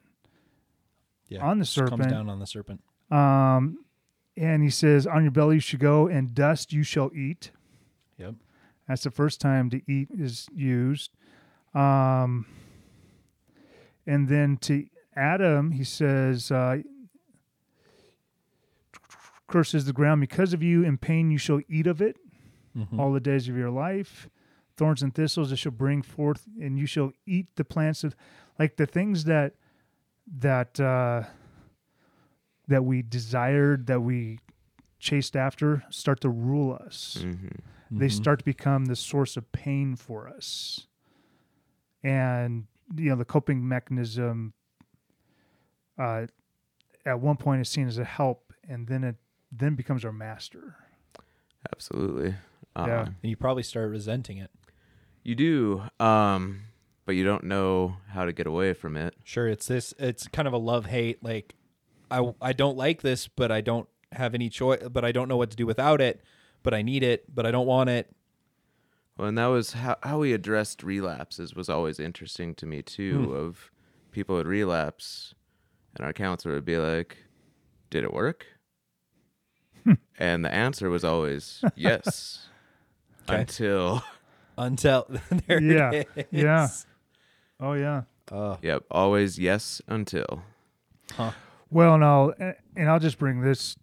Yeah. 1.28 1.46
on 1.46 1.60
the 1.60 1.64
Just 1.66 1.78
Comes 1.78 1.90
serpent. 1.92 2.10
down 2.10 2.30
on 2.30 2.40
the 2.40 2.46
serpent. 2.46 2.82
Um, 3.10 3.86
and 4.36 4.62
he 4.64 4.70
says, 4.70 5.08
"On 5.08 5.22
your 5.24 5.32
belly 5.32 5.56
you 5.56 5.60
should 5.62 5.80
go, 5.80 6.08
and 6.08 6.34
dust 6.36 6.74
you 6.74 6.84
shall 6.84 7.10
eat." 7.16 7.52
Yep. 8.18 8.36
That's 8.88 9.04
the 9.04 9.12
first 9.12 9.40
time 9.40 9.70
to 9.70 9.82
eat 9.90 10.10
is 10.12 10.48
used. 10.54 11.12
Um, 11.74 12.46
and 14.06 14.28
then 14.28 14.58
to 14.58 14.88
Adam, 15.16 15.72
he 15.72 15.86
says, 15.86 16.52
uh, 16.52 16.82
curses 19.48 19.86
the 19.86 19.94
ground 19.94 20.22
because 20.22 20.54
of 20.54 20.62
you. 20.64 20.84
In 20.84 20.98
pain 20.98 21.32
you 21.32 21.38
shall 21.38 21.62
eat 21.70 21.88
of 21.88 22.02
it 22.02 22.18
Mhm. 22.76 22.98
all 23.00 23.12
the 23.12 23.20
days 23.20 23.48
of 23.50 23.56
your 23.56 23.70
life. 23.70 24.30
Thorns 24.82 25.04
and 25.04 25.14
thistles 25.14 25.52
it 25.52 25.58
shall 25.58 25.72
bring 25.72 26.02
forth, 26.02 26.48
and 26.60 26.80
you 26.80 26.88
shall 26.88 27.12
eat 27.28 27.56
the 27.56 27.64
plants 27.64 28.04
of, 28.04 28.16
like 28.58 28.78
the 28.78 28.88
things 28.88 29.26
that 29.26 29.54
that 30.40 30.80
uh, 30.80 31.22
that 32.68 32.84
we 32.84 33.04
desired, 33.04 33.86
that 33.86 34.02
we 34.02 34.40
chased 34.98 35.36
after, 35.36 35.84
start 35.92 36.20
to 36.22 36.30
rule 36.30 36.74
us 36.84 37.18
hmm 37.22 37.48
they 37.94 38.08
Mhm. 38.08 38.12
start 38.12 38.40
to 38.40 38.46
become 38.46 38.86
the 38.86 38.96
source 38.96 39.36
of 39.36 39.52
pain 39.52 39.98
for 39.98 40.30
us 40.30 40.88
and 42.04 42.68
you 42.96 43.10
know 43.10 43.18
the 43.18 43.26
coping 43.26 43.68
mechanism 43.68 44.54
uh, 45.98 46.26
at 47.06 47.20
one 47.20 47.36
point 47.36 47.60
is 47.60 47.68
seen 47.68 47.88
as 47.90 47.98
a 47.98 48.06
help 48.06 48.54
and 48.70 48.88
then 48.88 49.04
it 49.04 49.18
then 49.52 49.76
becomes 49.76 50.06
our 50.06 50.14
master 50.14 50.76
Absolutely. 51.74 52.34
Um, 52.78 52.88
Yeah. 52.88 53.02
And 53.22 53.30
you 53.30 53.36
probably 53.36 53.64
start 53.64 53.90
resenting 53.92 54.38
it. 54.38 54.50
You 55.24 55.36
do, 55.36 55.84
um, 56.00 56.62
but 57.06 57.14
you 57.16 57.24
don't 57.24 57.44
know 57.44 57.98
how 58.10 58.26
to 58.26 58.34
get 58.34 58.48
away 58.48 58.74
from 58.74 58.98
it. 58.98 59.14
Sure, 59.24 59.48
it's 59.48 59.68
this. 59.68 59.94
It's 60.00 60.28
kind 60.28 60.48
of 60.48 60.54
a 60.54 60.58
love 60.58 60.86
hate. 60.88 61.24
Like 61.24 61.56
I 62.10 62.34
I 62.42 62.54
don't 62.54 62.78
like 62.78 63.02
this, 63.02 63.28
but 63.28 63.52
I 63.52 63.62
don't 63.62 63.88
have 64.12 64.34
any 64.34 64.50
choice, 64.50 64.82
but 64.92 65.06
I 65.06 65.12
don't 65.12 65.28
know 65.28 65.38
what 65.38 65.52
to 65.52 65.56
do 65.58 65.66
without 65.66 66.02
it, 66.02 66.22
but 66.64 66.74
I 66.74 66.82
need 66.82 67.04
it, 67.04 67.34
but 67.34 67.46
I 67.46 67.52
don't 67.52 67.68
want 67.68 67.90
it. 67.90 68.14
Well, 69.18 69.28
and 69.28 69.38
that 69.38 69.46
was 69.48 69.74
how 69.74 69.98
how 70.02 70.20
we 70.20 70.34
addressed 70.34 70.82
relapses 70.84 71.54
was 71.54 71.70
always 71.70 72.00
interesting 72.00 72.56
to 72.56 72.66
me 72.66 72.82
too. 72.82 73.26
Hmm. 73.28 73.36
Of 73.36 73.72
people 74.12 74.36
would 74.36 74.48
relapse, 74.48 75.36
and 75.96 76.06
our 76.06 76.14
counselor 76.14 76.56
would 76.56 76.66
be 76.66 76.78
like, 76.78 77.18
"Did 77.90 78.04
it 78.04 78.14
work?" 78.14 78.48
and 80.20 80.46
the 80.46 80.54
answer 80.54 80.90
was 80.90 81.04
always 81.04 81.64
yes, 81.76 82.48
Okay. 83.30 83.42
until 83.42 84.04
Until 84.58 85.08
there 85.48 85.62
Yeah, 85.62 85.92
it 85.92 86.28
is. 86.32 86.44
yeah. 86.44 86.68
Oh 87.60 87.74
yeah. 87.74 88.04
Oh, 88.32 88.58
yep, 88.62 88.84
always 88.90 89.38
yes 89.38 89.82
until. 89.88 90.44
Well, 91.70 91.98
no, 91.98 92.34
and, 92.40 92.56
and 92.76 92.90
I'll 92.90 93.00
just 93.00 93.18
bring 93.18 93.42
this 93.42 93.76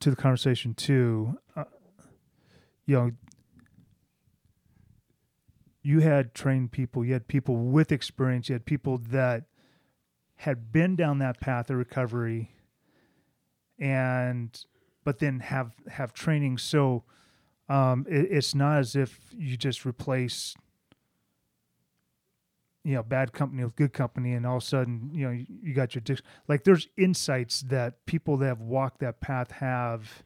to 0.00 0.10
the 0.10 0.16
conversation 0.16 0.74
too. 0.74 1.38
Uh, 1.56 1.64
you 2.86 2.96
know, 2.96 3.10
you 5.82 6.00
had 6.00 6.34
trained 6.34 6.72
people, 6.72 7.04
you 7.04 7.12
had 7.12 7.28
people 7.28 7.56
with 7.56 7.90
experience, 7.92 8.48
you 8.48 8.54
had 8.54 8.64
people 8.64 8.98
that 8.98 9.44
had 10.36 10.72
been 10.72 10.96
down 10.96 11.18
that 11.18 11.40
path 11.40 11.70
of 11.70 11.76
recovery, 11.76 12.50
and 13.78 14.64
but 15.04 15.18
then 15.18 15.40
have 15.40 15.72
have 15.88 16.12
training. 16.12 16.58
So 16.58 17.04
um, 17.68 18.06
it, 18.08 18.28
it's 18.30 18.54
not 18.54 18.78
as 18.78 18.96
if 18.96 19.20
you 19.36 19.56
just 19.56 19.84
replace 19.86 20.54
you 22.84 22.94
know 22.94 23.02
bad 23.02 23.32
company 23.32 23.64
with 23.64 23.76
good 23.76 23.92
company 23.92 24.32
and 24.32 24.44
all 24.44 24.56
of 24.56 24.62
a 24.62 24.66
sudden 24.66 25.10
you 25.12 25.24
know 25.24 25.30
you, 25.30 25.46
you 25.62 25.72
got 25.72 25.94
your 25.94 26.02
like 26.48 26.64
there's 26.64 26.88
insights 26.96 27.60
that 27.62 28.04
people 28.06 28.36
that 28.36 28.46
have 28.46 28.60
walked 28.60 28.98
that 28.98 29.20
path 29.20 29.52
have 29.52 30.24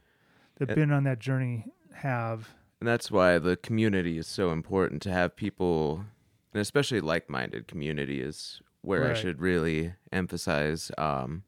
that 0.59 0.75
been 0.75 0.91
on 0.91 1.05
that 1.05 1.19
journey 1.19 1.67
have 1.93 2.49
And 2.81 2.89
that's 2.89 3.11
why 3.11 3.39
the 3.39 3.57
community 3.57 4.19
is 4.19 4.27
so 4.27 4.51
important 4.51 5.01
to 5.03 5.13
have 5.13 5.35
people, 5.35 6.05
and 6.53 6.61
especially 6.61 7.01
like 7.01 7.31
minded 7.31 7.67
community 7.67 8.21
is 8.21 8.61
where 8.83 9.11
I 9.11 9.15
should 9.15 9.41
really 9.41 9.95
emphasize. 10.13 10.91
Um, 10.99 11.43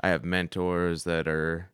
I 0.00 0.08
have 0.08 0.24
mentors 0.24 1.04
that 1.04 1.26
are 1.26 1.70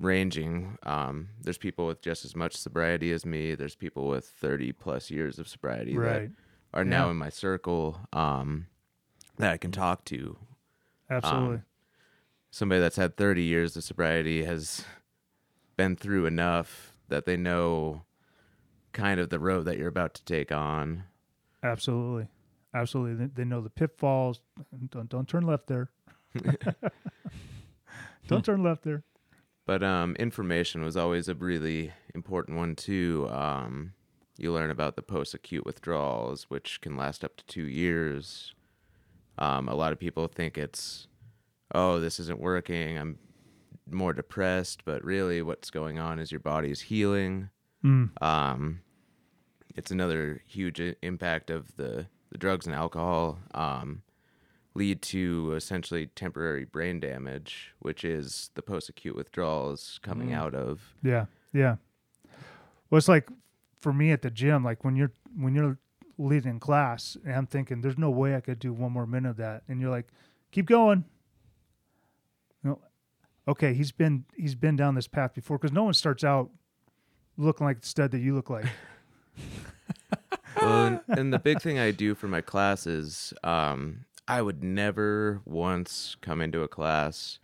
ranging. 0.00 0.78
Um, 0.82 1.28
there's 1.40 1.58
people 1.58 1.86
with 1.86 2.00
just 2.00 2.24
as 2.24 2.34
much 2.34 2.56
sobriety 2.56 3.12
as 3.12 3.26
me, 3.26 3.54
there's 3.54 3.76
people 3.76 4.08
with 4.08 4.24
30 4.24 4.72
plus 4.72 5.10
years 5.10 5.38
of 5.38 5.46
sobriety 5.46 5.96
right. 5.96 6.22
that 6.22 6.30
are 6.72 6.84
now 6.84 7.10
in 7.10 7.16
my 7.16 7.28
circle 7.28 8.00
um, 8.12 8.66
that 9.36 9.52
I 9.52 9.56
can 9.58 9.70
talk 9.70 10.04
to. 10.06 10.36
absolutely. 11.10 11.56
Um, 11.56 11.64
Somebody 12.52 12.80
that's 12.80 12.96
had 12.96 13.16
30 13.16 13.44
years 13.44 13.76
of 13.76 13.84
sobriety 13.84 14.44
has 14.44 14.84
been 15.76 15.94
through 15.94 16.26
enough 16.26 16.92
that 17.08 17.24
they 17.24 17.36
know 17.36 18.02
kind 18.92 19.20
of 19.20 19.30
the 19.30 19.38
road 19.38 19.66
that 19.66 19.78
you're 19.78 19.86
about 19.86 20.14
to 20.14 20.24
take 20.24 20.50
on. 20.50 21.04
absolutely. 21.62 22.26
Absolutely. 22.72 23.26
They, 23.26 23.42
they 23.42 23.44
know 23.44 23.60
the 23.60 23.70
pitfalls. 23.70 24.40
Don't 24.90 25.08
don't 25.08 25.28
turn 25.28 25.44
left 25.44 25.66
there. 25.66 25.90
Don't 28.28 28.44
turn 28.44 28.62
left 28.62 28.84
there 28.84 29.02
But 29.66 29.82
um, 29.82 30.16
information 30.16 30.82
was 30.82 30.96
always 30.96 31.28
a 31.28 31.34
really 31.34 31.92
important 32.14 32.56
one 32.56 32.74
too. 32.76 33.28
Um, 33.30 33.92
you 34.36 34.52
learn 34.52 34.70
about 34.70 34.96
the 34.96 35.02
post-acute 35.02 35.64
withdrawals, 35.66 36.44
which 36.44 36.80
can 36.80 36.96
last 36.96 37.22
up 37.24 37.36
to 37.36 37.44
two 37.46 37.64
years. 37.66 38.54
Um, 39.38 39.68
a 39.68 39.74
lot 39.74 39.92
of 39.92 39.98
people 39.98 40.26
think 40.28 40.56
it's, 40.58 41.06
oh, 41.74 42.00
this 42.00 42.18
isn't 42.18 42.40
working. 42.40 42.98
I'm 42.98 43.18
more 43.90 44.12
depressed, 44.12 44.84
but 44.84 45.04
really, 45.04 45.42
what's 45.42 45.70
going 45.70 45.98
on 45.98 46.18
is 46.18 46.32
your 46.32 46.40
body 46.40 46.70
is 46.70 46.80
healing. 46.82 47.50
Mm, 47.84 48.10
Um, 48.22 48.80
it's 49.76 49.90
another 49.90 50.42
huge 50.46 50.80
i- 50.80 50.96
impact 51.02 51.50
of 51.50 51.76
the, 51.76 52.06
the 52.30 52.38
drugs 52.38 52.66
and 52.66 52.74
alcohol 52.74 53.38
um, 53.54 54.02
lead 54.74 55.02
to 55.02 55.52
essentially 55.54 56.06
temporary 56.08 56.64
brain 56.64 57.00
damage, 57.00 57.72
which 57.80 58.04
is 58.04 58.50
the 58.54 58.62
post 58.62 58.88
acute 58.88 59.16
withdrawals 59.16 59.98
coming 60.02 60.28
Mm. 60.30 60.34
out 60.36 60.54
of. 60.54 60.94
yeah 61.02 61.26
yeah 61.52 61.76
well 62.88 62.98
it's 62.98 63.08
like 63.08 63.28
for 63.80 63.92
me 63.92 64.12
at 64.12 64.22
the 64.22 64.30
gym 64.30 64.62
like 64.62 64.84
when 64.84 64.94
you're 64.94 65.10
when 65.36 65.54
you're 65.54 65.78
leading 66.18 66.60
class 66.60 67.16
and 67.24 67.34
i'm 67.34 67.46
thinking 67.46 67.80
there's 67.80 67.98
no 67.98 68.10
way 68.10 68.36
i 68.36 68.40
could 68.40 68.58
do 68.60 68.72
one 68.72 68.92
more 68.92 69.06
minute 69.06 69.30
of 69.30 69.36
that 69.38 69.62
and 69.68 69.80
you're 69.80 69.90
like 69.90 70.06
keep 70.52 70.66
going 70.66 71.02
you 72.62 72.70
know, 72.70 72.80
okay 73.48 73.74
he's 73.74 73.90
been 73.90 74.24
he's 74.36 74.54
been 74.54 74.76
down 74.76 74.94
this 74.94 75.08
path 75.08 75.34
before 75.34 75.58
because 75.58 75.72
no 75.72 75.82
one 75.82 75.94
starts 75.94 76.22
out 76.22 76.50
looking 77.36 77.66
like 77.66 77.80
the 77.80 77.86
stud 77.88 78.12
that 78.12 78.20
you 78.20 78.32
look 78.34 78.48
like 78.50 78.66
Well, 80.60 80.86
and, 80.86 81.00
and 81.08 81.32
the 81.32 81.38
big 81.38 81.62
thing 81.62 81.78
I 81.78 81.90
do 81.90 82.14
for 82.14 82.28
my 82.28 82.40
classes, 82.42 83.32
um, 83.44 84.04
I 84.30 84.42
would 84.42 84.62
never 84.62 85.40
once 85.44 86.16
come 86.20 86.40
into 86.40 86.62
a 86.62 86.68
class 86.68 87.38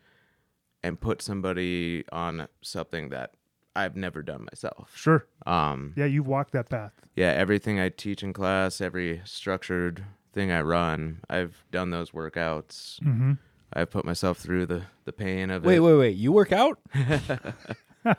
and 0.82 1.00
put 1.00 1.20
somebody 1.20 2.04
on 2.12 2.48
something 2.62 3.08
that 3.10 3.32
I've 3.74 3.96
never 3.96 4.22
done 4.22 4.46
myself. 4.50 4.92
sure 4.94 5.26
Um, 5.46 5.92
yeah 5.96 6.06
you've 6.06 6.26
walked 6.26 6.52
that 6.52 6.68
path 6.68 6.92
yeah, 7.16 7.32
everything 7.32 7.80
I 7.80 7.88
teach 7.88 8.22
in 8.22 8.34
class, 8.34 8.82
every 8.82 9.22
structured 9.24 10.04
thing 10.34 10.52
I 10.52 10.60
run, 10.60 11.20
I've 11.30 11.64
done 11.72 11.90
those 11.90 12.10
workouts. 12.10 13.00
mm-hmm. 13.00 13.32
I've 13.72 13.90
put 13.90 14.04
myself 14.04 14.38
through 14.38 14.66
the, 14.66 14.82
the 15.06 15.12
pain 15.12 15.50
of 15.50 15.64
wait, 15.64 15.76
it. 15.76 15.80
wait, 15.80 15.92
wait! 15.92 15.98
Wait! 15.98 16.16
You 16.16 16.30
work 16.32 16.52
out? 16.52 16.78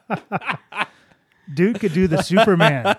dude 1.54 1.80
could 1.80 1.94
do 1.94 2.08
the 2.08 2.22
superman 2.22 2.98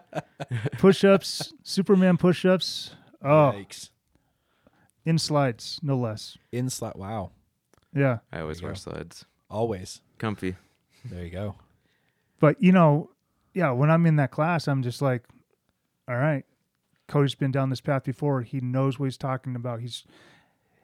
push-ups 0.78 1.54
superman 1.62 2.16
push-ups 2.16 2.96
oh 3.22 3.52
Yikes! 3.54 3.90
In 5.08 5.18
slides 5.18 5.78
no 5.82 5.96
less 5.96 6.36
In 6.52 6.68
slide. 6.70 6.94
Wow. 6.96 7.30
yeah 7.94 8.18
I 8.32 8.40
always 8.40 8.58
There 8.58 8.62
you 8.64 8.66
wear 8.68 8.74
go. 8.74 8.78
slides. 8.78 9.24
Always. 9.50 10.02
Comfy. 10.18 10.56
There 11.04 11.24
you 11.24 11.30
go. 11.30 11.54
But 12.40 12.62
you 12.62 12.72
know, 12.72 13.10
yeah, 13.54 13.70
when 13.70 13.90
I'm 13.90 14.04
in 14.06 14.16
that 14.16 14.30
class, 14.30 14.68
I'm 14.68 14.82
just 14.82 15.00
like, 15.00 15.22
all 16.06 16.16
right, 16.16 16.44
Cody's 17.08 17.34
been 17.34 17.50
down 17.50 17.70
this 17.70 17.80
path 17.80 18.04
before. 18.04 18.42
He 18.42 18.60
knows 18.60 18.98
what 18.98 19.06
he's 19.06 19.16
talking 19.16 19.56
about. 19.56 19.80
He's 19.80 20.04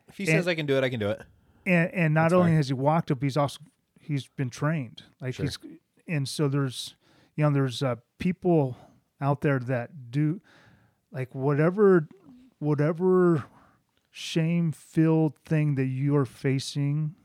If 0.09 0.17
he 0.17 0.25
And- 0.25 0.33
says 0.33 0.49
I 0.49 0.55
can 0.55 0.67
do 0.67 0.77
it, 0.79 0.85
I 0.85 0.89
can 0.89 0.99
do 1.01 1.11
it. 1.11 1.21
and 1.67 1.91
and 1.93 2.15
not 2.15 2.23
That's 2.25 2.35
only 2.35 2.49
fine. 2.53 2.57
has 2.57 2.69
he 2.69 2.75
walked 2.75 3.11
up, 3.11 3.23
he's 3.23 3.37
also 3.37 3.61
he's 4.01 4.29
been 4.29 4.51
trained. 4.51 5.03
Like 5.21 5.35
Sure. 5.35 5.45
he's 5.47 5.59
and 6.09 6.27
so 6.29 6.49
there's 6.49 6.97
you 7.37 7.45
know 7.45 7.51
there's 7.51 7.83
uh, 7.83 7.97
people 8.19 8.77
out 9.21 9.41
there 9.43 9.59
that 9.59 10.11
do 10.11 10.41
like 11.13 11.35
whatever 11.35 12.09
whatever 12.59 13.45
shame 14.17 14.71
filled 14.71 15.37
thing 15.45 15.75
that 15.75 15.87
you 15.87 16.15
are 16.15 16.25
facing. 16.25 17.17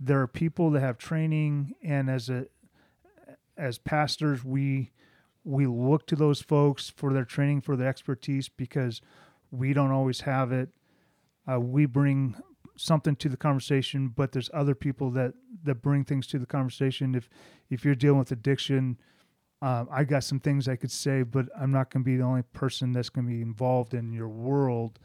There 0.00 0.18
are 0.22 0.26
people 0.26 0.70
that 0.70 0.80
have 0.80 0.96
training, 0.96 1.74
and 1.82 2.08
as 2.08 2.30
a 2.30 2.46
as 3.58 3.76
pastors, 3.76 4.42
we 4.42 4.90
we 5.44 5.66
look 5.66 6.06
to 6.06 6.16
those 6.16 6.40
folks 6.40 6.88
for 6.88 7.12
their 7.12 7.26
training, 7.26 7.60
for 7.60 7.76
their 7.76 7.88
expertise, 7.88 8.48
because 8.48 9.02
we 9.50 9.74
don't 9.74 9.90
always 9.90 10.22
have 10.22 10.50
it. 10.50 10.70
Uh, 11.46 11.60
we 11.60 11.84
bring 11.84 12.36
something 12.74 13.14
to 13.16 13.28
the 13.28 13.36
conversation, 13.36 14.08
but 14.08 14.32
there's 14.32 14.48
other 14.54 14.74
people 14.74 15.10
that 15.10 15.34
that 15.64 15.82
bring 15.82 16.04
things 16.04 16.26
to 16.28 16.38
the 16.38 16.46
conversation. 16.46 17.14
If 17.14 17.28
if 17.68 17.84
you're 17.84 17.94
dealing 17.94 18.20
with 18.20 18.32
addiction, 18.32 18.96
um, 19.60 19.88
I 19.92 20.04
got 20.04 20.24
some 20.24 20.40
things 20.40 20.68
I 20.68 20.76
could 20.76 20.90
say, 20.90 21.22
but 21.22 21.50
I'm 21.60 21.70
not 21.70 21.90
going 21.90 22.02
to 22.02 22.10
be 22.10 22.16
the 22.16 22.24
only 22.24 22.44
person 22.54 22.92
that's 22.92 23.10
going 23.10 23.26
to 23.26 23.32
be 23.34 23.42
involved 23.42 23.92
in 23.92 24.14
your 24.14 24.28
world. 24.28 24.98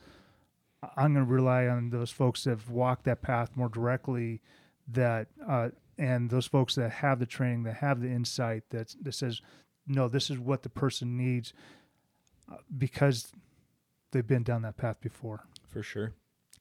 I'm 0.98 1.14
going 1.14 1.26
to 1.26 1.32
rely 1.32 1.68
on 1.68 1.90
those 1.90 2.12
folks 2.12 2.44
that 2.44 2.52
have 2.52 2.70
walked 2.70 3.06
that 3.06 3.22
path 3.22 3.52
more 3.56 3.70
directly, 3.70 4.42
that 4.88 5.28
uh, 5.48 5.70
and 5.98 6.30
those 6.30 6.48
folks 6.48 6.76
that 6.76 6.92
have 6.92 7.20
the 7.20 7.26
training, 7.26 7.64
that 7.64 7.76
have 7.76 8.02
the 8.02 8.10
insight 8.10 8.64
that 8.72 8.96
that 9.02 9.14
says, 9.14 9.42
no, 9.88 10.08
this 10.08 10.30
is 10.30 10.40
what 10.40 10.64
the 10.64 10.70
person 10.70 11.18
needs, 11.18 11.54
uh, 12.52 12.58
because 12.78 13.32
they've 14.12 14.28
been 14.28 14.44
down 14.44 14.62
that 14.62 14.78
path 14.78 15.00
before 15.02 15.44
For 15.68 15.84
sure. 15.84 16.14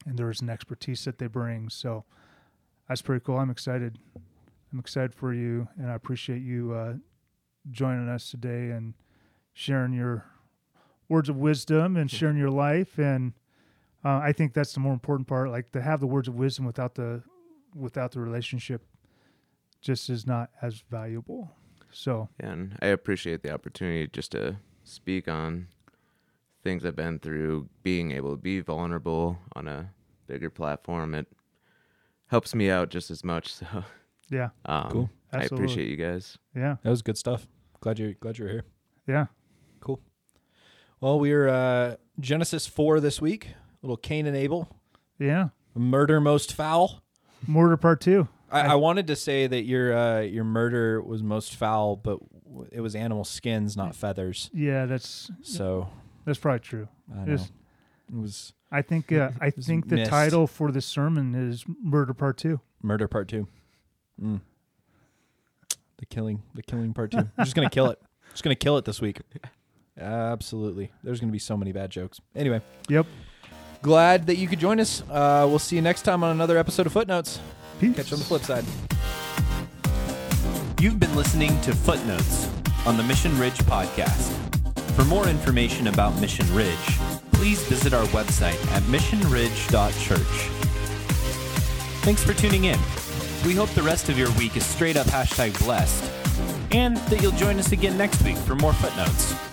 and 0.05 0.17
there 0.17 0.29
is 0.29 0.41
an 0.41 0.49
expertise 0.49 1.05
that 1.05 1.17
they 1.19 1.27
bring. 1.27 1.69
So 1.69 2.03
that's 2.87 3.01
pretty 3.01 3.23
cool. 3.25 3.37
I'm 3.37 3.49
excited. 3.49 3.97
I'm 4.71 4.79
excited 4.79 5.13
for 5.13 5.33
you, 5.33 5.67
and 5.77 5.89
I 5.91 5.95
appreciate 5.95 6.41
you 6.41 6.73
uh, 6.73 6.93
joining 7.71 8.09
us 8.09 8.29
today 8.31 8.71
and 8.71 8.93
sharing 9.53 9.93
your 9.93 10.25
words 11.07 11.29
of 11.29 11.37
wisdom 11.37 11.95
and 11.95 12.09
sharing 12.11 12.37
your 12.37 12.49
life. 12.49 12.97
And 12.97 13.33
uh, 14.03 14.19
I 14.23 14.31
think 14.33 14.53
that's 14.53 14.73
the 14.73 14.79
more 14.79 14.93
important 14.93 15.27
part. 15.27 15.49
Like 15.49 15.71
to 15.71 15.81
have 15.81 15.99
the 15.99 16.07
words 16.07 16.27
of 16.27 16.35
wisdom 16.35 16.65
without 16.65 16.95
the 16.95 17.23
without 17.75 18.11
the 18.11 18.19
relationship, 18.19 18.85
just 19.81 20.09
is 20.09 20.27
not 20.27 20.49
as 20.61 20.83
valuable. 20.89 21.51
So 21.91 22.29
And 22.39 22.77
I 22.81 22.87
appreciate 22.87 23.43
the 23.43 23.51
opportunity 23.53 24.07
just 24.07 24.31
to 24.31 24.57
speak 24.83 25.27
on 25.27 25.67
things 26.63 26.85
I've 26.85 26.95
been 26.95 27.19
through, 27.19 27.69
being 27.83 28.11
able 28.11 28.31
to 28.31 28.41
be 28.41 28.59
vulnerable 28.61 29.37
on 29.55 29.67
a 29.67 29.91
bigger 30.27 30.49
platform. 30.49 31.13
It 31.13 31.27
helps 32.27 32.55
me 32.55 32.69
out 32.69 32.89
just 32.89 33.11
as 33.11 33.23
much. 33.23 33.53
So 33.53 33.65
Yeah. 34.29 34.49
um, 34.65 34.89
Cool. 34.91 35.09
I 35.31 35.43
appreciate 35.43 35.87
you 35.89 35.97
guys. 35.97 36.37
Yeah. 36.55 36.77
That 36.83 36.89
was 36.89 37.01
good 37.01 37.17
stuff. 37.17 37.47
Glad 37.81 37.99
you 37.99 38.13
glad 38.19 38.37
you 38.37 38.45
were 38.45 38.51
here. 38.51 38.63
Yeah. 39.07 39.25
Cool. 39.81 39.99
Well, 41.01 41.19
we're 41.19 41.49
uh, 41.49 41.95
Genesis 42.19 42.65
four 42.65 42.99
this 42.99 43.19
week. 43.21 43.49
Little 43.83 43.97
Cain 43.97 44.25
and 44.25 44.35
Abel, 44.35 44.67
Yeah. 45.19 45.49
murder 45.75 46.19
most 46.19 46.53
foul. 46.53 47.03
Murder 47.45 47.77
part 47.77 48.01
two. 48.01 48.27
I, 48.49 48.61
I 48.61 48.75
wanted 48.75 49.07
to 49.07 49.15
say 49.15 49.45
that 49.47 49.63
your 49.65 49.95
uh, 49.95 50.19
your 50.21 50.43
murder 50.45 51.01
was 51.01 51.21
most 51.21 51.55
foul, 51.55 51.95
but 51.97 52.19
w- 52.45 52.67
it 52.71 52.81
was 52.81 52.95
animal 52.95 53.23
skins, 53.25 53.75
not 53.77 53.95
feathers. 53.95 54.49
Yeah, 54.53 54.85
that's 54.85 55.29
So 55.41 55.89
that's 56.25 56.39
probably 56.39 56.59
true. 56.61 56.87
I 57.13 57.25
know 57.25 57.33
it 57.33 57.41
was 58.15 58.53
I 58.71 58.81
think 58.81 59.11
uh, 59.11 59.31
I 59.41 59.49
think 59.49 59.89
the 59.89 59.95
missed. 59.97 60.09
title 60.11 60.47
for 60.47 60.71
the 60.71 60.81
sermon 60.81 61.35
is 61.35 61.65
Murder 61.81 62.13
Part 62.13 62.37
Two. 62.37 62.59
murder 62.81 63.07
part 63.07 63.27
two. 63.27 63.47
Mm. 64.21 64.39
The 65.97 66.05
killing, 66.05 66.43
the 66.53 66.61
killing 66.63 66.93
part 66.93 67.11
two. 67.11 67.17
I'm 67.37 67.43
just 67.43 67.55
gonna 67.55 67.69
kill 67.69 67.89
it. 67.89 67.99
Just 68.31 68.43
gonna 68.43 68.55
kill 68.55 68.77
it 68.77 68.85
this 68.85 69.01
week. 69.01 69.19
Absolutely. 69.99 70.91
There's 71.03 71.19
gonna 71.19 71.31
be 71.31 71.39
so 71.39 71.57
many 71.57 71.71
bad 71.71 71.89
jokes. 71.91 72.19
Anyway, 72.35 72.61
Yep. 72.89 73.05
Glad 73.83 74.25
that 74.25 74.37
you 74.37 74.47
could 74.47 74.59
join 74.59 74.79
us. 74.79 75.03
Uh, 75.11 75.45
we'll 75.47 75.59
see 75.59 75.75
you 75.75 75.81
next 75.83 76.01
time 76.01 76.23
on 76.23 76.31
another 76.31 76.57
episode 76.57 76.87
of 76.87 76.93
Footnotes. 76.93 77.39
Peace. 77.79 77.95
Catch 77.95 78.09
you 78.09 78.15
on 78.15 78.19
the 78.19 78.25
flip 78.25 78.41
side. 78.41 78.65
You've 80.81 80.99
been 80.99 81.15
listening 81.15 81.59
to 81.61 81.75
Footnotes 81.75 82.49
on 82.87 82.97
the 82.97 83.03
Mission 83.03 83.37
Ridge 83.37 83.57
podcast. 83.59 84.31
For 84.95 85.05
more 85.05 85.27
information 85.27 85.87
about 85.87 86.19
Mission 86.19 86.51
Ridge, 86.55 86.99
please 87.33 87.61
visit 87.67 87.93
our 87.93 88.05
website 88.07 88.59
at 88.71 88.81
missionridge.church. 88.83 90.49
Thanks 92.03 92.23
for 92.23 92.33
tuning 92.33 92.65
in. 92.65 92.79
We 93.45 93.53
hope 93.53 93.69
the 93.71 93.83
rest 93.83 94.09
of 94.09 94.17
your 94.17 94.31
week 94.33 94.55
is 94.55 94.65
straight 94.65 94.95
up 94.95 95.07
hashtag 95.07 95.57
blessed, 95.63 96.09
and 96.71 96.97
that 96.97 97.21
you'll 97.21 97.31
join 97.33 97.59
us 97.59 97.71
again 97.71 97.97
next 97.97 98.21
week 98.23 98.37
for 98.37 98.55
more 98.55 98.73
footnotes. 98.73 99.52